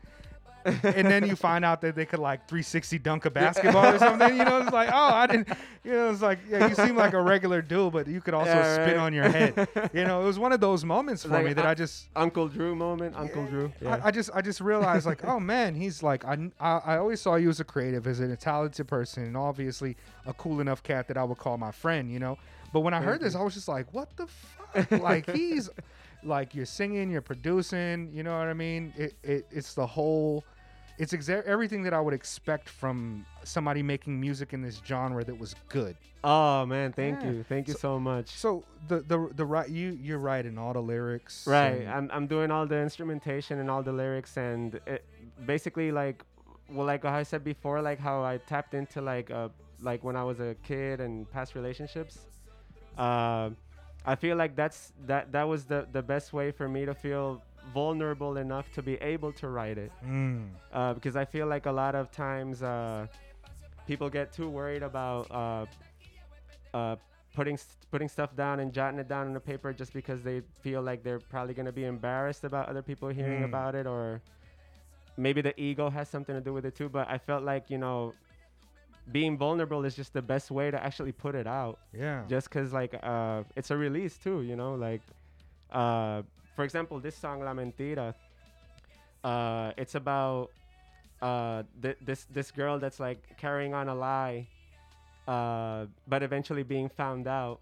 and 0.65 1.07
then 1.07 1.27
you 1.27 1.35
find 1.35 1.65
out 1.65 1.81
that 1.81 1.93
they 1.93 2.05
could 2.05 2.19
like 2.19 2.47
360 2.47 2.97
dunk 2.99 3.25
a 3.25 3.29
basketball 3.29 3.85
or 3.95 3.99
something. 3.99 4.37
You 4.37 4.45
know, 4.45 4.59
it's 4.61 4.71
like, 4.71 4.89
oh, 4.93 4.95
I 5.13 5.27
didn't. 5.27 5.49
You 5.83 5.91
know, 5.91 6.09
it's 6.09 6.21
like, 6.21 6.39
yeah, 6.49 6.67
you 6.69 6.75
seem 6.75 6.95
like 6.95 7.11
a 7.13 7.21
regular 7.21 7.61
dude, 7.61 7.91
but 7.91 8.07
you 8.07 8.21
could 8.21 8.33
also 8.33 8.51
Yeah, 8.51 8.73
spin 8.75 8.95
right. 8.95 9.03
on 9.03 9.13
your 9.13 9.27
head. 9.29 9.67
You 9.93 10.05
know, 10.05 10.21
it 10.21 10.25
was 10.25 10.39
one 10.39 10.53
of 10.53 10.61
those 10.61 10.85
moments 10.85 11.23
for 11.23 11.29
Like, 11.29 11.45
me 11.45 11.53
that 11.53 11.65
I- 11.65 11.71
I 11.71 11.73
just, 11.73 12.07
Uncle 12.15 12.47
Drew 12.47 12.75
moment, 12.75 13.13
Uncle 13.17 13.45
Drew. 13.45 13.71
Yeah. 13.81 13.99
I, 14.03 14.07
I 14.07 14.11
just, 14.11 14.29
I 14.33 14.41
just 14.41 14.61
realized 14.61 15.05
like, 15.05 15.25
oh 15.25 15.39
man, 15.41 15.75
he's 15.75 16.01
like, 16.01 16.23
I, 16.25 16.49
I, 16.61 16.77
I 16.85 16.97
always 16.97 17.19
saw 17.19 17.35
you 17.35 17.49
as 17.49 17.59
a 17.59 17.65
creative, 17.65 18.07
as 18.07 18.19
a 18.21 18.35
talented 18.37 18.87
person, 18.87 19.23
and 19.23 19.35
obviously 19.35 19.97
a 20.25 20.33
cool 20.33 20.61
enough 20.61 20.81
cat 20.83 21.07
that 21.09 21.17
I 21.17 21.23
would 21.25 21.37
call 21.39 21.57
my 21.57 21.71
friend. 21.71 22.09
You 22.09 22.19
know, 22.19 22.37
but 22.73 22.81
when 22.81 22.93
I 22.93 23.01
heard 23.01 23.21
this, 23.21 23.35
I 23.35 23.41
was 23.41 23.53
just 23.53 23.67
like, 23.69 23.93
what 23.93 24.09
the 24.17 24.27
fuck? 24.27 24.91
like 25.01 25.29
he's, 25.29 25.69
like 26.23 26.53
you're 26.55 26.65
singing, 26.65 27.09
you're 27.11 27.21
producing. 27.21 28.11
You 28.13 28.23
know 28.23 28.37
what 28.37 28.47
I 28.47 28.53
mean? 28.53 28.93
It, 28.97 29.13
it 29.23 29.45
it's 29.51 29.73
the 29.75 29.85
whole 29.87 30.43
it's 30.99 31.11
exa- 31.13 31.43
everything 31.45 31.81
that 31.83 31.93
I 31.93 31.99
would 31.99 32.13
expect 32.13 32.69
from 32.69 33.25
somebody 33.43 33.81
making 33.81 34.19
music 34.19 34.53
in 34.53 34.61
this 34.61 34.79
genre 34.85 35.23
that 35.23 35.37
was 35.39 35.55
good. 35.69 35.95
oh 36.23 36.65
man, 36.67 36.93
thank 36.93 37.21
Yeah. 37.21 37.31
you, 37.31 37.43
thank 37.43 37.67
you 37.67 37.73
so, 37.73 37.99
much. 37.99 38.29
So 38.29 38.63
the 38.87 38.99
the 39.01 39.29
the 39.35 39.45
right 39.45 39.67
you 39.69 39.97
you're 40.01 40.19
writing 40.19 40.57
all 40.57 40.73
the 40.73 40.81
lyrics, 40.81 41.47
Right, 41.47 41.87
I'm 41.87 42.09
I'm 42.13 42.27
doing 42.27 42.51
all 42.51 42.65
the 42.67 42.77
instrumentation 42.79 43.59
and 43.59 43.69
all 43.71 43.81
the 43.83 43.91
lyrics, 43.91 44.37
and 44.37 44.79
it, 44.85 45.03
basically 45.45 45.91
like, 45.91 46.23
well, 46.71 46.85
like 46.85 47.03
I 47.05 47.23
said 47.23 47.43
before, 47.43 47.81
like 47.81 47.99
how 47.99 48.23
I 48.23 48.37
tapped 48.37 48.73
into 48.75 49.01
like 49.01 49.31
uh 49.31 49.49
like 49.81 50.03
when 50.03 50.15
I 50.15 50.23
was 50.23 50.39
a 50.39 50.55
kid 50.63 51.01
and 51.01 51.29
past 51.31 51.55
relationships. 51.55 52.19
Uh, 52.97 53.49
I 54.05 54.15
feel 54.15 54.35
like 54.35 54.55
that's 54.55 54.91
that 55.07 55.31
that 55.31 55.47
was 55.47 55.65
the 55.65 55.87
the 55.91 56.01
best 56.01 56.33
way 56.33 56.51
for 56.51 56.67
me 56.67 56.85
to 56.85 56.93
feel 56.93 57.41
vulnerable 57.73 58.37
enough 58.37 58.71
to 58.73 58.81
be 58.81 58.95
able 58.95 59.31
to 59.33 59.47
write 59.47 59.77
it. 59.77 59.91
Mm, 60.05 60.49
uh, 60.73 60.93
because 60.93 61.15
I 61.15 61.25
feel 61.25 61.47
like 61.47 61.65
a 61.65 61.71
lot 61.71 61.95
of 61.95 62.11
times 62.11 62.61
uh, 62.61 63.07
people 63.87 64.09
get 64.09 64.33
too 64.33 64.49
worried 64.49 64.83
about 64.83 65.31
uh, 65.31 65.65
uh, 66.73 66.95
putting 67.33 67.57
st- 67.57 67.77
putting 67.91 68.09
stuff 68.09 68.35
down 68.35 68.59
and 68.59 68.73
jotting 68.73 68.99
it 68.99 69.07
down 69.07 69.27
on 69.27 69.33
the 69.33 69.39
paper 69.39 69.71
just 69.73 69.93
because 69.93 70.21
they 70.23 70.41
feel 70.61 70.81
like 70.81 71.03
they're 71.03 71.19
probably 71.19 71.53
gonna 71.53 71.71
be 71.71 71.85
embarrassed 71.85 72.43
about 72.43 72.67
other 72.69 72.81
people 72.81 73.07
hearing 73.09 73.41
Mm. 73.41 73.45
about 73.45 73.75
it, 73.75 73.87
or 73.87 74.21
maybe 75.17 75.41
the 75.41 75.59
ego 75.59 75.89
has 75.89 76.09
something 76.09 76.35
to 76.35 76.41
do 76.41 76.53
with 76.53 76.65
it 76.65 76.75
too. 76.75 76.89
But 76.89 77.09
I 77.09 77.17
felt 77.17 77.43
like 77.43 77.69
you 77.69 77.77
know, 77.77 78.13
being 79.11 79.37
vulnerable 79.37 79.83
is 79.85 79.95
just 79.95 80.13
the 80.13 80.21
best 80.21 80.49
way 80.51 80.71
to 80.71 80.81
actually 80.81 81.11
put 81.11 81.35
it 81.35 81.45
out 81.47 81.77
yeah. 81.93 82.23
just 82.29 82.49
because 82.49 82.71
like 82.71 82.93
uh 83.03 83.43
it's 83.55 83.69
a 83.71 83.77
release 83.77 84.17
too 84.17 84.41
you 84.41 84.55
know 84.55 84.75
like 84.75 85.01
uh 85.71 86.21
for 86.55 86.63
example 86.63 86.99
this 86.99 87.15
song 87.17 87.41
la 87.41 87.53
mentira 87.53 88.13
uh 89.23 89.71
it's 89.77 89.95
about 89.95 90.49
uh 91.21 91.63
th- 91.81 91.97
this 92.01 92.25
this 92.31 92.51
girl 92.51 92.79
that's 92.79 92.99
like 92.99 93.19
carrying 93.37 93.73
on 93.73 93.87
a 93.89 93.95
lie 93.95 94.47
uh 95.27 95.85
but 96.07 96.23
eventually 96.23 96.63
being 96.63 96.89
found 96.89 97.27
out 97.27 97.59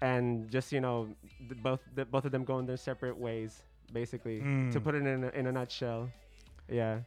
and 0.00 0.50
just 0.50 0.72
you 0.72 0.80
know 0.80 1.08
th- 1.48 1.60
both 1.62 1.80
the, 1.94 2.04
both 2.04 2.24
of 2.24 2.32
them 2.32 2.44
going 2.44 2.66
their 2.66 2.76
separate 2.76 3.16
ways 3.16 3.62
basically 3.92 4.40
to 4.40 4.46
Mm. 4.80 4.84
put 4.84 4.94
it 4.94 5.06
in 5.06 5.24
a, 5.24 5.28
in 5.30 5.46
a 5.46 5.52
nutshell 5.52 6.10
yeah 6.68 6.98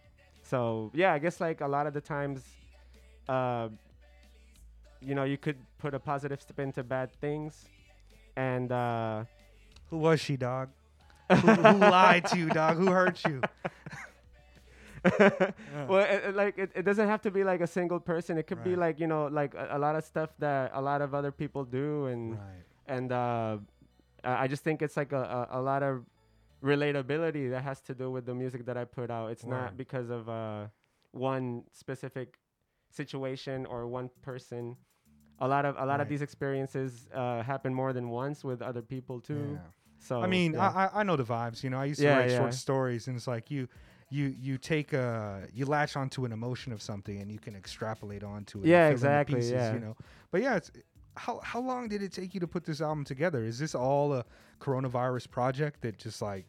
So 0.43 0.91
yeah, 0.93 1.11
I 1.11 1.19
guess 1.19 1.41
like 1.41 1.59
a 1.59 1.67
lot 1.67 1.87
of 1.87 1.93
the 1.93 1.99
times, 1.99 2.39
uh, 3.29 3.69
you 5.01 5.13
know, 5.15 5.23
you 5.23 5.37
could 5.37 5.57
put 5.77 5.93
a 5.93 5.99
positive 5.99 6.41
spin 6.41 6.71
to 6.73 6.83
bad 6.83 7.11
things, 7.21 7.65
and 8.35 8.71
uh, 8.71 9.23
Who 9.89 9.97
was 9.97 10.19
she, 10.19 10.37
dog? 10.37 10.69
who, 11.29 11.35
who 11.35 11.77
lied 11.77 12.25
to 12.27 12.37
you, 12.37 12.49
dog? 12.49 12.77
Who 12.77 12.87
hurt 12.91 13.23
you? 13.25 13.41
well, 15.87 15.99
it, 16.03 16.23
it, 16.25 16.35
like 16.35 16.57
it, 16.57 16.71
it 16.75 16.83
doesn't 16.83 17.07
have 17.07 17.21
to 17.21 17.31
be 17.31 17.43
like 17.43 17.61
a 17.61 17.67
single 17.67 17.99
person. 17.99 18.37
It 18.37 18.47
could 18.47 18.63
be 18.63 18.75
like 18.75 18.99
you 18.99 19.07
know, 19.07 19.27
like 19.27 19.53
a, 19.53 19.69
a 19.71 19.79
lot 19.79 19.95
of 19.95 20.03
stuff 20.03 20.31
that 20.39 20.71
a 20.73 20.81
lot 20.81 21.01
of 21.01 21.13
other 21.13 21.31
people 21.31 21.63
do, 21.63 22.07
and 22.07 22.31
Right. 22.33 22.63
and 22.87 23.11
uh, 23.11 23.57
I 24.23 24.47
just 24.47 24.63
think 24.63 24.81
it's 24.81 24.97
like 24.97 25.11
a, 25.13 25.47
a, 25.51 25.59
a 25.59 25.61
lot 25.61 25.83
of 25.83 26.03
relatability 26.63 27.51
that 27.51 27.61
has 27.63 27.79
to 27.81 27.93
do 27.93 28.09
with 28.09 28.25
the 28.25 28.33
music 28.33 28.65
that 28.65 28.75
I 28.77 28.83
put 28.85 29.09
out. 29.11 29.31
It's 29.31 29.43
Word. 29.43 29.51
not 29.57 29.77
because 29.77 30.09
of 30.09 30.27
uh, 30.27 30.65
one 31.11 31.63
specific 31.71 32.37
situation 32.89 33.65
or 33.65 33.87
one 33.87 34.09
person. 34.21 34.75
A 35.39 35.47
lot 35.47 35.65
of 35.65 35.75
a 35.77 35.85
lot 35.85 35.87
Right. 35.87 36.01
of 36.01 36.09
these 36.09 36.21
experiences 36.23 37.07
uh, 37.13 37.43
happen 37.43 37.73
more 37.73 37.93
than 37.93 38.09
once 38.09 38.43
with 38.43 38.61
other 38.61 38.81
people 38.81 39.19
too. 39.21 39.53
Yeah. 39.53 39.59
So 39.99 40.21
I 40.21 40.27
mean, 40.27 40.53
yeah. 40.53 40.69
I, 40.69 41.01
I 41.01 41.03
know 41.03 41.15
the 41.15 41.23
vibes. 41.23 41.63
You 41.63 41.69
know, 41.69 41.77
I 41.79 41.85
used 41.85 41.99
to 42.01 42.07
Yeah, 42.07 42.17
write 42.19 42.31
short 42.31 42.53
stories, 42.53 43.07
and 43.07 43.15
it's 43.17 43.27
like 43.27 43.51
you, 43.51 43.67
you, 44.09 44.33
you 44.39 44.57
take 44.57 44.93
a, 44.93 45.47
you 45.53 45.65
latch 45.65 45.95
onto 45.95 46.25
an 46.25 46.31
emotion 46.31 46.71
of 46.71 46.81
something, 46.81 47.19
and 47.21 47.31
you 47.31 47.39
can 47.39 47.55
extrapolate 47.55 48.23
onto 48.23 48.63
it. 48.63 48.67
Yeah, 48.67 48.77
fill 48.79 48.85
in 48.87 48.91
the 48.91 48.93
exactly, 48.93 49.35
Pieces, 49.35 49.51
yeah. 49.51 49.73
You 49.73 49.79
know, 49.79 49.95
but 50.31 50.41
yeah, 50.41 50.55
it's 50.55 50.71
how 51.15 51.39
how 51.43 51.59
long 51.59 51.87
did 51.87 52.01
it 52.03 52.11
take 52.11 52.33
you 52.33 52.39
to 52.39 52.47
put 52.47 52.63
this 52.63 52.79
album 52.81 53.03
together? 53.03 53.43
Is 53.43 53.57
this 53.59 53.73
all 53.75 54.13
a 54.13 54.23
coronavirus 54.59 55.29
project 55.29 55.81
that 55.81 55.97
just 55.97 56.21
like 56.21 56.45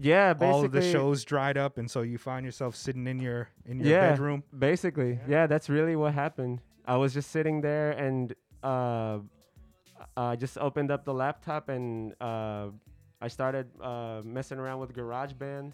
yeah, 0.00 0.32
basically 0.34 0.52
all 0.54 0.64
of 0.64 0.72
the 0.72 0.82
shows 0.82 1.24
dried 1.24 1.56
up, 1.56 1.78
and 1.78 1.90
so 1.90 2.02
you 2.02 2.18
find 2.18 2.44
yourself 2.46 2.74
sitting 2.76 3.06
in 3.06 3.18
your 3.20 3.48
in 3.66 3.80
your 3.80 3.88
Yeah. 3.88 4.10
bedroom? 4.10 4.42
Basically, 4.58 5.18
yeah. 5.28 5.46
that's 5.46 5.68
really 5.68 5.96
what 5.96 6.14
happened. 6.14 6.60
I 6.86 6.96
was 6.96 7.12
just 7.14 7.30
sitting 7.30 7.60
there 7.60 7.90
and 7.92 8.34
uh, 8.62 9.18
I 10.16 10.36
just 10.36 10.56
opened 10.58 10.90
up 10.90 11.04
the 11.04 11.12
laptop 11.14 11.68
and 11.68 12.14
uh, 12.20 12.68
I 13.20 13.28
started 13.28 13.66
uh, 13.80 14.22
messing 14.24 14.58
around 14.58 14.80
with 14.80 14.92
GarageBand. 14.94 15.72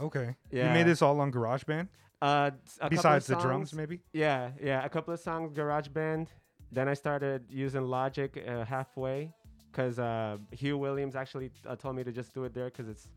Okay. 0.00 0.34
You 0.50 0.58
Yeah. 0.60 0.72
made 0.74 0.86
this 0.86 1.02
all 1.02 1.20
on 1.20 1.30
GarageBand, 1.32 1.88
Uh, 2.22 2.50
s- 2.64 2.76
a 2.76 2.80
couple 2.80 2.86
of 2.86 2.90
besides 2.90 3.26
the 3.26 3.36
drums, 3.36 3.72
maybe. 3.74 4.00
Yeah, 4.12 4.50
yeah, 4.62 4.84
a 4.84 4.88
couple 4.88 5.12
of 5.12 5.20
songs 5.20 5.52
GarageBand. 5.52 6.28
Then 6.72 6.88
I 6.88 6.94
started 6.94 7.44
using 7.50 7.82
Logic 7.82 8.30
uh, 8.36 8.64
halfway 8.64 9.32
because 9.70 9.98
uh, 9.98 10.38
Hugh 10.52 10.78
Williams 10.78 11.14
actually 11.16 11.50
uh, 11.66 11.76
told 11.76 11.96
me 11.96 12.04
to 12.04 12.12
just 12.12 12.32
do 12.34 12.44
it 12.44 12.54
there 12.54 12.66
because 12.66 12.88
it's 12.88 13.10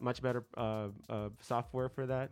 much 0.00 0.22
better 0.22 0.44
uh, 0.56 0.88
uh, 1.08 1.28
software 1.40 1.88
for 1.88 2.06
that. 2.06 2.30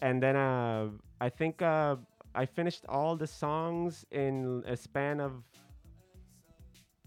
And 0.00 0.22
then 0.22 0.36
uh, 0.36 0.88
I 1.20 1.28
think 1.28 1.62
uh, 1.62 1.96
I 2.34 2.46
finished 2.46 2.84
all 2.88 3.16
the 3.16 3.26
songs 3.26 4.04
in 4.10 4.62
a 4.66 4.76
span 4.76 5.20
of 5.20 5.32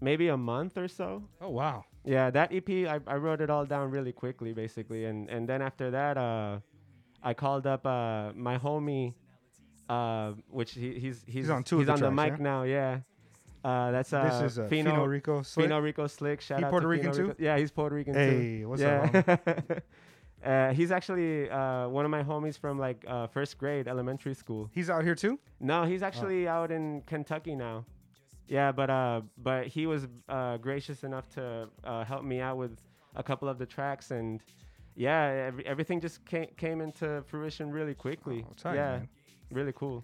maybe 0.01 0.29
a 0.29 0.37
month 0.37 0.77
or 0.77 0.87
so. 0.87 1.23
Oh 1.41 1.49
wow. 1.49 1.85
Yeah, 2.05 2.29
that 2.31 2.53
EP 2.53 2.69
I, 2.69 2.99
I 3.05 3.15
wrote 3.15 3.41
it 3.41 3.49
all 3.49 3.65
down 3.65 3.91
really 3.91 4.11
quickly 4.11 4.53
basically 4.53 5.05
and 5.05 5.29
and 5.29 5.47
then 5.47 5.61
after 5.61 5.91
that 5.91 6.17
uh 6.17 6.59
I 7.21 7.33
called 7.33 7.67
up 7.67 7.85
uh 7.85 8.31
my 8.33 8.57
homie 8.57 9.13
uh 9.89 10.33
which 10.49 10.73
he, 10.73 10.99
he's 10.99 11.23
he's 11.27 11.49
on 11.49 11.63
two 11.63 11.79
he's 11.79 11.87
the 11.87 11.93
on 11.93 11.99
the 11.99 12.11
mic 12.11 12.33
yeah? 12.37 12.43
now, 12.43 12.63
yeah. 12.63 12.99
Uh 13.63 13.91
that's 13.91 14.13
uh 14.13 14.23
this 14.23 14.51
is 14.53 14.59
uh, 14.59 14.67
Fino, 14.67 14.91
Fino 14.91 15.05
Rico. 15.05 15.41
Slick. 15.41 15.65
Fino 15.65 15.79
Rico 15.79 16.07
Slick. 16.07 16.41
Shout 16.41 16.59
He 16.59 16.65
out 16.65 16.71
Puerto 16.71 16.85
to 16.85 16.87
Rican 16.87 17.11
Fino 17.11 17.17
too? 17.17 17.29
Rico. 17.29 17.43
Yeah, 17.43 17.57
he's 17.57 17.71
Puerto 17.71 17.95
Rican 17.95 18.13
too. 18.13 18.19
Hey, 18.19 18.65
what's 18.65 18.81
up? 18.81 19.83
uh, 20.45 20.73
he's 20.73 20.91
actually 20.91 21.49
uh, 21.49 21.89
one 21.89 22.05
of 22.05 22.11
my 22.11 22.23
homies 22.23 22.57
from 22.57 22.79
like 22.79 23.03
uh, 23.07 23.27
first 23.27 23.57
grade 23.57 23.87
elementary 23.87 24.33
school. 24.33 24.69
He's 24.73 24.89
out 24.89 25.03
here 25.03 25.15
too. 25.15 25.39
No, 25.59 25.83
he's 25.83 26.03
actually 26.03 26.47
out 26.47 26.71
in 26.71 27.01
Kentucky 27.05 27.55
now. 27.55 27.85
Yeah, 28.47 28.71
but 28.71 28.89
uh, 28.89 29.21
but 29.37 29.67
he 29.67 29.85
was 29.85 30.07
uh, 30.27 30.57
gracious 30.57 31.03
enough 31.03 31.29
to 31.35 31.69
uh, 31.83 32.03
help 32.03 32.23
me 32.23 32.39
out 32.39 32.57
with 32.57 32.79
a 33.15 33.21
couple 33.21 33.47
of 33.47 33.57
the 33.59 33.65
tracks, 33.65 34.11
and 34.11 34.41
yeah, 34.95 35.45
every, 35.47 35.65
everything 35.67 36.01
just 36.01 36.25
came 36.25 36.47
came 36.57 36.81
into 36.81 37.23
fruition 37.27 37.69
really 37.71 37.93
quickly. 37.93 38.45
Oh, 38.49 38.53
tight, 38.57 38.75
yeah, 38.75 38.91
man. 38.97 39.09
really 39.51 39.73
cool. 39.73 40.03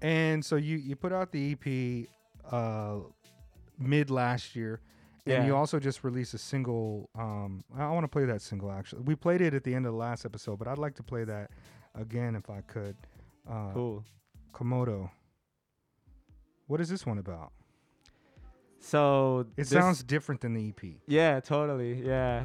And 0.00 0.44
so 0.44 0.56
you 0.56 0.76
you 0.76 0.94
put 0.94 1.12
out 1.12 1.32
the 1.32 1.52
EP 1.52 2.06
uh 2.50 2.98
mid 3.78 4.10
last 4.10 4.54
year. 4.56 4.80
And 5.26 5.34
Yeah. 5.42 5.46
you 5.46 5.56
also 5.56 5.80
just 5.80 6.04
released 6.04 6.34
a 6.34 6.38
single. 6.38 7.10
Um, 7.18 7.64
I 7.76 7.90
want 7.90 8.04
to 8.04 8.08
play 8.08 8.24
that 8.26 8.40
single 8.42 8.70
actually. 8.70 9.02
We 9.02 9.16
played 9.16 9.40
it 9.40 9.54
at 9.54 9.64
the 9.64 9.74
end 9.74 9.84
of 9.86 9.92
the 9.92 9.98
last 9.98 10.24
episode, 10.24 10.58
but 10.58 10.68
I'd 10.68 10.78
like 10.78 10.94
to 10.96 11.02
play 11.02 11.24
that 11.24 11.50
again 11.94 12.36
if 12.36 12.48
I 12.48 12.60
could. 12.62 12.96
Uh, 13.48 13.72
Cool. 13.72 14.04
Comodo. 14.52 15.10
What 16.68 16.80
is 16.80 16.88
this 16.88 17.04
one 17.04 17.18
about? 17.18 17.52
So 18.80 19.46
It 19.56 19.66
sounds 19.66 20.02
different 20.04 20.40
than 20.40 20.54
the 20.54 20.68
EP. 20.68 21.00
Yeah, 21.06 21.40
totally. 21.40 22.02
Yeah. 22.06 22.44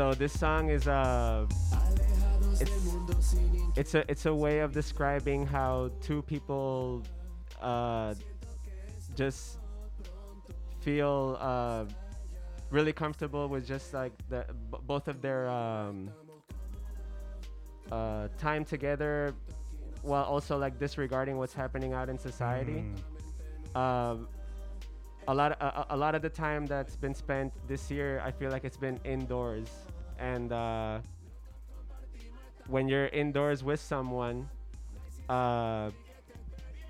So 0.00 0.14
this 0.14 0.32
song 0.32 0.70
is 0.70 0.88
uh 0.88 1.44
It's- 2.58 2.96
it's 3.76 3.94
a 3.94 4.10
it's 4.10 4.24
a 4.24 4.34
way 4.34 4.60
of 4.60 4.72
describing 4.72 5.44
how 5.46 5.90
two 6.00 6.22
people 6.22 7.02
uh 7.60 8.14
just 9.14 9.58
feel 10.80 11.36
uh 11.38 11.84
really 12.70 12.94
comfortable 12.94 13.46
with 13.46 13.66
just 13.66 13.92
like 13.92 14.12
the 14.30 14.46
b- 14.72 14.78
both 14.86 15.06
of 15.06 15.20
their 15.20 15.46
um 15.50 16.08
uh 17.92 18.28
time 18.38 18.64
together 18.64 19.34
while 20.00 20.24
also 20.24 20.56
like 20.56 20.78
disregarding 20.78 21.36
what's 21.36 21.52
happening 21.52 21.92
out 21.92 22.08
in 22.08 22.16
society 22.16 22.84
Mm. 22.88 23.76
um, 23.76 24.28
a 25.30 25.34
lot 25.34 25.52
a, 25.52 25.94
a- 25.94 25.96
lot 25.96 26.14
of 26.16 26.22
the 26.22 26.28
time 26.28 26.66
that's 26.66 26.96
been 26.96 27.14
spent 27.14 27.52
this 27.68 27.88
year 27.90 28.20
i 28.24 28.30
feel 28.32 28.50
like 28.50 28.64
it's 28.64 28.76
been 28.76 28.98
indoors. 29.04 29.68
And 30.18 30.52
uh, 30.52 30.98
when 32.66 32.88
you're 32.88 33.06
indoors 33.08 33.64
with 33.64 33.80
someone 33.80 34.48
uh, 35.30 35.90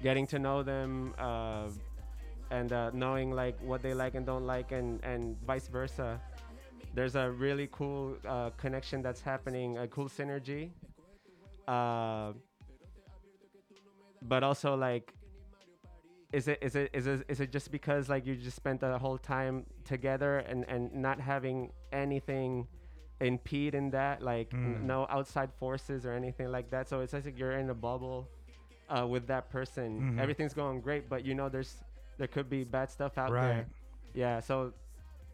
getting 0.02 0.26
to 0.26 0.38
know 0.38 0.62
them 0.64 1.14
uh, 1.18 1.68
and 2.50 2.72
uh, 2.72 2.90
knowing 2.92 3.30
like 3.30 3.56
what 3.60 3.82
they 3.82 3.94
like 3.94 4.14
and 4.16 4.26
don't 4.26 4.46
like 4.46 4.72
and 4.72 4.98
and 5.04 5.36
vice 5.46 5.68
versa 5.68 6.20
there's 6.94 7.14
a 7.14 7.30
really 7.30 7.68
cool 7.70 8.16
uh, 8.26 8.50
connection 8.56 9.00
that's 9.02 9.20
happening 9.20 9.78
a 9.78 9.86
cool 9.86 10.08
synergy. 10.08 10.70
Uh, 11.68 12.32
but 14.22 14.42
also 14.42 14.74
like 14.74 15.14
is 16.32 16.46
it 16.48 16.58
is 16.62 16.76
it 16.76 16.90
is 16.92 17.06
it 17.06 17.24
is 17.28 17.40
it 17.40 17.50
just 17.52 17.70
because 17.72 18.08
like 18.08 18.24
you 18.26 18.36
just 18.36 18.56
spent 18.56 18.80
the 18.80 18.98
whole 18.98 19.18
time 19.18 19.66
together 19.84 20.38
and 20.38 20.64
and 20.68 20.92
not 20.94 21.20
having 21.20 21.72
anything 21.92 22.66
impede 23.20 23.74
in 23.74 23.90
that 23.90 24.22
like 24.22 24.48
n- 24.54 24.78
Mm. 24.80 24.82
no 24.82 25.06
outside 25.10 25.50
forces 25.58 26.06
or 26.06 26.12
anything 26.12 26.48
like 26.48 26.70
that 26.70 26.88
so 26.88 27.00
it's 27.00 27.12
just 27.12 27.26
like 27.26 27.38
you're 27.38 27.52
in 27.58 27.68
a 27.70 27.74
bubble 27.74 28.28
uh, 28.88 29.06
with 29.06 29.26
that 29.26 29.50
person 29.50 30.00
Mhm. 30.00 30.18
everything's 30.20 30.54
going 30.54 30.80
great 30.80 31.08
but 31.08 31.24
you 31.24 31.34
know 31.34 31.48
there's 31.48 31.82
there 32.18 32.28
could 32.28 32.48
be 32.48 32.64
bad 32.64 32.90
stuff 32.90 33.18
out 33.18 33.30
Right. 33.30 33.42
there 33.48 33.66
yeah 34.14 34.40
so 34.40 34.72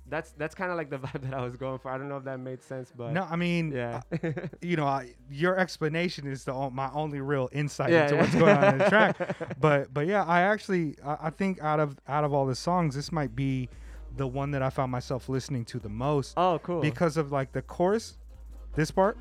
that's 0.08 0.30
that's 0.32 0.54
kind 0.54 0.70
of 0.70 0.76
like 0.76 0.88
the 0.88 0.98
vibe 1.06 1.22
that 1.22 1.34
i 1.34 1.40
was 1.42 1.56
going 1.56 1.78
for 1.78 1.90
i 1.90 1.98
don't 1.98 2.08
know 2.08 2.16
if 2.16 2.24
that 2.24 2.38
made 2.38 2.62
sense 2.62 2.92
but 2.96 3.12
No, 3.12 3.26
I 3.28 3.36
mean, 3.36 3.72
yeah 3.72 4.02
uh, 4.12 4.30
you 4.62 4.76
know, 4.76 4.86
I, 4.86 5.14
your 5.30 5.58
explanation 5.58 6.26
is 6.26 6.44
the 6.44 6.52
my 6.70 6.90
only 6.92 7.20
real 7.20 7.48
insight 7.52 7.90
Yeah, 7.90 8.02
into 8.04 8.14
yeah. 8.14 8.20
what's 8.22 8.34
going 8.34 8.56
on 8.56 8.64
in 8.74 8.78
the 8.78 8.88
track. 8.88 9.16
But 9.60 9.92
but 9.92 10.06
yeah, 10.06 10.24
I 10.24 10.42
actually 10.42 10.96
I, 11.04 11.16
I 11.22 11.30
think 11.30 11.60
out 11.60 11.80
of 11.80 11.98
out 12.06 12.24
of 12.24 12.32
all 12.32 12.46
the 12.46 12.54
songs, 12.54 12.94
this 12.94 13.10
might 13.10 13.34
be 13.34 13.68
the 14.16 14.26
one 14.26 14.50
that 14.52 14.62
I 14.62 14.70
found 14.70 14.90
myself 14.92 15.28
listening 15.28 15.64
to 15.66 15.78
the 15.78 15.88
most 15.88 16.34
oh 16.36 16.58
cool 16.62 16.80
because 16.80 17.16
of 17.16 17.32
like 17.32 17.52
the 17.52 17.62
chorus, 17.62 18.16
this 18.74 18.90
part. 18.90 19.18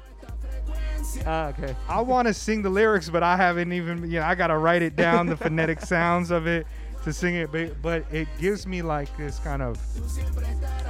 ah, 1.25 1.47
okay 1.49 1.75
I 1.87 2.01
want 2.01 2.27
to 2.27 2.33
sing 2.33 2.61
the 2.61 2.69
lyrics, 2.69 3.09
but 3.09 3.23
I 3.23 3.37
haven't 3.37 3.71
even 3.73 4.03
you 4.09 4.19
know 4.19 4.25
I 4.25 4.35
gotta 4.35 4.57
write 4.57 4.81
it 4.81 4.95
down 4.95 5.27
the 5.27 5.37
phonetic 5.37 5.81
sounds 5.95 6.31
of 6.31 6.47
it 6.47 6.65
to 7.05 7.13
sing 7.13 7.35
it. 7.35 7.51
But 7.51 7.81
but 7.81 8.03
it 8.11 8.27
gives 8.39 8.67
me 8.67 8.81
like 8.81 9.15
this 9.17 9.39
kind 9.39 9.61
of 9.61 9.77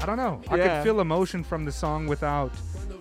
I 0.02 0.06
don't 0.06 0.18
know. 0.18 0.42
I 0.50 0.56
Yeah. 0.58 0.68
can 0.68 0.84
feel 0.84 1.00
emotion 1.02 1.44
from 1.44 1.66
the 1.66 1.72
song 1.72 2.08
without 2.08 2.52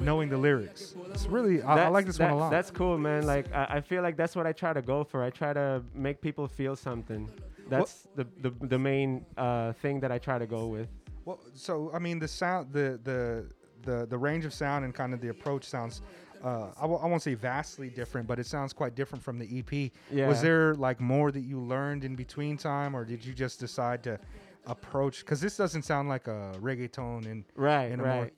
knowing 0.00 0.28
the 0.28 0.36
lyrics. 0.36 0.94
It's 1.12 1.26
really 1.26 1.62
I, 1.62 1.72
I 1.72 1.74
That's- 1.76 1.92
like 1.92 2.06
this 2.06 2.18
one 2.18 2.30
a 2.30 2.36
lot. 2.36 2.50
That's 2.50 2.70
cool, 2.70 2.98
man. 2.98 3.24
Like 3.26 3.46
I, 3.54 3.64
I 3.76 3.80
feel 3.80 4.02
like 4.02 4.16
that's 4.16 4.36
what 4.36 4.46
I 4.46 4.52
try 4.52 4.72
to 4.72 4.82
go 4.82 5.04
for. 5.04 5.22
I 5.22 5.30
try 5.30 5.52
to 5.52 5.82
make 5.94 6.20
people 6.20 6.46
feel 6.48 6.76
something. 6.76 7.28
That's 7.68 8.06
the, 8.14 8.26
the 8.42 8.50
the 8.66 8.78
main 8.78 9.24
uh, 9.38 9.72
thing 9.82 10.00
that 10.00 10.12
I 10.12 10.18
try 10.18 10.38
to 10.38 10.46
go 10.46 10.66
with. 10.66 10.88
Well, 11.24 11.40
so 11.54 11.90
I 11.94 11.98
mean, 11.98 12.18
the 12.18 12.28
sound, 12.28 12.72
the 12.72 13.00
the 13.02 13.46
the 13.82 14.06
the 14.06 14.18
range 14.18 14.44
of 14.44 14.52
sound 14.52 14.84
and 14.84 14.92
kind 14.94 15.14
of 15.14 15.20
the 15.20 15.28
approach 15.28 15.64
sounds. 15.64 16.02
Uh, 16.44 16.70
I 16.76 16.82
w- 16.82 17.00
I 17.00 17.06
won't 17.06 17.22
say 17.22 17.32
vastly 17.34 17.88
different, 17.88 18.28
but 18.28 18.38
it 18.38 18.44
sounds 18.46 18.74
quite 18.74 18.94
different 18.94 19.24
from 19.24 19.38
the 19.38 19.58
EP. 19.58 19.90
Yeah. 20.10 20.28
Was 20.28 20.42
there 20.42 20.74
like 20.74 21.00
more 21.00 21.32
that 21.32 21.40
you 21.40 21.58
learned 21.58 22.04
in 22.04 22.14
between 22.16 22.58
time, 22.58 22.94
or 22.94 23.04
did 23.06 23.24
you 23.24 23.32
just 23.32 23.58
decide 23.58 24.02
to 24.02 24.18
approach? 24.66 25.20
Because 25.20 25.40
this 25.40 25.56
doesn't 25.56 25.82
sound 25.82 26.10
like 26.10 26.26
a 26.28 26.52
reggaeton, 26.60 27.24
and 27.24 27.44
Right, 27.56 27.90
in 27.90 28.00
a 28.00 28.02
more 28.02 28.12
right. 28.22 28.34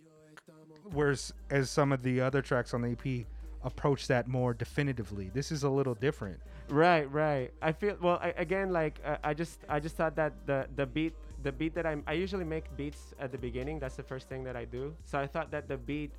whereas 0.92 1.32
as 1.50 1.68
some 1.68 1.90
of 1.90 2.02
the 2.04 2.20
other 2.20 2.42
tracks 2.42 2.74
on 2.74 2.82
the 2.82 2.90
EP 2.90 3.26
approach 3.64 4.06
that 4.06 4.28
more 4.28 4.54
definitively. 4.54 5.30
This 5.34 5.50
is 5.50 5.64
a 5.64 5.68
little 5.70 5.94
different. 5.94 6.38
Right, 6.68 7.10
right. 7.12 7.52
I 7.60 7.72
feel 7.72 7.96
well 8.00 8.20
I, 8.22 8.28
again. 8.36 8.72
Like 8.72 9.00
uh, 9.04 9.16
I 9.24 9.34
just, 9.34 9.58
I 9.68 9.80
just 9.80 9.96
thought 9.96 10.14
that 10.14 10.32
the 10.46 10.68
the 10.76 10.86
beat, 10.86 11.14
the 11.42 11.50
beat 11.50 11.74
that 11.74 11.86
I'm, 11.86 12.04
I 12.06 12.12
usually 12.12 12.44
make 12.44 12.64
beats 12.76 13.14
at 13.18 13.32
the 13.32 13.38
beginning. 13.38 13.80
That's 13.80 13.96
the 13.96 14.02
first 14.04 14.28
thing 14.28 14.44
that 14.44 14.54
I 14.54 14.64
do. 14.64 14.94
So 15.04 15.18
I 15.18 15.26
thought 15.26 15.50
that 15.50 15.66
the 15.66 15.76
beat 15.76 16.12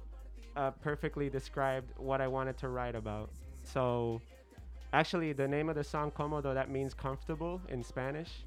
uh, 0.55 0.71
perfectly 0.71 1.29
described 1.29 1.91
what 1.97 2.21
I 2.21 2.27
wanted 2.27 2.57
to 2.59 2.69
write 2.69 2.95
about. 2.95 3.29
So 3.63 4.21
actually, 4.93 5.33
the 5.33 5.47
name 5.47 5.69
of 5.69 5.75
the 5.75 5.83
song 5.83 6.11
"Comodo" 6.11 6.53
that 6.53 6.69
means 6.69 6.93
comfortable 6.93 7.61
in 7.69 7.83
Spanish. 7.83 8.45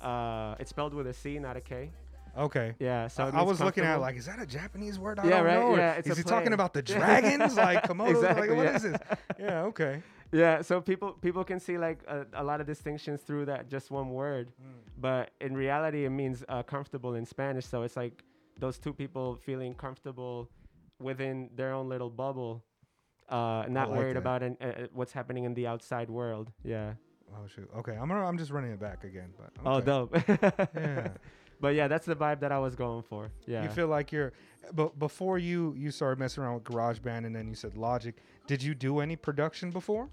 Uh, 0.00 0.54
it's 0.60 0.70
spelled 0.70 0.94
with 0.94 1.06
a 1.06 1.14
C, 1.14 1.38
not 1.38 1.56
a 1.56 1.60
K. 1.60 1.90
Okay. 2.36 2.74
Yeah. 2.78 3.08
So 3.08 3.24
I, 3.24 3.40
I 3.40 3.42
was 3.42 3.60
looking 3.60 3.84
at 3.84 3.96
it 3.96 4.00
like, 4.00 4.16
is 4.16 4.26
that 4.26 4.40
a 4.40 4.46
Japanese 4.46 4.98
word? 4.98 5.18
I 5.18 5.24
Yeah, 5.24 5.30
don't 5.38 5.46
right, 5.46 5.54
know. 5.54 5.76
Yeah, 5.76 5.92
it's 5.94 6.08
is 6.08 6.18
he 6.18 6.22
talking 6.22 6.52
about 6.52 6.72
the 6.72 6.82
dragons? 6.94 7.56
like 7.56 7.82
Komodo? 7.88 8.10
Exactly, 8.10 8.48
like, 8.48 8.56
what 8.56 8.66
yeah. 8.66 8.76
is 8.76 8.82
this? 8.82 8.96
Yeah, 9.40 9.62
okay. 9.62 10.02
yeah 10.30 10.60
so 10.60 10.78
people 10.78 11.12
people 11.12 11.42
can 11.42 11.58
see 11.58 11.78
like 11.78 12.00
a, 12.06 12.26
a 12.34 12.44
lot 12.44 12.60
of 12.60 12.66
distinctions 12.66 13.22
through 13.22 13.46
that 13.46 13.66
just 13.66 13.90
one 13.90 14.10
word 14.10 14.48
Mm. 14.60 14.74
but 15.00 15.30
in 15.40 15.56
reality 15.56 16.04
it 16.04 16.10
means 16.10 16.44
uh, 16.50 16.62
comfortable 16.62 17.14
in 17.14 17.24
spanish 17.24 17.64
so 17.64 17.82
it's 17.82 17.96
like 17.96 18.22
those 18.58 18.76
two 18.78 18.92
people 18.92 19.36
feeling 19.36 19.72
comfortable 19.72 20.50
within 21.00 21.50
their 21.54 21.72
own 21.72 21.88
little 21.88 22.10
bubble 22.10 22.64
uh, 23.28 23.64
not 23.68 23.90
like 23.90 23.98
worried 23.98 24.16
that. 24.16 24.20
about 24.20 24.42
an, 24.42 24.56
uh, 24.60 24.64
uh, 24.64 24.86
what's 24.92 25.12
happening 25.12 25.44
in 25.44 25.54
the 25.54 25.66
outside 25.66 26.08
world 26.10 26.50
yeah 26.64 26.92
Oh 27.30 27.46
shoot. 27.46 27.68
Okay, 27.76 27.92
I'm 27.92 28.08
gonna, 28.08 28.24
I'm 28.24 28.38
just 28.38 28.50
running 28.50 28.72
it 28.72 28.80
back 28.80 29.04
again. 29.04 29.34
But 29.36 29.50
oh 29.66 29.74
okay. 29.74 29.84
dope 29.86 30.70
Yeah. 30.74 31.08
but 31.60 31.74
yeah 31.74 31.86
that's 31.86 32.06
the 32.06 32.16
vibe 32.16 32.40
that 32.40 32.52
i 32.52 32.58
was 32.58 32.74
going 32.74 33.02
for 33.02 33.30
yeah 33.46 33.64
You 33.64 33.68
feel 33.68 33.86
like 33.88 34.10
you're, 34.12 34.32
but 34.72 34.98
before 34.98 35.36
you 35.38 35.74
you 35.76 35.90
started 35.90 36.18
messing 36.18 36.42
around 36.42 36.54
with 36.54 36.64
GarageBand 36.64 37.26
and 37.26 37.36
then 37.36 37.46
you 37.46 37.54
said 37.54 37.76
Logic. 37.76 38.14
Did 38.46 38.62
you 38.62 38.74
do 38.74 39.00
any 39.00 39.14
production 39.16 39.70
before? 39.70 40.08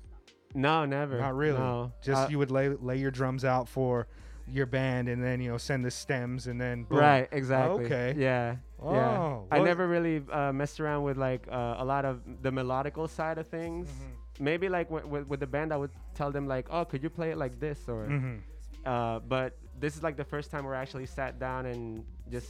no 0.54 0.84
never 0.86 1.18
Not 1.20 1.36
really. 1.36 1.58
no. 1.60 1.92
Just 2.02 2.24
Uh, 2.24 2.28
you 2.30 2.38
would 2.38 2.52
lay 2.52 2.68
lay 2.70 2.98
your 2.98 3.12
drums 3.12 3.46
out 3.46 3.70
for 3.70 4.08
your 4.48 4.66
band 4.66 5.10
and 5.10 5.24
then 5.24 5.42
you 5.42 5.50
know 5.52 5.58
send 5.58 5.84
the 5.84 5.92
stems 5.92 6.48
and 6.48 6.60
then 6.60 6.84
boom. 6.84 7.00
Right, 7.00 7.28
exactly. 7.32 7.86
Okay. 7.86 8.14
Yeah. 8.18 8.58
Oh, 8.82 8.94
yeah. 8.94 9.40
I 9.52 9.60
never 9.60 9.88
really 9.88 10.22
uh, 10.32 10.52
messed 10.54 10.80
around 10.80 11.04
with 11.04 11.18
like 11.18 11.48
uh, 11.52 11.76
a 11.80 11.86
lot 11.86 12.06
of 12.06 12.22
the 12.42 12.52
melodical 12.52 13.10
side 13.10 13.38
of 13.38 13.48
things. 13.48 13.88
Mm-hmm. 13.88 14.44
Maybe 14.44 14.70
like 14.70 14.90
w- 14.90 15.08
with 15.08 15.28
with 15.28 15.40
the 15.40 15.48
band, 15.48 15.74
I 15.74 15.78
would 15.78 15.92
tell 16.14 16.32
them 16.32 16.48
like, 16.48 16.68
"Oh, 16.70 16.86
could 16.86 17.02
you 17.02 17.10
play 17.10 17.32
it 17.32 17.38
like 17.38 17.60
this?" 17.60 17.88
Or, 17.88 18.06
Mhm. 18.08 18.42
uh, 18.86 19.20
but 19.20 19.58
this 19.80 19.96
is 19.96 20.04
like 20.04 20.18
the 20.18 20.26
first 20.26 20.52
time 20.52 20.66
where 20.66 20.76
I 20.76 20.82
actually 20.82 21.06
sat 21.06 21.40
down 21.40 21.66
and 21.66 22.04
just 22.30 22.50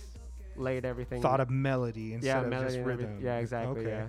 laid 0.56 0.84
everything. 0.84 1.22
Thought 1.22 1.40
of 1.42 1.50
melody 1.50 2.14
instead 2.14 2.28
yeah, 2.28 2.42
of 2.42 2.50
melody 2.50 2.76
just 2.78 2.86
rhythm. 2.86 3.20
Yeah, 3.22 3.38
exactly. 3.38 3.82
Okay. 3.82 3.90
Yeah. 3.90 4.08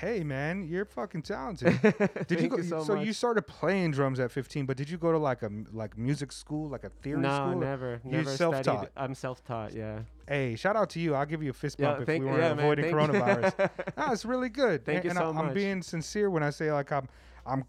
Hey 0.00 0.24
man, 0.24 0.62
you're 0.64 0.84
fucking 0.84 1.22
talented. 1.22 1.78
Did 2.28 2.40
you 2.40 2.48
go? 2.48 2.56
you 2.56 2.62
so 2.64 2.82
so 2.82 2.94
you 3.00 3.12
started 3.12 3.42
playing 3.46 3.92
drums 3.92 4.18
at 4.20 4.30
15, 4.30 4.66
but 4.66 4.76
did 4.76 4.90
you 4.90 4.98
go 4.98 5.12
to 5.12 5.18
like 5.18 5.42
a 5.42 5.50
like 5.72 5.96
music 5.96 6.32
school, 6.32 6.68
like 6.68 6.84
a 6.84 6.90
theory 6.90 7.20
No, 7.20 7.30
school? 7.30 7.60
never, 7.60 8.00
You 8.04 8.10
never 8.12 8.36
self-taught? 8.36 8.64
studied. 8.64 8.90
I'm 8.96 9.14
self-taught. 9.14 9.74
Yeah. 9.74 10.00
Hey, 10.28 10.56
shout 10.56 10.74
out 10.76 10.90
to 10.90 11.00
you. 11.00 11.14
I'll 11.14 11.24
give 11.26 11.42
you 11.42 11.50
a 11.50 11.54
fist 11.54 11.76
Yeah, 11.78 11.94
bump 11.94 12.08
if 12.08 12.18
we 12.18 12.24
weren't 12.26 12.38
yeah, 12.38 12.50
avoiding 12.50 12.84
you. 12.86 12.92
coronavirus. 12.92 13.70
no, 13.96 14.12
it's 14.12 14.24
really 14.24 14.48
good. 14.48 14.84
Thank 14.84 14.96
and, 14.96 15.04
you 15.04 15.10
and 15.10 15.18
so 15.18 15.32
I, 15.32 15.40
I'm 15.40 15.54
being 15.54 15.82
sincere 15.82 16.30
when 16.30 16.42
I 16.42 16.50
say 16.50 16.72
like 16.72 16.90
I'm 16.90 17.08
I'm 17.46 17.64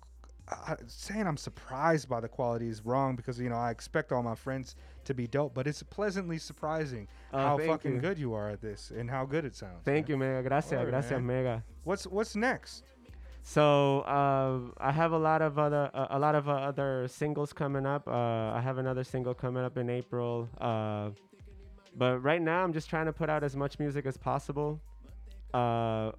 uh, 0.50 0.76
saying 0.88 1.28
I'm 1.28 1.38
surprised 1.38 2.08
by 2.08 2.20
the 2.20 2.28
quality 2.28 2.68
is 2.70 2.86
wrong 2.86 3.16
because 3.16 3.40
you 3.40 3.50
know 3.50 3.56
I 3.58 3.72
expect 3.72 4.12
all 4.12 4.24
my 4.24 4.36
friends 4.36 4.76
to 5.06 5.14
be 5.14 5.28
dope, 5.28 5.54
but 5.54 5.68
it's 5.68 5.84
pleasantly 5.84 6.38
surprising 6.38 7.08
Oh, 7.34 7.38
how 7.40 7.58
fucking 7.58 7.96
you. 7.96 8.00
good 8.00 8.18
you 8.18 8.34
are 8.34 8.50
at 8.50 8.62
this 8.62 8.92
and 8.96 9.10
how 9.10 9.26
good 9.26 9.46
it 9.46 9.56
sounds. 9.56 9.84
Thank 9.84 10.08
man. 10.08 10.12
you, 10.14 10.18
Mega. 10.18 10.48
Gracias, 10.50 10.72
Word, 10.80 10.90
gracias, 10.90 11.12
man. 11.12 11.26
Mega. 11.28 11.64
What's 11.84 12.08
what's 12.08 12.36
next? 12.36 12.84
So 13.44 14.02
uh, 14.02 14.60
I 14.78 14.92
have 14.92 15.14
a 15.14 15.18
lot 15.18 15.42
of 15.42 15.58
other 15.58 15.90
uh, 15.94 16.08
a 16.12 16.20
lot 16.20 16.36
of 16.36 16.48
uh, 16.50 16.54
other 16.54 17.08
singles 17.08 17.54
coming 17.54 17.86
up. 17.86 18.08
Uh, 18.08 18.12
I 18.12 18.62
have 18.62 18.78
another 18.78 19.04
single 19.04 19.34
coming 19.34 19.64
up 19.64 19.78
in 19.78 19.90
April. 19.90 20.50
Uh, 20.60 21.12
but 21.96 22.20
right 22.20 22.42
now 22.42 22.64
I'm 22.64 22.74
just 22.74 22.90
trying 22.90 23.06
to 23.08 23.14
put 23.14 23.30
out 23.30 23.44
as 23.44 23.56
much 23.56 23.80
music 23.80 24.06
as 24.06 24.18
possible. 24.18 24.80
Uh, 25.54 26.12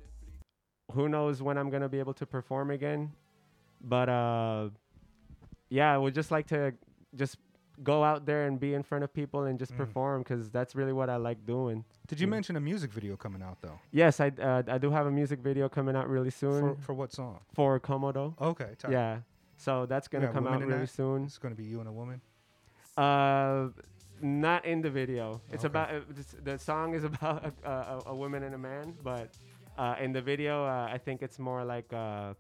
who 0.92 1.08
knows 1.08 1.42
when 1.42 1.58
I'm 1.58 1.68
gonna 1.70 1.88
be 1.88 1.98
able 1.98 2.14
to 2.14 2.26
perform 2.26 2.70
again? 2.70 3.12
But 3.80 4.08
uh, 4.08 4.70
yeah, 5.70 5.92
I 5.94 5.98
would 5.98 6.14
just 6.14 6.30
like 6.30 6.46
to 6.48 6.72
just 7.14 7.36
go 7.82 8.02
out 8.02 8.26
there 8.26 8.46
and 8.46 8.58
be 8.58 8.74
in 8.74 8.82
front 8.82 9.04
of 9.04 9.12
people 9.12 9.44
and 9.44 9.58
just 9.58 9.72
Mm. 9.72 9.76
perform 9.76 10.22
because 10.22 10.50
that's 10.50 10.74
really 10.74 10.92
what 10.92 11.08
I 11.08 11.16
like 11.16 11.46
doing. 11.46 11.84
Did 12.08 12.18
you 12.20 12.26
Mm. 12.26 12.30
mention 12.30 12.56
a 12.56 12.60
music 12.60 12.90
video 12.92 13.16
coming 13.16 13.42
out 13.42 13.60
though? 13.62 13.78
Yes, 13.92 14.18
I 14.20 14.28
uh, 14.40 14.62
I 14.66 14.78
do 14.78 14.90
have 14.90 15.06
a 15.06 15.10
music 15.12 15.38
video 15.40 15.68
coming 15.68 15.94
out 15.94 16.08
really 16.08 16.30
soon 16.30 16.74
For, 16.76 16.82
for 16.82 16.94
what 16.94 17.12
song? 17.12 17.40
for 17.54 17.78
Comodo. 17.78 18.34
Okay, 18.40 18.74
tight. 18.78 18.90
Yeah. 18.92 19.20
So 19.56 19.86
that's 19.86 20.08
gonna 20.08 20.26
got 20.26 20.34
come 20.34 20.46
out 20.48 20.60
really 20.64 20.80
that? 20.80 20.88
soon. 20.90 21.24
It's 21.24 21.38
gonna 21.38 21.54
be 21.54 21.64
you 21.64 21.78
and 21.80 21.88
a 21.88 21.92
woman. 21.92 22.20
Uh, 22.96 23.68
not 24.20 24.64
in 24.64 24.82
the 24.82 24.90
video. 24.90 25.40
It's 25.52 25.64
Okay. 25.64 25.70
about 25.78 25.94
uh, 25.94 26.00
the 26.42 26.58
song 26.58 26.94
is 26.94 27.04
about 27.12 27.44
a, 27.44 27.70
a, 27.70 28.02
a 28.06 28.14
woman 28.14 28.42
and 28.42 28.54
a 28.54 28.58
man, 28.58 28.96
but 29.04 29.30
uh, 29.76 29.94
in 30.00 30.12
the 30.12 30.20
video, 30.22 30.64
uh, 30.64 30.88
I 30.90 30.98
think 30.98 31.22
it's 31.22 31.38
more 31.38 31.64
like 31.64 31.92
uh, 31.92 32.34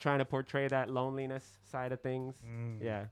trying 0.00 0.18
to 0.18 0.24
portray 0.24 0.68
that 0.68 0.90
loneliness 0.90 1.44
side 1.70 1.92
of 1.92 2.00
things. 2.00 2.34
Mm, 2.46 2.82
Yeah. 2.82 3.04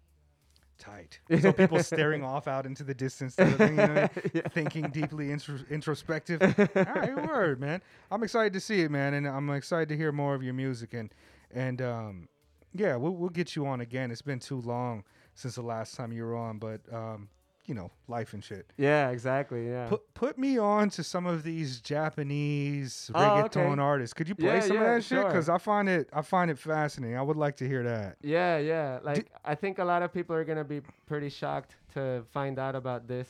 Tight. 0.79 1.21
So 1.41 1.53
people 1.55 1.83
staring 1.83 2.23
off 2.23 2.47
out 2.47 2.67
into 2.67 2.85
the 2.85 2.93
distance, 2.93 3.35
sort 3.35 3.49
thing, 3.55 3.79
you 3.79 3.87
know, 3.87 4.09
thinking 4.51 4.91
deeply 4.91 5.33
intro- 5.33 5.65
introspective. 5.71 6.43
All 6.77 6.85
right, 6.85 7.27
word, 7.27 7.59
man. 7.61 7.81
I'm 8.11 8.23
excited 8.23 8.53
to 8.53 8.61
see 8.61 8.83
it, 8.83 8.91
man, 8.91 9.15
and 9.15 9.27
I'm 9.27 9.49
excited 9.49 9.89
to 9.89 9.97
hear 9.97 10.13
more 10.13 10.35
of 10.35 10.43
your 10.43 10.53
music 10.53 10.93
and 10.93 11.15
and 11.51 11.81
um, 11.81 12.29
yeah, 12.75 12.95
we'll 12.97 13.17
we'll 13.17 13.31
get 13.31 13.57
you 13.57 13.67
on 13.67 13.81
again. 13.81 14.11
It's 14.11 14.21
been 14.21 14.39
too 14.39 14.61
long 14.61 15.05
since 15.35 15.55
the 15.55 15.63
last 15.63 15.95
time 15.95 16.13
you 16.13 16.25
were 16.25 16.37
on, 16.37 16.59
but 16.59 16.83
um, 16.93 17.29
you 17.67 17.75
know, 17.75 17.91
life 18.09 18.33
and 18.33 18.43
shit. 18.45 18.73
Yeah. 18.77 19.11
Exactly. 19.11 19.69
Yeah. 19.69 19.89
Put 19.89 20.15
put 20.15 20.39
me 20.39 20.59
on 20.59 20.89
to 20.91 21.03
some 21.03 21.27
of 21.27 21.43
these 21.43 21.81
Japanese 21.81 23.11
Oh, 23.15 23.19
reggaeton 23.21 23.73
okay. 23.73 23.81
artists. 23.81 24.15
Could 24.15 24.29
you 24.29 24.35
play 24.35 24.55
Yeah, 24.55 24.61
some 24.61 24.77
yeah, 24.77 24.83
of 24.83 24.87
that 24.97 25.05
shit? 25.05 25.27
Because 25.27 25.49
I 25.49 25.59
find 25.59 25.89
it 25.89 26.09
I 26.13 26.23
find 26.23 26.51
it 26.51 26.59
fascinating. 26.59 27.17
I 27.17 27.23
would 27.23 27.37
like 27.37 27.57
to 27.57 27.67
hear 27.69 27.83
that. 27.85 28.17
yeah. 28.23 28.59
Yeah. 28.59 28.99
Like 29.03 29.31
I 29.45 29.55
think 29.55 29.79
a 29.79 29.85
lot 29.85 30.03
of 30.03 30.13
people 30.13 30.35
are 30.37 30.45
gonna 30.45 30.65
be 30.65 30.81
pretty 31.07 31.29
shocked 31.29 31.75
to 31.95 32.25
find 32.33 32.59
out 32.59 32.75
about 32.75 33.07
this. 33.09 33.29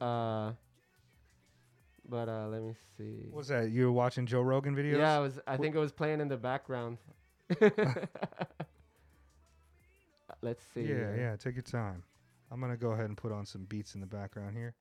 Uh. 0.00 0.52
But 2.06 2.28
uh, 2.28 2.48
let 2.48 2.62
me 2.62 2.74
see. 2.98 3.28
What's 3.30 3.48
that? 3.48 3.70
You 3.70 3.86
were 3.86 3.92
watching 3.92 4.26
Joe 4.26 4.42
Rogan 4.42 4.76
videos? 4.76 4.98
Yeah, 4.98 5.18
it 5.18 5.22
was. 5.22 5.40
I 5.46 5.56
think 5.56 5.74
it 5.74 5.78
was 5.78 5.90
playing 5.90 6.20
in 6.20 6.28
the 6.28 6.36
background. 6.36 6.98
Let's 10.42 10.62
see. 10.74 10.82
Yeah, 10.82 11.14
yeah. 11.16 11.36
Take 11.36 11.54
your 11.54 11.62
time. 11.62 12.02
I'm 12.54 12.60
gonna 12.60 12.76
go 12.76 12.92
ahead 12.92 13.06
and 13.06 13.16
put 13.16 13.32
on 13.32 13.44
some 13.44 13.64
beats 13.64 13.96
in 13.96 14.00
the 14.00 14.06
background 14.06 14.56
here. 14.56 14.76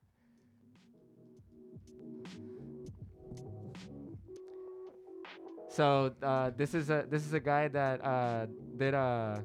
So 5.69 6.13
uh, 6.21 6.51
this 6.55 6.75
is 6.75 6.91
a 6.91 7.07
this 7.09 7.25
is 7.25 7.33
a 7.33 7.39
guy 7.39 7.67
that 7.69 8.05
uh, 8.05 8.45
did 8.77 8.93
a 8.93 9.43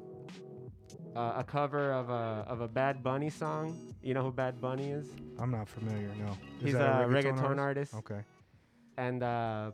a 1.16 1.20
a 1.38 1.44
cover 1.44 1.90
of 1.90 2.10
a 2.10 2.44
of 2.46 2.60
a 2.60 2.68
Bad 2.68 3.02
Bunny 3.02 3.30
song. 3.30 3.74
You 4.02 4.12
know 4.12 4.22
who 4.22 4.30
Bad 4.30 4.60
Bunny 4.60 4.90
is? 4.90 5.08
I'm 5.38 5.50
not 5.50 5.66
familiar. 5.66 6.10
No. 6.18 6.32
Is 6.58 6.64
He's 6.64 6.72
that 6.74 7.04
a 7.04 7.06
reggaeton 7.06 7.58
artist. 7.58 7.94
Okay. 7.94 8.20
And 8.98 9.22
uh, 9.22 9.70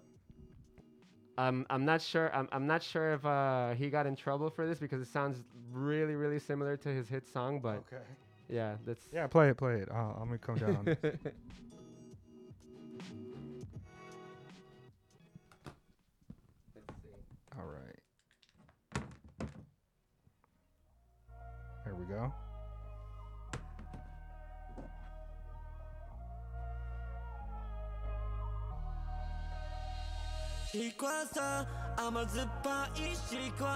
I'm 1.36 1.66
I'm 1.70 1.84
not 1.84 2.00
sure 2.00 2.32
I'm 2.32 2.48
I'm 2.52 2.68
not 2.68 2.84
sure 2.84 3.14
if 3.14 3.26
uh, 3.26 3.72
he 3.74 3.90
got 3.90 4.06
in 4.06 4.14
trouble 4.14 4.48
for 4.48 4.64
this 4.64 4.78
because 4.78 5.02
it 5.02 5.08
sounds 5.08 5.42
really 5.72 6.14
really 6.14 6.38
similar 6.38 6.76
to 6.76 6.88
his 6.90 7.08
hit 7.08 7.26
song. 7.26 7.58
But 7.58 7.78
Okay. 7.92 8.04
Yeah, 8.48 8.76
that's 8.86 9.08
Yeah, 9.12 9.26
play 9.26 9.48
it, 9.50 9.56
play 9.56 9.76
it. 9.76 9.88
Uh, 9.90 10.12
I'm 10.20 10.26
gonna 10.26 10.38
come 10.38 10.56
down. 10.56 10.96
All 17.56 17.64
right. 17.66 17.98
There 21.84 21.94
we 21.94 22.04
go. 22.06 22.32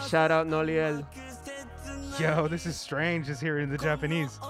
Shout 0.09 0.33
out 0.33 0.49
Noliel. 0.49 1.07
Yo, 2.19 2.49
this 2.49 2.67
is 2.67 2.77
strange 2.77 3.27
just 3.27 3.41
hearing 3.41 3.71
the 3.71 3.79
Japanese. 3.79 4.41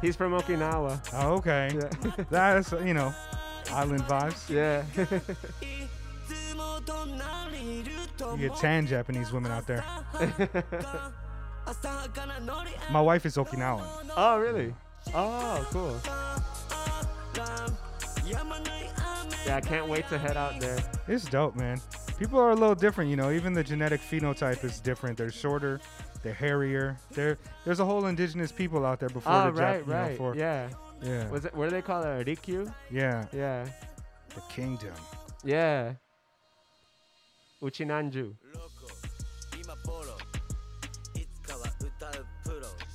He's 0.00 0.14
from 0.14 0.32
Okinawa. 0.32 1.00
Oh, 1.14 1.32
okay. 1.38 1.72
Yeah. 1.74 2.24
That's, 2.30 2.70
you 2.70 2.94
know, 2.94 3.12
island 3.72 4.02
vibes. 4.02 4.48
Yeah. 4.48 4.84
you 8.36 8.48
get 8.48 8.56
tan 8.58 8.86
Japanese 8.86 9.32
women 9.32 9.50
out 9.50 9.66
there. 9.66 9.84
My 12.90 13.00
wife 13.00 13.26
is 13.26 13.36
Okinawan. 13.36 14.10
oh, 14.16 14.38
really? 14.38 14.74
Oh, 15.14 15.66
cool. 15.70 16.00
Yeah, 19.46 19.56
I 19.56 19.60
can't 19.60 19.88
wait 19.88 20.08
to 20.08 20.18
head 20.18 20.36
out 20.36 20.60
there. 20.60 20.78
It's 21.06 21.24
dope, 21.24 21.56
man. 21.56 21.80
People 22.18 22.38
are 22.40 22.50
a 22.50 22.54
little 22.54 22.74
different, 22.74 23.08
you 23.10 23.16
know. 23.16 23.30
Even 23.30 23.52
the 23.52 23.62
genetic 23.64 24.00
phenotype 24.00 24.64
is 24.64 24.80
different. 24.80 25.16
They're 25.16 25.30
shorter, 25.30 25.80
they're 26.22 26.34
hairier. 26.34 26.96
There, 27.12 27.38
there's 27.64 27.80
a 27.80 27.84
whole 27.84 28.06
indigenous 28.06 28.50
people 28.52 28.84
out 28.84 28.98
there 29.00 29.08
before 29.08 29.32
Oh, 29.32 29.50
the 29.50 29.60
Jap- 29.60 29.64
right, 29.64 29.80
you 29.86 30.18
know, 30.18 30.28
right. 30.30 30.36
yeah. 30.38 30.68
yeah, 31.02 31.28
Was 31.30 31.44
it? 31.44 31.54
What 31.54 31.64
do 31.66 31.70
they 31.70 31.82
call 31.82 32.02
it? 32.02 32.26
Ryukyu? 32.26 32.72
yeah. 32.90 33.26
Yeah. 33.32 33.66
The 34.34 34.40
kingdom. 34.52 34.92
Yeah. 35.44 35.92
Uchinanchu. 37.62 38.34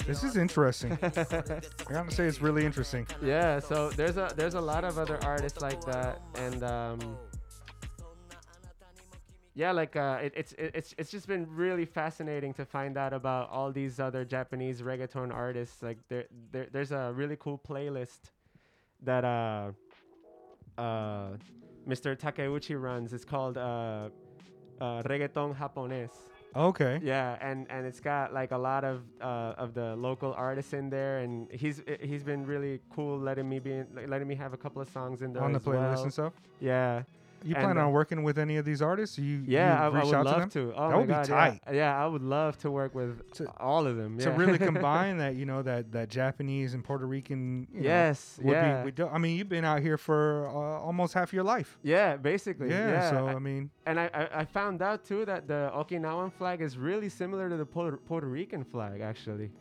This 0.06 0.24
is 0.24 0.36
interesting. 0.36 0.92
I 1.02 1.08
gotta 1.90 2.12
say, 2.12 2.26
it's 2.26 2.42
really 2.42 2.66
interesting. 2.66 3.08
Yeah, 3.22 3.60
so 3.60 3.90
there's 3.92 4.18
a 4.18 4.32
there's 4.36 4.56
a 4.56 4.62
lot 4.62 4.84
of 4.84 5.00
other 5.00 5.18
artists 5.24 5.62
like 5.62 5.84
that, 5.86 6.22
and 6.36 6.64
um, 6.64 7.18
yeah, 9.56 9.72
like 9.72 9.96
uh, 9.96 10.20
it, 10.22 10.34
it's 10.36 10.52
it, 10.54 10.72
it's 10.74 10.96
it's 10.98 11.10
just 11.10 11.28
been 11.28 11.48
really 11.50 11.86
fascinating 11.86 12.54
to 12.56 12.66
find 12.66 12.98
out 12.98 13.14
about 13.14 13.50
all 13.50 13.72
these 13.72 14.00
other 14.00 14.26
Japanese 14.26 14.82
reggaeton 14.82 15.34
artists. 15.34 15.82
Like 15.82 16.00
there, 16.10 16.26
there 16.52 16.68
there's 16.72 16.92
a 16.92 17.14
really 17.16 17.38
cool 17.40 17.62
playlist 17.66 18.32
that 19.04 19.24
uh, 19.24 19.72
uh, 20.78 21.38
Mr. 21.88 22.18
Takeuchi 22.18 22.82
runs. 22.82 23.14
It's 23.14 23.26
called 23.26 23.58
uh, 23.58 24.10
uh, 24.82 25.04
Reggaeton 25.04 25.56
Japonés. 25.56 26.12
Okay. 26.56 27.00
Yeah, 27.04 27.38
and 27.42 27.68
and 27.70 27.86
it's 27.86 28.00
got 28.00 28.34
like 28.34 28.52
a 28.52 28.58
lot 28.58 28.84
of 28.84 29.02
uh, 29.22 29.54
of 29.58 29.74
the 29.74 29.96
local 29.96 30.34
artists 30.34 30.74
in 30.74 30.90
there, 30.90 31.20
and 31.20 31.50
he's 31.52 31.82
he's 32.02 32.24
been 32.24 32.46
really 32.46 32.80
cool 32.90 33.18
letting 33.18 33.50
me 33.50 33.60
be 33.60 33.72
in, 33.72 33.88
letting 34.08 34.28
me 34.28 34.36
have 34.36 34.54
a 34.54 34.58
couple 34.58 34.82
of 34.82 34.90
songs 34.90 35.22
in 35.22 35.34
there 35.34 35.44
On 35.44 35.52
the 35.54 35.60
playlist 35.60 35.96
well. 35.96 36.04
and 36.04 36.14
stuff. 36.14 36.34
Yeah, 36.60 37.04
You 37.44 37.56
plan 37.56 37.78
uh, 37.78 37.86
on 37.86 37.92
working 37.92 38.24
with 38.24 38.38
any 38.38 38.58
of 38.58 38.66
these 38.66 38.82
artists? 38.82 39.18
You 39.18 39.44
yeah, 39.46 39.82
I, 39.84 39.90
you 39.90 39.94
I 39.96 40.00
reach 40.02 40.06
would 40.14 40.26
love 40.26 40.50
to 40.50 40.72
to. 40.72 40.74
Oh 40.76 40.90
That 40.90 40.98
would 40.98 41.08
be 41.08 41.14
tight. 41.14 41.60
Yeah, 41.68 41.74
yeah, 41.74 42.04
I 42.04 42.08
would 42.08 42.22
love 42.22 42.58
to 42.60 42.72
work 42.72 42.96
with 42.96 43.32
To- 43.34 43.48
all 43.60 43.86
of 43.86 43.98
them. 43.98 44.18
to 44.20 44.32
really 44.32 44.58
combine 44.72 45.18
that, 45.18 45.36
you 45.36 45.46
know, 45.46 45.62
that 45.62 45.92
that 45.92 46.10
Japanese 46.10 46.74
and 46.74 46.84
Puerto 46.84 47.06
Rican. 47.06 47.68
You 47.74 47.82
know, 47.82 47.86
yes, 47.90 48.40
would 48.42 48.52
yeah, 48.54 48.84
be. 48.84 48.92
Do, 48.92 49.08
I 49.08 49.18
mean, 49.18 49.38
you've 49.38 49.50
been 49.50 49.66
out 49.66 49.82
here 49.82 49.98
for 49.98 50.48
uh, 50.48 50.52
almost 50.88 51.14
half 51.14 51.34
your 51.34 51.44
life. 51.44 51.78
yeah, 51.84 52.16
basically, 52.16 52.70
Yeah. 52.70 52.90
yeah. 52.92 53.10
so 53.10 53.28
I- 53.28 53.34
I 53.34 53.40
mean, 53.40 53.70
and 53.86 54.00
I, 54.00 54.10
I 54.14 54.40
I 54.42 54.46
found 54.46 54.82
out 54.82 55.04
too 55.04 55.26
that 55.26 55.48
the 55.48 55.72
Okinawan 55.76 56.32
flag 56.32 56.62
is 56.62 56.78
really 56.78 57.10
similar 57.10 57.50
to 57.50 57.58
the 57.58 57.66
Puerto, 57.66 57.98
Puerto 57.98 58.28
Rican 58.28 58.64
flag, 58.64 59.02
actually. 59.02 59.52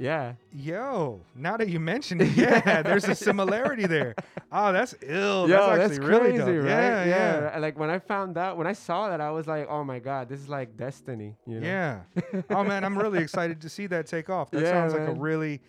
Yeah. 0.00 0.32
yo, 0.50 1.20
now 1.34 1.58
that 1.58 1.68
you 1.68 1.78
mention 1.78 2.22
it, 2.22 2.30
yeah, 2.30 2.80
there's 2.88 3.06
a 3.06 3.14
similarity 3.14 3.86
there. 3.86 4.14
Oh, 4.50 4.72
that's 4.72 4.94
ill. 5.02 5.46
Yo, 5.46 5.48
that's 5.48 5.78
that's 5.78 5.92
actually 5.92 6.08
really 6.08 6.30
crazy, 6.38 6.38
dope. 6.38 6.64
right? 6.64 7.06
Yeah, 7.06 7.50
yeah. 7.52 7.58
Like 7.58 7.78
when 7.78 7.90
I 7.90 7.98
found 7.98 8.38
out, 8.38 8.56
when 8.56 8.66
I 8.66 8.72
saw 8.72 9.10
that, 9.10 9.20
I 9.20 9.30
was 9.30 9.46
like, 9.46 9.66
"Oh 9.68 9.84
my 9.84 9.98
god, 9.98 10.28
this 10.30 10.40
is 10.40 10.48
like 10.48 10.74
destiny." 10.76 11.36
You 11.46 11.60
know? 11.60 11.66
Yeah. 11.66 12.00
oh 12.48 12.64
man, 12.64 12.82
I'm 12.82 12.98
really 12.98 13.18
excited 13.22 13.60
to 13.60 13.68
see 13.68 13.86
that 13.88 14.06
take 14.06 14.30
off. 14.30 14.50
That 14.50 14.62
Yeah, 14.62 14.70
sounds 14.72 14.94
like 14.94 15.06
a 15.06 15.12
really 15.12 15.60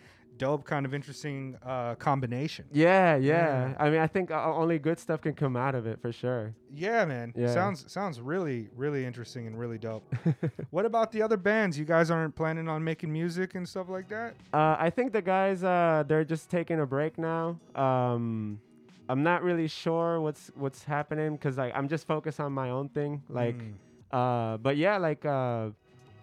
dope, 0.42 0.64
kind 0.64 0.84
of 0.86 0.92
interesting 0.94 1.56
uh, 1.64 1.94
combination. 2.08 2.64
Yeah, 2.72 3.16
yeah. 3.16 3.68
Yeah. 3.68 3.74
I 3.84 3.90
mean, 3.90 4.00
I 4.00 4.06
think 4.14 4.30
uh, 4.30 4.54
only 4.62 4.78
good 4.78 4.98
stuff 4.98 5.20
can 5.26 5.34
come 5.34 5.56
out 5.56 5.74
of 5.74 5.86
it 5.86 5.96
for 6.02 6.12
sure. 6.12 6.54
Yeah, 6.74 7.04
man. 7.12 7.32
Yeah. 7.36 7.52
Sounds 7.52 7.78
sounds 7.98 8.20
really 8.20 8.68
really 8.76 9.02
interesting 9.10 9.46
and 9.48 9.54
really 9.58 9.78
dope. 9.78 10.04
what 10.70 10.84
about 10.86 11.12
the 11.12 11.20
other 11.22 11.36
bands? 11.50 11.78
You 11.78 11.84
guys 11.84 12.10
aren't 12.10 12.34
planning 12.34 12.68
on 12.68 12.82
making 12.82 13.10
music 13.12 13.54
and 13.54 13.64
stuff 13.68 13.88
like 13.88 14.08
that? 14.08 14.30
Uh, 14.52 14.76
I 14.86 14.90
think 14.90 15.12
the 15.12 15.22
guys, 15.22 15.62
uh, 15.64 16.04
they're 16.08 16.24
just 16.34 16.50
taking 16.50 16.80
a 16.80 16.86
break 16.86 17.18
now. 17.18 17.58
Um, 17.74 18.60
I'm 19.08 19.22
not 19.22 19.42
really 19.42 19.68
sure 19.68 20.20
what's 20.20 20.50
what's 20.54 20.82
happening 20.84 21.30
because 21.36 21.56
like 21.58 21.72
I'm 21.78 21.88
just 21.88 22.06
focused 22.06 22.40
on 22.40 22.52
my 22.52 22.70
own 22.70 22.88
thing. 22.88 23.22
Like, 23.28 23.58
Mm. 23.58 23.74
uh, 24.18 24.56
but 24.58 24.76
yeah, 24.76 24.96
like 25.08 25.24
uh, 25.26 25.70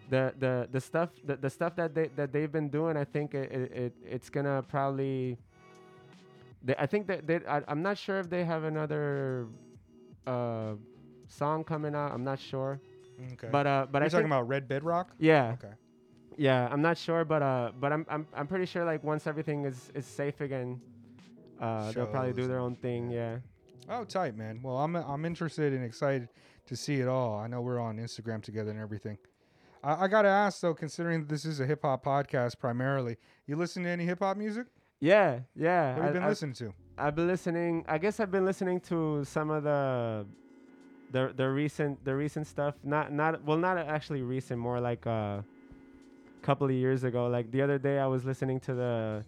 the 0.10 0.34
the 0.40 0.68
the 0.72 0.82
stuff 0.82 1.10
the, 1.24 1.36
the 1.38 1.50
stuff 1.50 1.76
that 1.76 1.94
they 1.96 2.08
that 2.16 2.32
they've 2.34 2.52
been 2.52 2.70
doing, 2.70 2.98
I 2.98 3.04
think 3.06 3.34
it, 3.34 3.52
it, 3.52 3.72
it 3.72 3.94
it's 4.06 4.30
gonna 4.30 4.64
probably. 4.64 5.38
They, 6.62 6.76
I 6.78 6.88
think 6.88 7.08
that 7.08 7.26
they, 7.26 7.40
I, 7.48 7.62
I'm 7.70 7.82
not 7.82 7.98
sure 7.98 8.20
if 8.20 8.30
they 8.30 8.44
have 8.44 8.66
another 8.66 9.48
uh, 10.28 10.74
song 11.28 11.64
coming 11.64 11.96
out. 11.96 12.12
I'm 12.12 12.24
not 12.26 12.38
sure, 12.40 12.82
Okay. 13.34 13.48
but 13.50 13.66
uh, 13.66 13.88
but 13.90 14.00
You're 14.00 14.06
I 14.08 14.10
talking 14.10 14.26
about 14.26 14.48
Red 14.48 14.68
Bedrock? 14.68 15.12
yeah. 15.20 15.56
Okay. 15.64 15.74
Yeah, 16.38 16.68
I'm 16.72 16.82
not 16.82 16.98
sure, 16.98 17.26
but 17.26 17.42
uh, 17.42 17.72
but 17.80 17.92
I'm 17.94 18.06
I'm 18.10 18.28
I'm 18.34 18.48
pretty 18.48 18.66
sure 18.66 18.84
like 18.86 19.04
once 19.04 19.28
everything 19.28 19.66
is 19.66 19.90
is 19.94 20.06
safe 20.06 20.40
again, 20.42 20.82
uh, 21.62 21.92
they'll 21.92 22.08
probably 22.08 22.34
do 22.34 22.48
their 22.48 22.60
own 22.60 22.76
thing. 22.76 23.10
Yeah. 23.10 23.38
Oh, 23.90 24.04
tight, 24.04 24.36
man. 24.38 24.60
Well, 24.64 24.78
I'm 24.78 24.96
I'm 24.96 25.26
interested 25.26 25.74
and 25.74 25.84
excited 25.84 26.30
to 26.68 26.76
see 26.76 27.00
it 27.02 27.08
all. 27.08 27.38
I 27.38 27.48
know 27.48 27.62
we're 27.62 27.80
on 27.80 27.98
Instagram 27.98 28.42
together 28.42 28.72
and 28.72 28.80
everything. 28.80 29.18
I, 29.84 30.06
I 30.06 30.08
gotta 30.08 30.30
ask 30.30 30.62
though, 30.62 30.74
considering 30.74 31.26
this 31.26 31.46
is 31.46 31.60
a 31.60 31.66
hip 31.66 31.82
hop 31.84 32.04
podcast 32.04 32.60
primarily, 32.60 33.18
you 33.48 33.56
listen 33.56 33.84
to 33.84 33.90
any 33.90 34.06
hip 34.06 34.20
hop 34.20 34.38
music? 34.38 34.68
Yeah, 35.00 35.40
yeah. 35.56 35.96
What 35.96 35.98
have 35.98 36.06
you 36.08 36.14
been 36.14 36.24
I, 36.24 36.30
listening 36.30 36.54
to? 36.56 36.74
I've 36.98 37.16
been 37.16 37.28
listening. 37.28 37.86
I 37.88 37.98
guess 37.98 38.20
I've 38.20 38.32
been 38.32 38.46
listening 38.46 38.82
to 38.82 39.24
some 39.26 39.50
of 39.50 39.64
the 39.64 40.26
the 41.12 41.34
the 41.36 41.50
recent 41.50 42.04
the 42.04 42.16
recent 42.16 42.48
stuff. 42.48 42.76
Not 42.84 43.12
not 43.14 43.44
well, 43.46 43.58
not 43.58 43.78
actually 43.78 44.22
recent. 44.22 44.60
More 44.60 44.80
like 44.80 45.06
a 45.06 45.44
couple 46.42 46.68
of 46.68 46.74
years 46.74 47.04
ago. 47.04 47.28
Like 47.28 47.52
the 47.52 47.62
other 47.62 47.78
day, 47.78 48.00
I 48.00 48.08
was 48.08 48.26
listening 48.26 48.60
to 48.62 48.74
the 48.74 49.26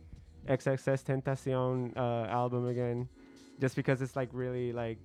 XXXTentacion 0.47 1.95
uh, 1.95 2.27
album 2.27 2.67
again, 2.67 3.07
just 3.59 3.75
because 3.75 4.01
it's 4.01 4.15
like 4.15 4.29
really 4.33 4.73
like 4.73 4.97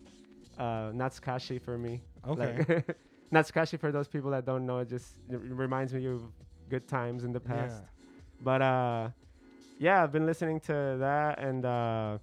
uh, 0.58 0.90
Natsukashi 0.92 1.60
for 1.60 1.78
me. 1.78 2.00
Okay. 2.26 2.64
Like, 2.68 2.96
Natsukashi 3.32 3.78
for 3.78 3.90
those 3.92 4.08
people 4.08 4.30
that 4.30 4.44
don't 4.44 4.66
know, 4.66 4.78
it 4.78 4.88
just 4.88 5.16
it 5.28 5.40
reminds 5.40 5.92
me 5.92 6.06
of 6.06 6.22
good 6.70 6.86
times 6.88 7.24
in 7.24 7.32
the 7.32 7.40
past. 7.40 7.82
But 8.40 8.62
uh, 8.62 9.08
yeah, 9.78 10.02
I've 10.02 10.12
been 10.12 10.26
listening 10.26 10.60
to 10.60 10.96
that, 11.00 11.38
and 11.38 11.64
uh, 11.64 12.18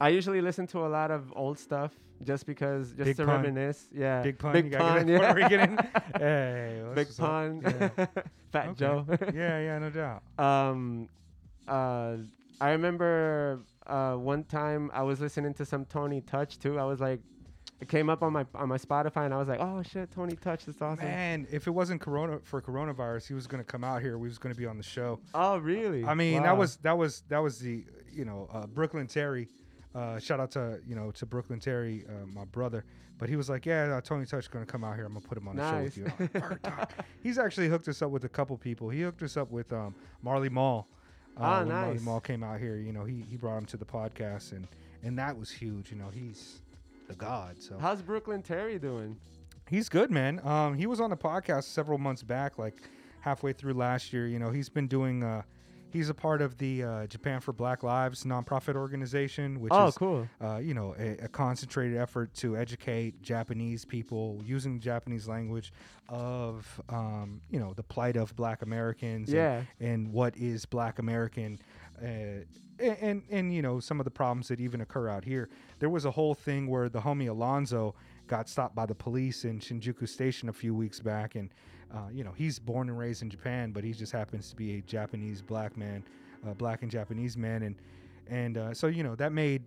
I 0.00 0.08
usually 0.08 0.40
listen 0.40 0.66
to 0.68 0.86
a 0.86 0.88
lot 0.88 1.10
of 1.10 1.32
old 1.36 1.58
stuff 1.58 1.92
just 2.24 2.46
because, 2.46 2.92
just 2.92 3.04
Big 3.04 3.16
to 3.16 3.26
pun. 3.26 3.42
reminisce. 3.42 3.86
Yeah, 3.92 4.22
Big 4.22 4.38
pun. 4.38 4.52
Big 4.52 4.72
pun. 4.72 5.06
get 5.06 5.20
that 5.20 5.36
Puerto 5.36 5.54
yeah. 5.54 5.64
In. 5.64 5.78
Hey, 6.20 6.82
Big 6.94 7.16
pun. 7.16 7.60
Yeah. 7.62 7.88
Fat 8.52 8.68
Okay. 8.68 8.74
Joe. 8.76 9.04
yeah, 9.34 9.58
yeah, 9.60 9.78
no 9.78 9.90
doubt. 9.90 10.22
um, 10.38 11.08
uh, 11.68 12.16
I 12.60 12.70
remember 12.70 13.60
uh, 13.86 14.14
one 14.14 14.44
time 14.44 14.90
I 14.94 15.02
was 15.02 15.20
listening 15.20 15.54
to 15.54 15.64
some 15.66 15.84
Tony 15.86 16.20
Touch 16.20 16.58
too. 16.58 16.78
I 16.78 16.84
was 16.84 17.00
like, 17.00 17.20
it 17.80 17.88
came 17.88 18.08
up 18.08 18.22
on 18.22 18.32
my 18.32 18.46
on 18.54 18.68
my 18.68 18.78
Spotify, 18.78 19.24
and 19.26 19.34
I 19.34 19.38
was 19.38 19.48
like, 19.48 19.60
oh 19.60 19.82
shit, 19.82 20.10
Tony 20.10 20.36
Touch, 20.36 20.64
that's 20.64 20.80
awesome. 20.80 21.04
Man, 21.04 21.46
if 21.50 21.66
it 21.66 21.70
wasn't 21.70 22.00
corona 22.00 22.38
for 22.42 22.62
coronavirus, 22.62 23.26
he 23.28 23.34
was 23.34 23.46
gonna 23.46 23.64
come 23.64 23.84
out 23.84 24.00
here. 24.02 24.16
We 24.18 24.28
was 24.28 24.38
gonna 24.38 24.54
be 24.54 24.66
on 24.66 24.76
the 24.76 24.82
show. 24.82 25.20
Oh 25.34 25.58
really? 25.58 26.04
I 26.04 26.14
mean, 26.14 26.38
Wow. 26.38 26.42
that 26.44 26.56
was 26.58 26.76
that 26.78 26.96
was 26.96 27.22
that 27.28 27.38
was 27.38 27.58
the 27.58 27.84
you 28.12 28.24
know 28.24 28.48
uh, 28.52 28.66
Brooklyn 28.66 29.06
Terry. 29.06 29.48
Uh, 29.94 30.18
shout 30.18 30.40
out 30.40 30.50
to 30.52 30.80
you 30.86 30.94
know 30.96 31.10
to 31.12 31.26
Brooklyn 31.26 31.60
Terry, 31.60 32.04
uh, 32.08 32.26
my 32.26 32.44
brother. 32.44 32.84
But 33.16 33.28
he 33.28 33.36
was 33.36 33.48
like, 33.48 33.64
"Yeah, 33.64 33.96
uh, 33.96 34.00
Tony 34.00 34.26
Touch 34.26 34.44
is 34.44 34.48
gonna 34.48 34.66
come 34.66 34.82
out 34.82 34.96
here. 34.96 35.04
I'm 35.06 35.14
gonna 35.14 35.26
put 35.26 35.38
him 35.38 35.46
on 35.46 35.54
the 35.56 35.70
show 35.70 35.82
with 35.84 35.96
you." 35.96 36.12
Like, 36.64 36.90
He's 37.22 37.38
actually 37.38 37.68
hooked 37.68 37.86
us 37.88 38.02
up 38.02 38.10
with 38.10 38.24
a 38.24 38.28
couple 38.28 38.56
people. 38.58 38.88
He 38.88 39.02
hooked 39.02 39.22
us 39.22 39.36
up 39.36 39.50
with 39.52 39.72
um, 39.72 39.94
Marley 40.22 40.48
Marl. 40.48 40.88
Uh, 41.36 41.40
Ah, 41.40 41.58
when 41.60 41.68
Marley 41.68 41.92
nice. 41.94 42.02
Marl 42.02 42.20
came 42.20 42.42
out 42.44 42.58
here, 42.60 42.76
you 42.76 42.92
know, 42.92 43.04
he 43.04 43.24
he 43.28 43.36
brought 43.36 43.58
him 43.58 43.66
to 43.66 43.76
the 43.76 43.84
podcast, 43.84 44.50
and 44.52 44.66
and 45.04 45.16
that 45.18 45.36
was 45.38 45.48
huge. 45.50 45.92
You 45.92 45.96
know, 45.98 46.08
he's 46.12 46.60
the 47.08 47.14
god. 47.14 47.62
So 47.62 47.78
How's 47.78 48.02
Brooklyn 48.02 48.42
Terry 48.42 48.78
doing? 48.78 49.16
He's 49.68 49.88
good, 49.88 50.10
man. 50.10 50.40
Um, 50.46 50.74
he 50.76 50.86
was 50.86 51.00
on 51.00 51.10
the 51.10 51.16
podcast 51.16 51.64
several 51.64 51.98
months 51.98 52.22
back, 52.22 52.58
like 52.58 52.82
halfway 53.20 53.52
through 53.52 53.74
last 53.74 54.12
year. 54.12 54.26
You 54.26 54.38
know, 54.38 54.50
he's 54.50 54.68
been 54.68 54.86
doing. 54.88 55.22
Uh, 55.22 55.42
he's 55.90 56.10
a 56.10 56.14
part 56.14 56.42
of 56.42 56.58
the 56.58 56.82
uh, 56.82 57.06
Japan 57.06 57.40
for 57.40 57.52
Black 57.52 57.82
Lives 57.82 58.24
nonprofit 58.24 58.74
organization, 58.74 59.60
which 59.60 59.72
oh, 59.72 59.86
is, 59.86 59.96
cool. 59.96 60.28
uh, 60.42 60.58
you 60.58 60.74
know, 60.74 60.94
a, 60.98 61.24
a 61.24 61.28
concentrated 61.28 61.96
effort 61.96 62.34
to 62.34 62.56
educate 62.56 63.22
Japanese 63.22 63.84
people 63.84 64.42
using 64.44 64.80
Japanese 64.80 65.28
language 65.28 65.72
of, 66.08 66.80
um, 66.88 67.40
you 67.48 67.60
know, 67.60 67.72
the 67.74 67.82
plight 67.82 68.16
of 68.16 68.34
Black 68.36 68.60
Americans. 68.62 69.28
and- 69.28 69.36
Yeah. 69.36 69.62
And, 69.80 70.12
what 70.12 70.36
is 70.36 70.66
Black 70.66 70.98
American. 70.98 71.58
Uh, 72.04 72.44
and, 72.78 72.96
and 73.00 73.22
and 73.30 73.54
you 73.54 73.62
know 73.62 73.80
some 73.80 74.00
of 74.00 74.04
the 74.04 74.10
problems 74.10 74.48
that 74.48 74.60
even 74.60 74.80
occur 74.80 75.08
out 75.08 75.24
here. 75.24 75.48
There 75.78 75.88
was 75.90 76.04
a 76.04 76.10
whole 76.10 76.34
thing 76.34 76.66
where 76.66 76.88
the 76.88 77.00
homie 77.00 77.28
Alonzo 77.28 77.94
got 78.26 78.48
stopped 78.48 78.74
by 78.74 78.84
the 78.86 78.94
police 78.94 79.44
in 79.44 79.60
Shinjuku 79.60 80.08
Station 80.08 80.48
a 80.48 80.52
few 80.52 80.74
weeks 80.74 81.00
back, 81.00 81.34
and 81.36 81.50
uh, 81.94 82.08
you 82.12 82.24
know 82.24 82.32
he's 82.36 82.58
born 82.58 82.88
and 82.88 82.98
raised 82.98 83.22
in 83.22 83.30
Japan, 83.30 83.70
but 83.72 83.84
he 83.84 83.92
just 83.92 84.12
happens 84.12 84.50
to 84.50 84.56
be 84.56 84.78
a 84.78 84.80
Japanese 84.82 85.40
black 85.40 85.76
man 85.76 86.04
uh, 86.46 86.52
black 86.54 86.82
and 86.82 86.90
Japanese 86.90 87.36
man, 87.36 87.62
and 87.62 87.76
and 88.28 88.58
uh, 88.58 88.74
so 88.74 88.88
you 88.88 89.02
know 89.02 89.14
that 89.14 89.32
made 89.32 89.62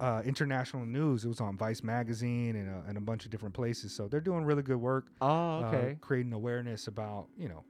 uh, 0.00 0.22
international 0.24 0.86
news. 0.86 1.24
It 1.24 1.28
was 1.28 1.40
on 1.40 1.56
Vice 1.56 1.82
magazine 1.82 2.56
and 2.56 2.68
a, 2.70 2.88
and 2.88 2.96
a 2.96 3.00
bunch 3.00 3.24
of 3.24 3.30
different 3.30 3.54
places. 3.54 3.94
So 3.94 4.08
they're 4.08 4.20
doing 4.20 4.44
really 4.44 4.62
good 4.62 4.76
work, 4.80 5.08
Oh, 5.20 5.26
uh, 5.28 5.66
okay. 5.66 5.96
creating 6.00 6.32
awareness 6.32 6.86
about 6.86 7.26
you 7.36 7.48
know 7.48 7.62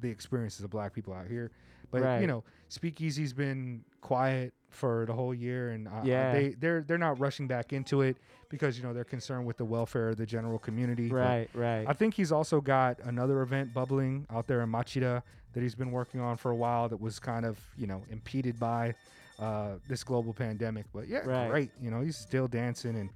the 0.00 0.08
experiences 0.08 0.64
of 0.64 0.70
black 0.70 0.94
people 0.94 1.12
out 1.12 1.26
here. 1.26 1.50
But 1.90 2.20
you 2.20 2.26
know, 2.26 2.44
Speakeasy's 2.68 3.32
been 3.32 3.84
quiet 4.00 4.52
for 4.70 5.04
the 5.06 5.12
whole 5.12 5.32
year, 5.34 5.70
and 5.70 5.88
uh, 5.88 6.02
Yeah. 6.04 6.32
they 6.32 6.48
they're 6.50 6.82
they're 6.82 6.98
not 6.98 7.18
rushing 7.18 7.46
back 7.46 7.72
into 7.72 8.02
it 8.02 8.16
because 8.48 8.76
you 8.76 8.84
know 8.84 8.92
they're 8.92 9.04
concerned 9.04 9.46
with 9.46 9.56
the 9.56 9.64
welfare 9.64 10.08
of 10.10 10.16
the 10.16 10.26
general 10.26 10.58
community. 10.58 11.08
But 11.08 11.16
right, 11.16 11.50
right. 11.54 11.84
I 11.88 11.92
think 11.92 12.14
he's 12.14 12.32
also 12.32 12.60
got 12.60 12.98
another 13.04 13.42
event 13.42 13.72
bubbling 13.72 14.26
out 14.30 14.46
there 14.46 14.60
in 14.62 14.70
Machida 14.70 15.22
that 15.52 15.62
he's 15.62 15.74
been 15.74 15.90
working 15.90 16.20
on 16.20 16.36
for 16.36 16.50
a 16.50 16.56
while 16.56 16.88
that 16.90 17.00
was 17.00 17.18
kind 17.18 17.46
of, 17.46 17.58
you 17.78 17.86
know, 17.86 18.02
impeded 18.10 18.58
by 18.60 18.94
uh, 19.38 19.76
this 19.88 20.04
global 20.04 20.34
pandemic. 20.34 20.84
But 20.92 21.08
yeah, 21.08 21.20
Right. 21.24 21.48
great. 21.50 21.70
You 21.80 21.90
know, 21.90 22.02
he's 22.02 22.16
still 22.16 22.46
dancing 22.46 22.94
and 22.96 23.08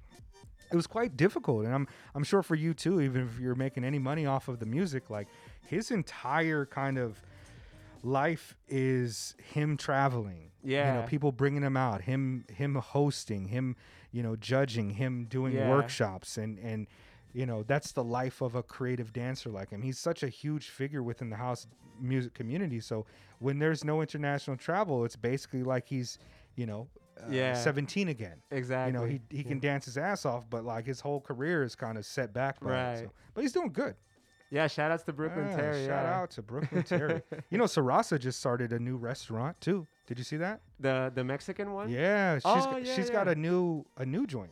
it 0.71 0.75
was 0.75 0.87
quite 0.87 1.15
difficult. 1.17 1.65
And 1.65 1.75
I'm 1.75 1.87
I'm 2.15 2.23
sure 2.23 2.41
for 2.41 2.55
you 2.55 2.73
too, 2.73 2.99
even 3.01 3.27
if 3.27 3.39
you're 3.39 3.55
making 3.55 3.83
any 3.83 3.99
money 3.99 4.25
off 4.25 4.47
of 4.47 4.59
the 4.59 4.65
music, 4.65 5.09
like 5.11 5.27
his 5.67 5.91
entire 5.91 6.65
kind 6.65 6.97
of 6.97 7.21
life 8.03 8.55
is 8.67 9.35
him 9.53 9.77
traveling. 9.77 10.51
Yeah. 10.63 10.95
You 10.95 11.01
know, 11.01 11.07
people 11.07 11.31
bringing 11.31 11.63
him 11.63 11.77
out, 11.77 12.01
him 12.01 12.45
him 12.53 12.75
hosting, 12.75 13.47
him, 13.47 13.75
you 14.11 14.21
know, 14.23 14.35
judging, 14.35 14.91
him 14.91 15.25
doing 15.25 15.53
Yeah. 15.53 15.69
workshops 15.69 16.37
and 16.37 16.59
and 16.59 16.87
you 17.33 17.45
know, 17.45 17.63
that's 17.63 17.93
the 17.93 18.03
life 18.03 18.41
of 18.41 18.55
a 18.55 18.63
creative 18.63 19.13
dancer 19.13 19.49
like 19.49 19.69
him. 19.69 19.81
He's 19.81 19.97
such 19.97 20.21
a 20.21 20.27
huge 20.27 20.67
figure 20.69 21.01
within 21.01 21.29
the 21.29 21.37
house 21.37 21.65
music 21.99 22.33
community. 22.33 22.81
So 22.81 23.05
when 23.39 23.57
there's 23.57 23.85
no 23.85 24.01
international 24.01 24.57
travel, 24.57 25.05
it's 25.05 25.15
basically 25.15 25.63
like 25.63 25.87
he's, 25.87 26.17
you 26.55 26.65
know, 26.65 26.89
uh, 27.17 27.27
Yeah. 27.31 27.53
17 27.53 28.09
again. 28.09 28.41
exactly. 28.51 28.91
You 28.91 28.99
know, 28.99 29.05
he, 29.09 29.21
he 29.29 29.43
can 29.45 29.59
dance 29.59 29.85
his 29.85 29.97
ass 29.97 30.25
off, 30.25 30.43
but 30.49 30.65
like 30.65 30.85
his 30.85 30.99
whole 30.99 31.21
career 31.21 31.63
is 31.63 31.73
kind 31.73 31.97
of 31.97 32.05
set 32.05 32.33
back 32.33 32.59
by 32.59 32.67
it. 32.67 32.73
Right. 32.73 32.99
So. 33.05 33.11
But 33.33 33.41
he's 33.43 33.53
doing 33.53 33.71
good. 33.71 33.95
Yeah, 34.51 34.67
shout 34.67 34.91
outs 34.91 35.03
to 35.05 35.13
Brooklyn 35.13 35.47
Ah, 35.51 35.55
Terry. 35.55 35.85
Shout 35.87 36.03
yeah. 36.05 36.19
out 36.19 36.31
to 36.31 36.41
Brooklyn 36.41 36.83
Terry. 36.83 37.21
you 37.49 37.57
know, 37.57 37.63
Sarasa 37.63 38.19
just 38.19 38.37
started 38.39 38.73
a 38.73 38.79
new 38.79 38.97
restaurant 38.97 39.59
too. 39.61 39.87
Did 40.07 40.17
you 40.17 40.25
see 40.25 40.37
that? 40.37 40.59
The 40.79 41.11
the 41.15 41.23
Mexican 41.23 41.71
one? 41.71 41.89
Yeah, 41.89 42.35
she's 42.35 42.43
Oh, 42.45 42.77
yeah, 42.77 42.93
she's 42.93 43.09
got 43.09 43.27
a 43.29 43.35
new 43.35 43.85
a 43.97 44.05
new 44.05 44.27
joint. 44.27 44.51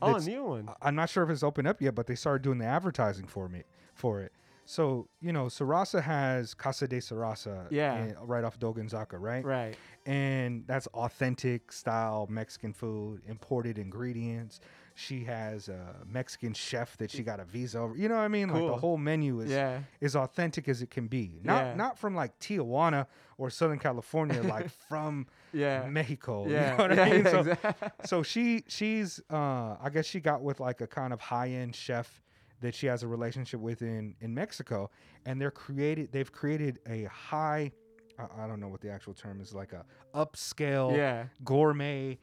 Oh, 0.00 0.14
a 0.14 0.20
new 0.20 0.44
one. 0.44 0.68
I'm 0.80 0.94
not 0.94 1.10
sure 1.10 1.24
if 1.24 1.30
it's 1.30 1.42
open 1.42 1.66
up 1.66 1.82
yet, 1.82 1.94
but 1.94 2.06
they 2.06 2.14
started 2.14 2.42
doing 2.42 2.58
the 2.58 2.64
advertising 2.64 3.26
for 3.26 3.48
me 3.48 3.64
for 3.94 4.20
it. 4.20 4.32
So 4.64 5.08
you 5.20 5.32
know, 5.32 5.46
Sarasa 5.46 6.00
has 6.00 6.54
Casa 6.54 6.86
de 6.86 6.98
Sarasa, 7.00 7.66
Yeah. 7.70 8.04
in- 8.04 8.16
right 8.22 8.44
off 8.44 8.58
Dogenzaka, 8.60 9.18
right? 9.18 9.44
Right. 9.44 9.76
And 10.06 10.64
that's 10.68 10.86
authentic 10.88 11.72
style 11.72 12.28
Mexican 12.30 12.72
food, 12.72 13.22
imported 13.26 13.76
ingredients. 13.76 14.60
She 15.00 15.24
has 15.24 15.68
a 15.68 15.96
Mexican 16.06 16.52
chef 16.52 16.96
that 16.98 17.10
she 17.10 17.22
got 17.22 17.40
a 17.40 17.44
visa 17.44 17.78
over. 17.78 17.96
You 17.96 18.08
know 18.08 18.16
what 18.16 18.20
I 18.22 18.28
mean? 18.28 18.48
Like 18.50 18.66
the 18.66 18.76
whole 18.76 18.98
menu 18.98 19.40
is 19.40 19.50
Yeah. 19.50 19.80
is 20.00 20.14
authentic 20.14 20.68
as 20.68 20.82
it 20.82 20.90
can 20.90 21.06
be. 21.08 21.40
Not 21.42 21.62
Yeah. 21.64 21.74
not 21.74 21.98
from 21.98 22.14
like 22.14 22.38
Tijuana 22.38 23.06
or 23.38 23.48
Southern 23.50 23.78
California, 23.78 24.42
like 24.56 24.68
from 24.68 25.26
Yeah. 25.52 25.86
Mexico. 25.88 26.46
Yeah. 26.48 26.72
You 26.72 26.76
know 26.76 26.88
what 26.88 26.96
yeah, 26.96 27.02
I 27.04 27.10
mean? 27.10 27.24
So, 27.24 27.38
exactly. 27.40 27.88
so 28.04 28.22
she 28.22 28.64
she's 28.68 29.20
uh 29.30 29.76
I 29.80 29.88
guess 29.92 30.04
she 30.06 30.20
got 30.20 30.42
with 30.42 30.60
like 30.60 30.80
a 30.82 30.86
kind 30.86 31.12
of 31.12 31.20
high 31.20 31.48
end 31.48 31.74
chef 31.74 32.22
that 32.60 32.74
she 32.74 32.86
has 32.86 33.02
a 33.02 33.08
relationship 33.08 33.58
with 33.60 33.80
in 33.80 34.14
in 34.20 34.34
Mexico, 34.34 34.90
and 35.24 35.40
they're 35.40 35.50
created 35.50 36.12
they've 36.12 36.30
created 36.30 36.78
a 36.86 37.04
high 37.04 37.72
I, 38.18 38.44
I 38.44 38.46
don't 38.46 38.60
know 38.60 38.68
what 38.68 38.82
the 38.82 38.90
actual 38.90 39.14
term 39.14 39.40
is 39.40 39.54
like 39.54 39.72
a 39.72 39.84
upscale 40.14 40.94
Yeah. 40.94 41.24
gourmet 41.42 42.18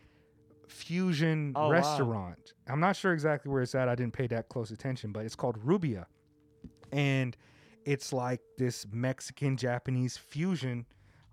fusion 0.67 1.53
Oh, 1.55 1.63
wow. 1.65 1.71
restaurant. 1.71 2.53
I'm 2.67 2.79
not 2.79 2.95
sure 2.95 3.13
exactly 3.13 3.51
where 3.51 3.61
it's 3.61 3.75
at. 3.75 3.87
I 3.89 3.95
didn't 3.95 4.13
pay 4.13 4.27
that 4.27 4.49
close 4.49 4.71
attention, 4.71 5.11
but 5.11 5.25
it's 5.25 5.35
called 5.35 5.57
Rubia. 5.63 6.07
And 6.91 7.35
it's 7.85 8.13
like 8.13 8.41
this 8.57 8.85
Mexican 8.91 9.57
Japanese 9.57 10.17
fusion, 10.17 10.85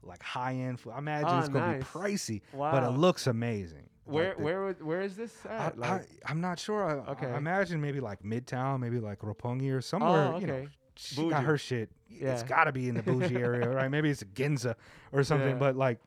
like 0.02 0.22
high 0.22 0.54
end 0.54 0.80
food. 0.80 0.92
I 0.94 0.98
imagine 0.98 1.28
Oh, 1.30 1.38
it's 1.38 1.48
gonna 1.48 1.78
nice. 1.78 1.80
be 1.80 1.84
pricey, 1.86 2.40
but 2.56 2.82
it 2.82 2.90
looks 2.90 3.26
amazing. 3.26 3.88
Where 4.04 4.28
Like 4.28 4.36
the- 4.36 4.42
where 4.42 4.64
would- 4.64 4.82
where 4.82 5.00
is 5.00 5.16
this 5.16 5.46
I, 5.46 5.54
at? 5.54 5.74
I, 5.82 6.00
am 6.28 6.40
not 6.40 6.58
sure. 6.58 6.84
I, 6.84 7.10
Okay. 7.12 7.26
I 7.26 7.36
imagine 7.38 7.80
maybe 7.80 8.00
like 8.00 8.22
Midtown, 8.22 8.80
maybe 8.80 9.00
like 9.00 9.20
Roppongi 9.20 9.72
or 9.74 9.80
somewhere. 9.80 10.32
oh, 10.34 10.38
You 10.38 10.46
know, 10.46 10.54
okay. 10.54 10.68
she 10.96 11.28
got 11.30 11.44
her 11.44 11.56
shit. 11.56 11.90
It's 12.10 12.42
Yeah. 12.42 12.46
got 12.46 12.64
to 12.64 12.72
be 12.72 12.88
in 12.88 12.94
the 12.96 13.02
bougie 13.02 13.36
area, 13.36 13.68
right? 13.70 13.90
Maybe 13.90 14.10
it's 14.10 14.20
a 14.22 14.26
Ginza 14.40 14.74
or 15.10 15.24
something. 15.24 15.50
Yeah. 15.50 15.58
But 15.58 15.76
like, 15.76 16.00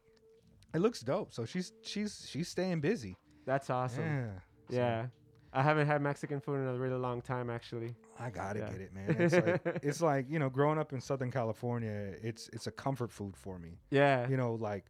it 0.77 0.81
looks 0.81 0.99
dope. 1.01 1.33
So 1.33 1.43
she's 1.45 1.73
she's 1.81 2.11
she's 2.29 2.47
staying 2.47 2.79
busy. 2.81 3.13
That's 3.45 3.69
awesome. 3.69 4.03
Yeah. 4.05 4.27
So 4.69 4.75
Yeah. 4.77 5.05
I 5.53 5.63
haven't 5.63 5.87
had 5.87 6.01
Mexican 6.01 6.39
food 6.39 6.57
in 6.61 6.67
a 6.67 6.77
really 6.77 6.99
long 7.07 7.21
time, 7.21 7.49
actually. 7.49 7.95
I 8.19 8.29
gotta 8.29 8.59
Yeah. 8.59 8.69
get 8.71 8.81
it, 8.81 8.93
man. 8.93 9.15
It's 9.19 9.33
like 9.33 9.61
it's 9.89 10.01
like 10.01 10.25
you 10.29 10.39
know, 10.39 10.49
growing 10.49 10.77
up 10.77 10.93
in 10.93 11.01
Southern 11.01 11.31
California, 11.31 12.13
it's 12.29 12.49
it's 12.53 12.67
a 12.67 12.71
comfort 12.71 13.11
food 13.11 13.35
for 13.35 13.57
me. 13.59 13.71
Yeah. 13.89 14.27
You 14.29 14.37
know, 14.37 14.53
like 14.53 14.85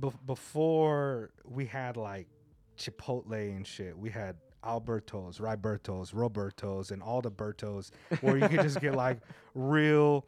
bef- 0.00 0.24
before 0.26 1.30
we 1.44 1.66
had 1.66 1.96
like 1.96 2.28
Chipotle 2.76 3.56
and 3.56 3.66
shit, 3.66 3.96
we 3.98 4.10
had 4.10 4.36
Albertos, 4.64 5.40
Ribertos, 5.40 6.12
Robertos, 6.12 6.90
and 6.92 7.02
all 7.02 7.20
the 7.20 7.30
Bertos, 7.30 7.90
where 8.20 8.36
you 8.36 8.48
could 8.48 8.62
just 8.62 8.80
get 8.80 8.94
like 8.94 9.18
real 9.54 10.26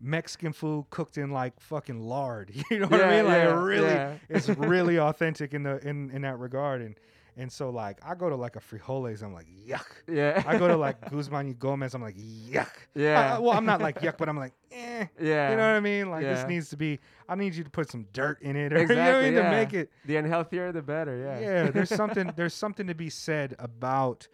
Mexican 0.00 0.52
food 0.52 0.86
cooked 0.90 1.16
in 1.18 1.30
like 1.30 1.58
fucking 1.60 2.00
lard. 2.00 2.52
You 2.70 2.80
know 2.80 2.88
what 2.88 3.02
I 3.02 3.16
mean? 3.16 3.26
Like 3.26 3.36
yeah, 3.36 3.62
really, 3.62 3.88
yeah. 3.88 4.14
it's 4.28 4.48
really 4.48 4.98
authentic 4.98 5.54
in 5.54 5.62
the 5.62 5.78
in 5.86 6.10
in 6.10 6.22
that 6.22 6.38
regard. 6.38 6.82
And 6.82 6.96
and 7.36 7.50
so 7.52 7.70
like 7.70 7.98
I 8.04 8.14
go 8.14 8.28
to 8.28 8.36
like 8.36 8.56
a 8.56 8.60
frijoles, 8.60 9.22
I'm 9.22 9.32
like 9.32 9.46
yuck. 9.66 9.86
yeah. 10.08 10.42
I 10.46 10.58
go 10.58 10.68
to 10.68 10.76
like 10.76 11.10
Guzman 11.10 11.46
y 11.46 11.54
Gomez, 11.58 11.94
I'm 11.94 12.02
like 12.02 12.16
yuck. 12.16 12.70
Yeah. 12.94 13.36
I- 13.36 13.38
well, 13.38 13.52
I'm 13.52 13.66
not 13.66 13.80
like 13.80 14.00
yuck, 14.00 14.18
but 14.18 14.28
I'm 14.28 14.36
like 14.36 14.52
eh. 14.72 15.06
yeah. 15.20 15.50
You 15.50 15.56
know 15.56 15.62
what 15.62 15.76
I 15.76 15.80
mean? 15.80 16.10
Like 16.10 16.22
this 16.22 16.46
needs 16.46 16.70
to 16.70 16.76
be. 16.76 16.98
I 17.28 17.34
need 17.34 17.54
you 17.54 17.64
to 17.64 17.70
put 17.70 17.90
some 17.90 18.06
dirt 18.12 18.40
in 18.42 18.56
it, 18.56 18.72
or 18.72 18.80
you 18.80 18.86
know 18.88 18.94
what 18.94 19.14
I 19.14 19.22
mean, 19.22 19.34
yeah. 19.34 19.50
to 19.50 19.50
make 19.50 19.74
it. 19.74 19.90
The 20.04 20.16
unhealthier, 20.16 20.72
the 20.72 20.82
better. 20.82 21.16
Yeah. 21.16 21.38
Yeah, 21.40 21.70
there's 21.70 21.90
something. 21.90 22.32
There's 22.36 22.54
something 22.54 22.86
to 22.86 22.94
be 22.94 23.10
said 23.10 23.54
about 23.58 24.28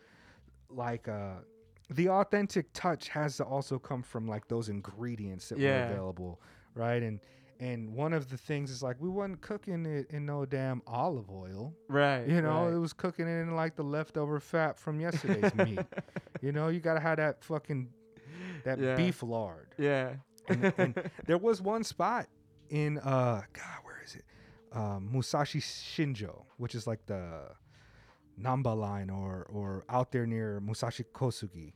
like 0.69 1.07
uh 1.09 1.35
the 1.97 2.09
authentic 2.09 2.73
touch 2.73 3.09
has 3.09 3.37
to 3.39 3.45
also 3.45 3.79
come 3.79 4.03
from 4.03 4.27
like 4.27 4.49
those 4.49 4.69
ingredients 4.69 5.49
that 5.51 5.59
Yeah. 5.59 5.87
were 5.89 5.93
available, 5.95 6.41
right? 6.75 7.03
And 7.03 7.21
and 7.61 7.95
one 7.95 8.13
of 8.13 8.29
the 8.29 8.37
things 8.37 8.71
is 8.73 8.83
like 8.83 8.97
we 9.01 9.09
wasn't 9.09 9.41
cooking 9.41 9.87
it 9.87 10.09
in 10.11 10.27
no 10.27 10.45
damn 10.45 10.83
olive 10.87 11.31
oil. 11.31 11.73
Right. 11.89 12.27
You 12.27 12.43
know, 12.43 12.65
right. 12.65 12.75
it 12.75 12.79
was 12.79 12.93
cooking 12.93 13.29
it 13.29 13.41
in 13.43 13.55
like 13.55 13.77
the 13.77 13.85
leftover 13.85 14.41
fat 14.41 14.79
from 14.79 15.01
yesterday's 15.01 15.55
meat. 15.55 15.79
You 16.43 16.51
know, 16.51 16.67
you 16.69 16.81
gotta 16.81 16.99
have 16.99 17.19
that 17.19 17.45
fucking 17.45 17.89
that 18.65 18.79
Yeah. 18.81 18.97
beef 18.97 19.23
lard 19.23 19.69
Yeah. 19.79 20.15
and, 20.49 20.73
and 20.77 21.11
there 21.27 21.39
was 21.39 21.63
one 21.63 21.85
spot 21.85 22.27
in 22.69 22.99
uh 22.99 23.43
god 23.53 23.79
where 23.85 24.01
is 24.05 24.17
it 24.17 24.25
um, 24.73 25.09
musashi 25.13 25.61
shinjo 25.61 26.45
which 26.57 26.75
is 26.75 26.87
like 26.87 27.05
the 27.07 27.49
nambu 28.41 28.77
line 28.77 29.11
or 29.11 29.47
or 29.53 29.85
out 29.89 30.11
there 30.11 30.27
near 30.27 30.61
musashi 30.61 31.05
kosugi 31.15 31.75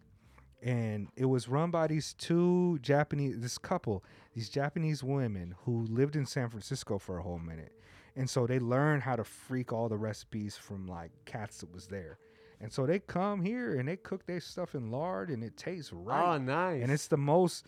and 0.66 1.08
it 1.16 1.26
was 1.26 1.48
run 1.48 1.70
by 1.70 1.86
these 1.86 2.12
two 2.14 2.78
japanese 2.82 3.38
this 3.38 3.56
couple 3.56 4.02
these 4.34 4.48
japanese 4.48 5.02
women 5.04 5.54
who 5.64 5.86
lived 5.88 6.16
in 6.16 6.26
san 6.26 6.48
francisco 6.50 6.98
for 6.98 7.18
a 7.18 7.22
whole 7.22 7.38
minute 7.38 7.72
and 8.16 8.28
so 8.28 8.46
they 8.46 8.58
learned 8.58 9.02
how 9.02 9.14
to 9.14 9.24
freak 9.24 9.72
all 9.72 9.88
the 9.88 9.96
recipes 9.96 10.56
from 10.56 10.86
like 10.86 11.10
cats 11.24 11.58
that 11.58 11.72
was 11.72 11.86
there 11.86 12.18
and 12.60 12.72
so 12.72 12.84
they 12.86 12.98
come 12.98 13.42
here 13.42 13.78
and 13.78 13.88
they 13.88 13.96
cook 13.96 14.26
their 14.26 14.40
stuff 14.40 14.74
in 14.74 14.90
lard 14.90 15.30
and 15.30 15.44
it 15.44 15.56
tastes 15.56 15.92
right 15.92 16.24
Oh, 16.34 16.38
nice. 16.38 16.82
and 16.82 16.90
it's 16.90 17.06
the 17.06 17.16
most 17.16 17.64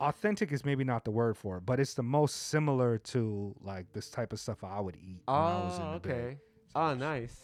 authentic 0.00 0.50
is 0.52 0.64
maybe 0.64 0.82
not 0.84 1.04
the 1.04 1.10
word 1.10 1.36
for 1.36 1.58
it, 1.58 1.66
but 1.66 1.78
it's 1.78 1.92
the 1.92 2.02
most 2.02 2.34
similar 2.48 2.96
to 2.98 3.54
like 3.60 3.92
this 3.92 4.08
type 4.08 4.32
of 4.32 4.40
stuff 4.40 4.64
I 4.64 4.80
would 4.80 4.96
eat 4.96 5.20
when 5.26 5.36
I 5.38 5.58
was 5.62 5.78
in 5.78 5.84
Oh, 5.84 5.90
the 5.92 5.96
okay. 5.98 6.10
bed. 6.10 6.38
Oh, 6.74 6.80
ah, 6.80 6.94
nice. 6.94 7.36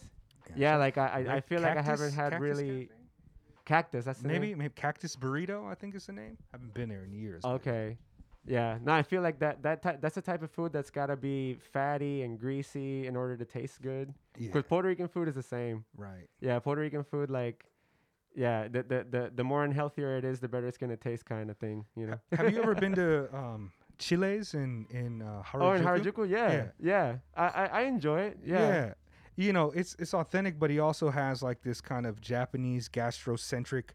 Yeah, 0.49 0.55
Yeah, 0.57 0.75
so 0.77 0.79
like 0.79 0.97
I, 0.99 1.07
I, 1.29 1.35
I 1.37 1.41
feel 1.41 1.61
like 1.61 1.77
I 1.77 1.83
haven't 1.83 2.15
had 2.15 2.41
really 2.41 2.87
cafe? 2.87 2.96
Cactus. 3.67 4.07
That's 4.07 4.21
the 4.21 4.29
maybe 4.29 4.49
name? 4.49 4.59
maybe 4.59 4.73
cactus 4.75 5.15
burrito 5.17 5.71
I 5.71 5.75
think 5.75 5.95
is 5.95 6.07
the 6.07 6.13
name. 6.13 6.39
I 6.41 6.57
haven't 6.57 6.73
been 6.73 6.89
there 6.89 7.05
in 7.05 7.13
years. 7.13 7.45
Okay. 7.45 7.99
Yeah. 8.49 8.79
No, 8.83 8.93
I 8.95 9.03
feel 9.03 9.21
like 9.23 9.39
that 9.41 9.63
that 9.65 9.83
ty- 9.83 9.99
that's 10.01 10.15
the 10.15 10.23
type 10.23 10.43
of 10.43 10.51
food 10.51 10.73
that's 10.73 10.89
gotta 10.91 11.17
be 11.17 11.59
fatty 11.73 12.23
and 12.23 12.39
greasy 12.39 13.07
in 13.07 13.15
order 13.17 13.37
to 13.37 13.45
taste 13.45 13.83
good. 13.83 14.15
Yeah, 14.39 14.47
Because 14.49 14.63
Puerto 14.69 14.89
Rican 14.89 15.09
food 15.09 15.29
is 15.29 15.35
the 15.35 15.43
same. 15.43 15.85
right. 15.97 16.29
Yeah, 16.41 16.59
Puerto 16.61 16.81
Rican 16.81 17.05
food 17.05 17.29
like. 17.29 17.65
Yeah, 18.39 18.69
the, 18.69 18.83
the 18.83 19.07
the 19.11 19.33
the 19.35 19.45
more 19.45 19.67
unhealthier 19.67 20.19
it 20.19 20.25
is, 20.25 20.41
the 20.41 20.49
better 20.49 20.67
it's 20.69 20.77
gonna 20.77 20.97
taste, 20.97 21.25
kind 21.25 21.51
of 21.51 21.57
thing. 21.57 21.87
You 21.97 22.07
know. 22.09 22.21
Have 22.37 22.53
you 22.53 22.61
ever 22.63 22.75
been 22.75 22.95
to 22.95 23.35
um, 23.43 23.73
Chile's 23.99 24.53
in 24.53 24.87
in 24.91 25.23
uh, 25.23 25.43
Harajuku? 25.43 25.63
Oh, 25.63 25.73
in 25.73 25.83
Harajuku, 25.83 26.29
yeah, 26.29 26.53
Yeah. 26.53 26.67
yeah. 26.79 27.17
I, 27.35 27.47
I 27.47 27.65
I 27.67 27.81
enjoy 27.89 28.21
it. 28.29 28.39
Yeah. 28.45 28.93
You 29.37 29.53
know, 29.53 29.71
it's 29.73 29.95
it's 29.99 30.15
authentic, 30.15 30.59
but 30.59 30.71
he 30.71 30.79
also 30.79 31.11
has 31.11 31.43
like 31.43 31.63
this 31.63 31.81
kind 31.81 32.07
of 32.07 32.21
Japanese 32.21 32.89
gastrocentric 32.89 33.91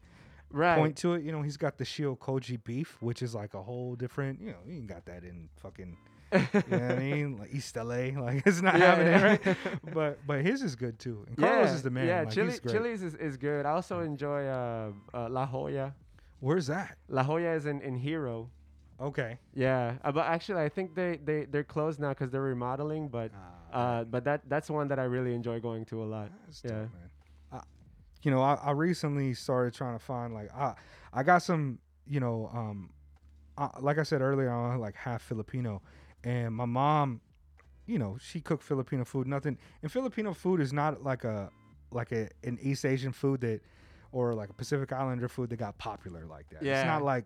Right. 0.53 0.75
point 0.77 0.97
to 0.97 1.13
it. 1.13 1.23
You 1.23 1.31
know, 1.31 1.41
he's 1.41 1.55
got 1.57 1.77
the 1.77 1.85
shio 1.85 2.17
koji 2.17 2.61
beef, 2.63 2.97
which 3.01 3.21
is 3.21 3.33
like 3.33 3.53
a 3.53 3.63
whole 3.63 3.95
different. 3.95 4.41
You 4.41 4.51
know, 4.51 4.57
you 4.67 4.75
ain't 4.75 4.87
got 4.87 5.05
that 5.05 5.23
in 5.23 5.47
fucking 5.57 5.97
you 6.33 6.39
know 6.39 6.77
what 6.79 6.91
I 6.91 6.95
mean? 6.99 7.37
Like 7.39 7.53
East 7.53 7.75
LA, 7.75 8.11
like 8.21 8.43
it's 8.45 8.61
not 8.61 8.77
Yeah, 8.77 8.95
happening, 8.95 9.13
yeah. 9.13 9.23
right? 9.23 9.57
But 9.93 10.19
but 10.27 10.41
his 10.45 10.61
is 10.61 10.75
good 10.75 10.99
too. 10.99 11.23
And 11.27 11.37
Carlos 11.37 11.69
yeah, 11.69 11.73
is 11.75 11.81
the 11.83 11.89
man. 11.89 12.07
Yeah, 12.07 12.21
like, 12.23 12.33
Chili. 12.33 12.59
Chili's 12.69 13.01
is, 13.01 13.15
is 13.15 13.37
good. 13.37 13.65
I 13.65 13.71
also 13.71 14.01
enjoy 14.01 14.45
uh, 14.45 14.91
uh, 15.13 15.29
La 15.29 15.45
Jolla. 15.45 15.93
Where's 16.41 16.67
that? 16.67 16.97
La 17.07 17.23
Jolla 17.23 17.53
is 17.53 17.65
in, 17.65 17.81
in 17.81 17.97
Hiroo. 17.99 18.47
Okay. 18.99 19.39
Yeah, 19.53 19.95
uh, 20.03 20.11
but 20.11 20.25
actually, 20.27 20.61
I 20.61 20.69
think 20.69 20.95
they 20.95 21.17
they 21.23 21.45
they're 21.45 21.63
closed 21.63 21.99
now 21.99 22.09
because 22.09 22.29
they're 22.29 22.41
remodeling. 22.41 23.07
But 23.07 23.31
uh, 23.71 24.03
but 24.05 24.23
that 24.25 24.41
that's 24.47 24.69
one 24.69 24.87
that 24.89 24.99
I 24.99 25.03
really 25.03 25.33
enjoy 25.33 25.59
going 25.59 25.85
to 25.85 26.03
a 26.03 26.05
lot. 26.05 26.31
That's 26.45 26.61
yeah. 26.63 26.71
dope. 26.71 26.89
I, 27.51 27.59
you 28.23 28.31
know, 28.31 28.41
I, 28.41 28.55
I 28.55 28.71
recently 28.71 29.33
started 29.33 29.73
trying 29.73 29.97
to 29.97 30.03
find 30.03 30.33
like 30.33 30.53
I 30.55 30.73
I 31.13 31.23
got 31.23 31.43
some, 31.43 31.79
you 32.07 32.19
know, 32.19 32.49
um, 32.53 32.91
uh, 33.57 33.69
like 33.79 33.97
I 33.97 34.03
said 34.03 34.21
earlier, 34.21 34.49
I'm 34.49 34.79
like 34.79 34.95
half 34.95 35.21
Filipino, 35.21 35.81
and 36.23 36.53
my 36.53 36.65
mom, 36.65 37.21
you 37.85 37.99
know, 37.99 38.17
she 38.19 38.41
cooked 38.41 38.63
Filipino 38.63 39.05
food. 39.05 39.27
Nothing, 39.27 39.57
and 39.81 39.91
Filipino 39.91 40.33
food 40.33 40.61
is 40.61 40.73
not 40.73 41.03
like 41.03 41.23
a 41.23 41.49
like 41.91 42.11
a 42.11 42.29
an 42.43 42.57
East 42.61 42.85
Asian 42.85 43.11
food 43.11 43.41
that, 43.41 43.61
or 44.11 44.33
like 44.33 44.49
a 44.49 44.53
Pacific 44.53 44.91
Islander 44.93 45.27
food 45.27 45.49
that 45.49 45.57
got 45.57 45.77
popular 45.77 46.25
like 46.25 46.49
that. 46.49 46.63
Yeah. 46.63 46.79
It's 46.79 46.87
not 46.87 47.03
like 47.03 47.25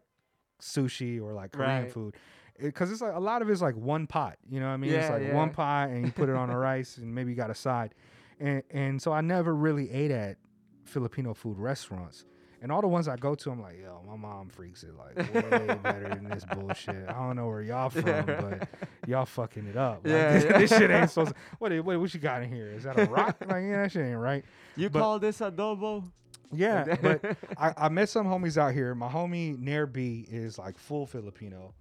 sushi 0.62 1.22
or 1.22 1.34
like 1.34 1.52
Korean 1.52 1.84
Right. 1.84 1.92
food. 1.92 2.16
Because 2.62 2.92
it's 2.92 3.02
like 3.02 3.14
a 3.16 3.20
lot 3.20 3.42
of 3.42 3.50
it's 3.50 3.62
like 3.62 3.76
one 3.76 4.08
pot, 4.08 4.38
you 4.50 4.60
know 4.60 4.68
what 4.68 4.74
I 4.74 4.78
mean? 4.78 4.92
it's 4.94 5.10
Yeah, 5.10 5.14
like 5.16 5.34
one 5.34 5.50
pot 5.52 5.90
and 5.90 6.06
you 6.06 6.12
put 6.12 6.30
it 6.30 6.36
on 6.36 6.50
a 6.50 6.58
rice 6.70 6.98
and 6.98 7.14
maybe 7.14 7.32
you 7.32 7.36
got 7.36 7.50
a 7.50 7.56
side 7.56 7.94
and 8.40 8.64
and 8.72 9.02
so 9.02 9.12
I 9.12 9.22
never 9.22 9.54
really 9.56 9.90
ate 9.92 10.12
at 10.12 10.38
Filipino 10.84 11.34
food 11.34 11.58
restaurants. 11.58 12.26
And 12.62 12.72
all 12.72 12.82
the 12.82 12.88
ones 12.88 13.08
I 13.08 13.16
go 13.18 13.36
to, 13.36 13.52
I'm 13.52 13.62
like, 13.62 13.78
yo, 13.80 14.02
my 14.08 14.16
mom 14.16 14.50
freaks 14.50 14.84
it 14.84 14.94
like 14.98 15.16
way 15.34 15.76
better 15.84 16.10
than 16.10 16.28
this 16.30 16.46
bullshit. 16.46 17.08
I 17.08 17.12
don't 17.14 17.36
know 17.36 17.46
where 17.48 17.62
y'all 17.62 17.90
from, 17.92 18.08
Yeah, 18.08 18.22
but 18.24 18.68
y'all 19.08 19.26
fucking 19.26 19.68
it 19.68 19.78
up. 19.78 20.02
Like, 20.04 20.12
Yeah, 20.14 20.34
this, 20.34 20.44
yeah. 20.46 20.58
this 20.60 20.70
shit 20.72 20.90
ain't 20.92 21.10
supposed. 21.12 21.32
To, 21.32 21.36
what, 21.60 21.72
what 21.86 22.00
what 22.00 22.14
you 22.14 22.20
got 22.20 22.42
in 22.42 22.50
here? 22.52 22.72
Is 22.72 22.84
that 22.86 22.98
a 22.98 23.06
rock? 23.06 23.36
like 23.42 23.64
yeah, 23.64 23.84
that 23.84 23.92
shit 23.92 24.06
ain't 24.06 24.18
right. 24.18 24.44
You 24.76 24.90
But- 24.90 25.00
call 25.00 25.20
this 25.20 25.40
adobo? 25.40 26.10
Yeah, 26.54 26.96
but 27.02 27.38
I, 27.58 27.74
I 27.78 27.90
met 27.90 28.08
some 28.10 28.26
homies 28.28 28.58
out 28.58 28.74
here. 28.74 28.96
My 28.96 29.10
homie 29.10 29.60
Nair 29.60 29.86
B 29.88 30.26
is 30.30 30.58
like 30.58 30.78
full 30.78 31.06
Filipino, 31.06 31.74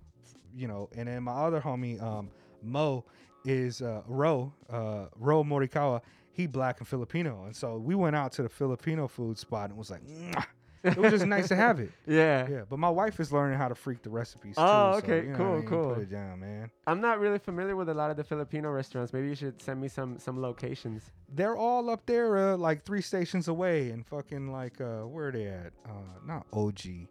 you 0.56 0.68
know, 0.68 0.88
and 0.96 1.08
then 1.08 1.22
my 1.22 1.32
other 1.32 1.60
homie 1.60 2.00
um, 2.02 2.30
Mo 2.62 3.04
is 3.44 3.82
uh, 3.82 4.02
Ro 4.06 4.52
uh, 4.70 5.06
Ro 5.18 5.44
Morikawa. 5.44 6.00
He 6.32 6.46
black 6.46 6.80
and 6.80 6.88
Filipino, 6.88 7.44
and 7.44 7.54
so 7.54 7.76
we 7.78 7.94
went 7.94 8.16
out 8.16 8.32
to 8.32 8.42
the 8.42 8.48
Filipino 8.48 9.06
food 9.06 9.38
spot 9.38 9.70
and 9.70 9.78
was 9.78 9.90
like, 9.90 10.02
"Mwah." 10.04 10.44
it 10.84 10.98
was 10.98 11.12
just 11.12 11.26
nice 11.26 11.48
to 11.48 11.56
have 11.56 11.80
it. 11.80 11.90
Yeah. 12.06 12.46
Yeah, 12.48 12.62
but 12.68 12.78
my 12.78 12.90
wife 12.90 13.18
is 13.18 13.32
learning 13.32 13.58
how 13.58 13.68
to 13.68 13.74
freak 13.74 14.02
the 14.02 14.10
recipes 14.10 14.56
too. 14.56 14.62
Oh, 14.62 14.92
so, 14.92 14.98
okay, 14.98 15.26
you 15.26 15.32
know 15.32 15.36
cool, 15.38 15.52
I 15.52 15.56
mean? 15.56 15.66
cool. 15.66 15.94
Put 15.94 16.02
it 16.02 16.10
down, 16.10 16.40
man. 16.40 16.70
I'm 16.86 17.00
not 17.00 17.18
really 17.18 17.38
familiar 17.38 17.74
with 17.76 17.88
a 17.88 17.94
lot 17.94 18.10
of 18.10 18.16
the 18.16 18.24
Filipino 18.24 18.70
restaurants. 18.70 19.12
Maybe 19.12 19.28
you 19.28 19.34
should 19.34 19.60
send 19.62 19.80
me 19.80 19.88
some 19.88 20.18
some 20.18 20.40
locations. 20.40 21.10
They're 21.32 21.56
all 21.56 21.88
up 21.88 22.04
there, 22.06 22.36
uh, 22.36 22.56
like 22.56 22.84
three 22.84 23.00
stations 23.00 23.48
away, 23.48 23.90
and 23.90 24.06
fucking 24.06 24.52
like 24.52 24.80
uh, 24.80 25.02
where 25.02 25.28
are 25.28 25.32
they 25.32 25.46
at? 25.46 25.72
Uh, 25.86 26.18
not 26.26 26.46
OG. 26.52 27.08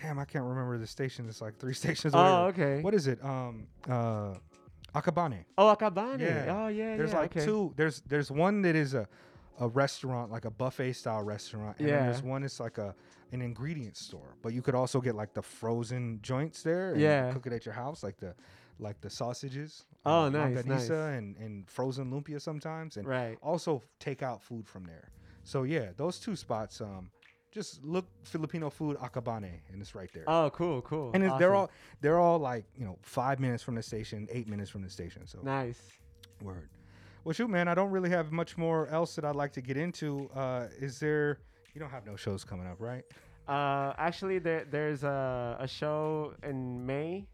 Damn, 0.00 0.18
I 0.18 0.24
can't 0.24 0.44
remember 0.44 0.78
the 0.78 0.86
station. 0.86 1.26
It's 1.28 1.40
like 1.40 1.58
three 1.58 1.74
stations 1.82 2.14
away. 2.14 2.22
Oh, 2.22 2.44
okay. 2.46 2.80
What 2.82 2.94
is 2.94 3.06
it? 3.06 3.22
Um, 3.24 3.66
uh, 3.88 4.34
Akabane. 4.94 5.44
Oh, 5.58 5.74
Akabane. 5.74 6.20
Yeah. 6.20 6.54
Oh, 6.64 6.68
yeah. 6.68 6.96
There's 6.96 7.12
yeah, 7.12 7.18
like 7.18 7.36
okay. 7.36 7.44
two. 7.44 7.72
There's 7.76 8.02
there's 8.06 8.30
one 8.30 8.62
that 8.62 8.76
is 8.76 8.94
a 8.94 9.08
a 9.58 9.68
restaurant, 9.68 10.30
like 10.30 10.44
a 10.44 10.50
buffet 10.50 10.92
style 10.92 11.22
restaurant, 11.22 11.78
and 11.78 11.88
then 11.88 12.04
there's 12.04 12.22
one 12.22 12.42
that's 12.42 12.60
like 12.60 12.78
a 12.78 12.94
an 13.32 13.42
ingredient 13.42 13.96
store. 13.96 14.36
But 14.42 14.52
you 14.52 14.62
could 14.62 14.74
also 14.74 15.00
get 15.00 15.14
like 15.14 15.34
the 15.34 15.42
frozen 15.42 16.20
joints 16.22 16.62
there. 16.62 16.92
And 16.92 17.00
Yeah. 17.00 17.32
Cook 17.32 17.46
it 17.46 17.52
at 17.52 17.64
your 17.66 17.74
house, 17.74 18.02
like 18.02 18.18
the 18.18 18.34
like 18.78 19.00
the 19.00 19.10
sausages. 19.10 19.86
Oh, 20.04 20.24
uh, 20.24 20.28
nice, 20.28 20.64
nice. 20.64 20.90
and 20.90 21.36
and 21.36 21.68
frozen 21.68 22.10
lumpia 22.10 22.40
sometimes, 22.40 22.96
and 22.96 23.06
Right. 23.08 23.38
also 23.42 23.82
take 23.98 24.22
out 24.22 24.42
food 24.42 24.68
from 24.68 24.84
there. 24.84 25.10
So 25.44 25.62
yeah, 25.62 25.92
those 25.96 26.18
two 26.18 26.36
spots. 26.36 26.80
Um, 26.80 27.10
just 27.56 27.82
look 27.82 28.06
Filipino 28.22 28.68
food 28.68 28.98
Akabane, 28.98 29.50
and 29.72 29.80
it's 29.80 29.94
right 29.94 30.10
there. 30.12 30.24
Oh, 30.26 30.50
cool, 30.50 30.82
cool. 30.82 31.10
and 31.14 31.24
it's, 31.24 31.36
they're 31.38 31.54
all 31.54 31.70
they're 32.02 32.20
all 32.20 32.38
like 32.38 32.64
you 32.76 32.84
know 32.84 32.98
five 33.02 33.40
minutes 33.40 33.62
from 33.62 33.74
the 33.74 33.82
station, 33.82 34.28
eight 34.30 34.46
minutes 34.46 34.70
from 34.70 34.82
the 34.82 34.90
station. 34.90 35.26
So 35.26 35.38
nice. 35.42 35.80
word. 36.42 36.68
Well, 37.24 37.32
shoot, 37.32 37.48
man, 37.48 37.66
I 37.66 37.74
don't 37.74 37.90
really 37.90 38.10
have 38.10 38.30
much 38.30 38.56
more 38.58 38.86
else 38.88 39.16
that 39.16 39.24
I'd 39.24 39.34
like 39.34 39.52
to 39.54 39.62
get 39.62 39.76
into. 39.76 40.30
Uh, 40.34 40.66
is 40.78 41.00
there? 41.00 41.38
You 41.74 41.80
don't 41.80 41.90
have 41.90 42.06
no 42.06 42.14
shows 42.14 42.44
coming 42.44 42.66
up, 42.66 42.76
right? 42.78 43.04
Uh, 43.48 43.94
actually, 43.96 44.38
there 44.38 44.64
there's 44.70 45.02
a 45.02 45.56
a 45.58 45.66
show 45.66 46.34
in 46.42 46.84
May. 46.84 47.26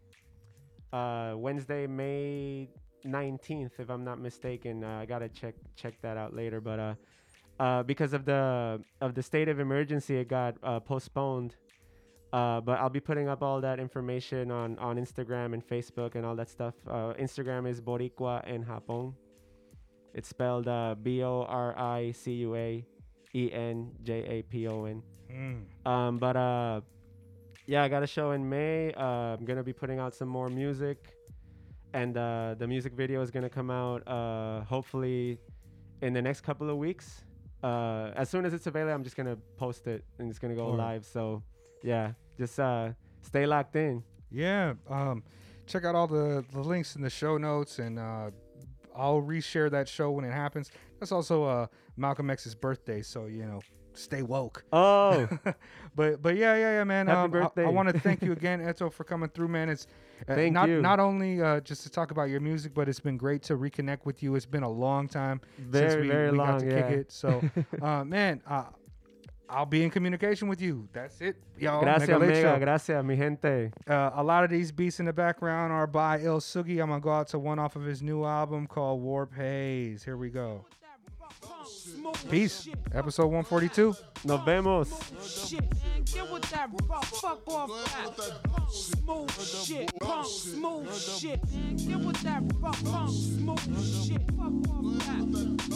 Uh, 0.93 1.33
Wednesday, 1.35 1.85
May 1.85 2.69
nineteenth, 3.03 3.73
if 3.77 3.89
I'm 3.89 4.05
not 4.05 4.19
mistaken. 4.19 4.85
Uh, 4.85 4.99
I 5.01 5.05
gotta 5.05 5.27
check 5.27 5.55
check 5.75 5.95
that 6.01 6.15
out 6.15 6.33
later, 6.33 6.61
but 6.61 6.79
uh, 7.59 7.83
because 7.83 8.13
of 8.13 8.25
the 8.25 8.81
of 9.01 9.15
the 9.15 9.23
state 9.23 9.49
of 9.49 9.59
emergency, 9.59 10.17
it 10.17 10.27
got 10.27 10.55
uh, 10.63 10.79
postponed. 10.79 11.55
Uh, 12.33 12.59
but 12.61 12.79
I'll 12.79 12.89
be 12.89 12.99
putting 12.99 13.29
up 13.29 13.43
all 13.43 13.61
that 13.61 13.79
information 13.79 14.49
on, 14.49 14.79
on 14.79 14.97
Instagram 14.97 15.53
and 15.53 15.63
Facebook 15.63 16.15
and 16.15 16.25
all 16.25 16.35
that 16.35 16.49
stuff. 16.49 16.73
Uh, 16.89 17.13
Instagram 17.19 17.69
is 17.69 17.79
Boricua 17.79 18.41
en 18.47 18.65
Japón. 18.65 19.13
It's 20.15 20.29
spelled 20.29 20.67
uh, 20.67 20.95
B 21.01 21.23
O 21.23 21.43
R 21.47 21.77
I 21.77 22.11
C 22.11 22.31
U 22.33 22.55
A 22.55 22.83
E 23.35 23.49
N 23.51 23.91
J 24.01 24.25
A 24.27 24.41
P 24.43 24.67
O 24.67 24.85
N. 24.85 25.03
Mm. 25.31 25.89
Um, 25.89 26.17
but 26.17 26.35
uh, 26.35 26.81
yeah, 27.67 27.83
I 27.83 27.87
got 27.87 28.01
a 28.01 28.07
show 28.07 28.31
in 28.31 28.47
May. 28.47 28.93
Uh, 28.93 29.35
I'm 29.37 29.45
gonna 29.45 29.63
be 29.63 29.73
putting 29.73 29.99
out 29.99 30.15
some 30.15 30.27
more 30.27 30.49
music, 30.49 31.15
and 31.93 32.17
uh, 32.17 32.55
the 32.57 32.67
music 32.67 32.93
video 32.93 33.21
is 33.21 33.29
gonna 33.31 33.49
come 33.49 33.69
out 33.69 34.07
uh, 34.07 34.61
hopefully 34.63 35.39
in 36.01 36.13
the 36.13 36.21
next 36.21 36.41
couple 36.41 36.69
of 36.69 36.77
weeks. 36.77 37.23
Uh, 37.63 38.11
as 38.15 38.29
soon 38.29 38.45
as 38.45 38.53
it's 38.53 38.67
available, 38.67 38.93
I'm 38.93 39.03
just 39.03 39.15
gonna 39.15 39.37
post 39.57 39.87
it 39.87 40.03
and 40.19 40.29
it's 40.29 40.39
gonna 40.39 40.55
go 40.55 40.67
live. 40.69 41.05
So 41.05 41.41
yeah, 41.81 42.11
just 42.37 42.59
uh, 42.59 42.89
stay 43.21 43.45
locked 43.45 43.75
in. 43.75 44.03
Yeah. 44.29 44.73
Um, 44.89 45.23
check 45.65 45.85
out 45.85 45.95
all 45.95 46.07
the 46.07 46.43
the 46.51 46.61
links 46.61 46.95
in 46.95 47.01
the 47.01 47.09
show 47.09 47.37
notes, 47.37 47.79
and 47.79 47.97
uh, 47.97 48.31
I'll 48.95 49.21
reshare 49.21 49.71
that 49.71 49.87
show 49.87 50.11
when 50.11 50.25
it 50.25 50.33
happens. 50.33 50.71
That's 50.99 51.11
also 51.11 51.43
uh 51.43 51.67
Malcolm 51.97 52.29
X's 52.29 52.55
birthday, 52.55 53.01
so 53.01 53.25
you 53.27 53.45
know, 53.45 53.61
stay 53.93 54.21
woke. 54.21 54.63
Oh, 54.73 55.27
but 55.95 56.21
but 56.21 56.35
yeah 56.35 56.55
yeah 56.55 56.71
yeah 56.77 56.83
man. 56.83 57.07
Happy 57.07 57.37
um, 57.37 57.49
I- 57.57 57.61
I, 57.61 57.69
want 57.69 57.89
to 57.89 57.99
thank 57.99 58.21
you 58.21 58.31
again, 58.39 58.61
Eto, 58.61 58.91
for 58.91 59.03
coming 59.03 59.29
through, 59.29 59.47
man. 59.49 59.69
It's 59.69 59.87
uh, 60.27 60.35
Thank 60.35 60.53
not 60.53 60.69
you. 60.69 60.81
not 60.81 60.99
only 60.99 61.41
uh, 61.41 61.59
just 61.61 61.83
to 61.83 61.89
talk 61.89 62.11
about 62.11 62.29
your 62.29 62.39
music, 62.39 62.73
but 62.73 62.87
it's 62.87 62.99
been 62.99 63.17
great 63.17 63.43
to 63.43 63.57
reconnect 63.57 64.05
with 64.05 64.23
you. 64.23 64.35
It's 64.35 64.45
been 64.45 64.63
a 64.63 64.69
long 64.69 65.07
time 65.07 65.41
since 65.57 65.69
Very, 65.69 66.01
we, 66.03 66.07
very 66.07 66.31
we 66.31 66.37
got 66.37 66.47
long, 66.49 66.59
to 66.61 66.65
yeah. 66.65 66.81
kick 66.81 66.91
it. 66.99 67.11
So, 67.11 67.41
uh, 67.81 68.03
man, 68.05 68.41
uh, 68.47 68.65
I'll 69.49 69.65
be 69.65 69.83
in 69.83 69.89
communication 69.89 70.47
with 70.47 70.61
you. 70.61 70.87
That's 70.93 71.19
it, 71.21 71.35
y'all. 71.59 71.81
gracias, 71.81 72.07
Mega 72.07 72.25
mega, 72.25 72.59
gracias, 72.59 73.03
mi 73.03 73.15
gente. 73.17 73.71
Uh, 73.87 74.11
a 74.15 74.23
lot 74.23 74.43
of 74.43 74.49
these 74.49 74.71
beats 74.71 74.99
in 74.99 75.05
the 75.05 75.13
background 75.13 75.73
are 75.73 75.87
by 75.87 76.19
Il 76.19 76.39
Sugi. 76.39 76.81
I'm 76.81 76.89
gonna 76.89 77.01
go 77.01 77.11
out 77.11 77.27
to 77.29 77.39
one 77.39 77.59
off 77.59 77.75
of 77.75 77.83
his 77.83 78.01
new 78.01 78.23
album 78.23 78.65
called 78.65 79.01
Warp 79.01 79.33
Haze. 79.35 80.03
Here 80.03 80.17
we 80.17 80.29
go. 80.29 80.65
Peace. 82.29 82.69
Episode 82.93 83.25
142. 83.25 83.95
Nos 84.25 84.45
vemos. 84.45 84.89
shit. 85.49 85.61
Man, 85.61 86.03
get 86.05 86.31
with 86.31 86.49
that 86.51 86.69
rough 86.87 87.09
fuck 87.09 87.47
off 87.47 87.69
that 87.69 88.71
smooth 88.71 89.31
shit, 89.65 89.99
punk 89.99 90.27
smooth 90.27 90.95
shit. 90.95 91.39
Man, 91.51 91.75
get 91.75 91.99
with 91.99 92.21
that 92.23 92.43
rough 92.59 92.83
punk 92.85 93.09
smooth 93.09 94.07
shit, 94.07 94.21
fuck 94.37 94.69
off 94.69 94.85
that 95.05 95.23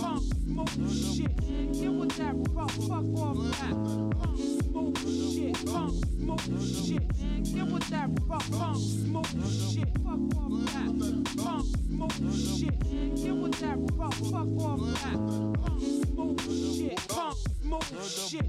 punk 0.02 0.24
smooth 0.24 1.16
shit. 1.16 1.42
Man, 1.42 1.72
get 1.74 1.92
with 1.92 2.18
that 2.18 2.36
rough 2.52 2.72
fuck 2.72 3.06
off 3.18 3.38
that 3.60 3.76
punk 4.18 4.98
smooth 4.98 5.34
shit, 5.34 5.66
punk 5.66 6.06
smooth 6.06 6.86
shit. 6.88 7.18
Man, 7.18 7.44
get 7.44 7.68
with 7.68 7.90
that 7.90 8.10
rough 8.28 8.52
punk 8.52 8.78
smooth 8.78 9.74
shit, 9.74 9.90
fuck 10.04 10.38
off 10.38 10.52
that 10.72 10.92
punk 11.44 11.66
smooth 11.66 12.60
shit. 12.60 12.84
Man, 12.86 13.16
get 13.16 13.36
with 13.36 13.60
that 13.60 13.78
rough 13.94 14.18
fuck 14.18 14.48
off 14.62 14.80
that 15.02 15.14
punk 15.14 15.97
smooth 16.06 16.40
shit, 16.78 17.08
punk 17.08 17.38
smooth 17.62 18.30
shit. 18.30 18.46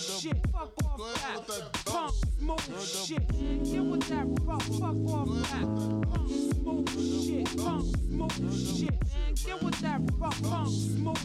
Shit. 0.00 0.36
Fuck 0.52 0.72
off 0.84 1.46
that 1.46 1.84
punk, 1.84 2.14
smooth 2.38 2.88
shit. 3.06 3.28
Get 3.64 3.84
with 3.84 4.08
that 4.08 4.26
rough, 4.42 4.66
fuck 4.66 4.96
off 5.08 5.28
that 5.50 5.66
punk, 6.10 6.28
smooth 6.28 7.26
shit. 7.26 7.56
Punk, 7.56 7.84
smooth 7.96 8.78
shit. 8.78 8.98
Get 9.46 9.62
with 9.62 9.80
that 9.80 10.00
rough, 10.18 10.42
punk, 10.42 10.68
smooth 10.68 11.23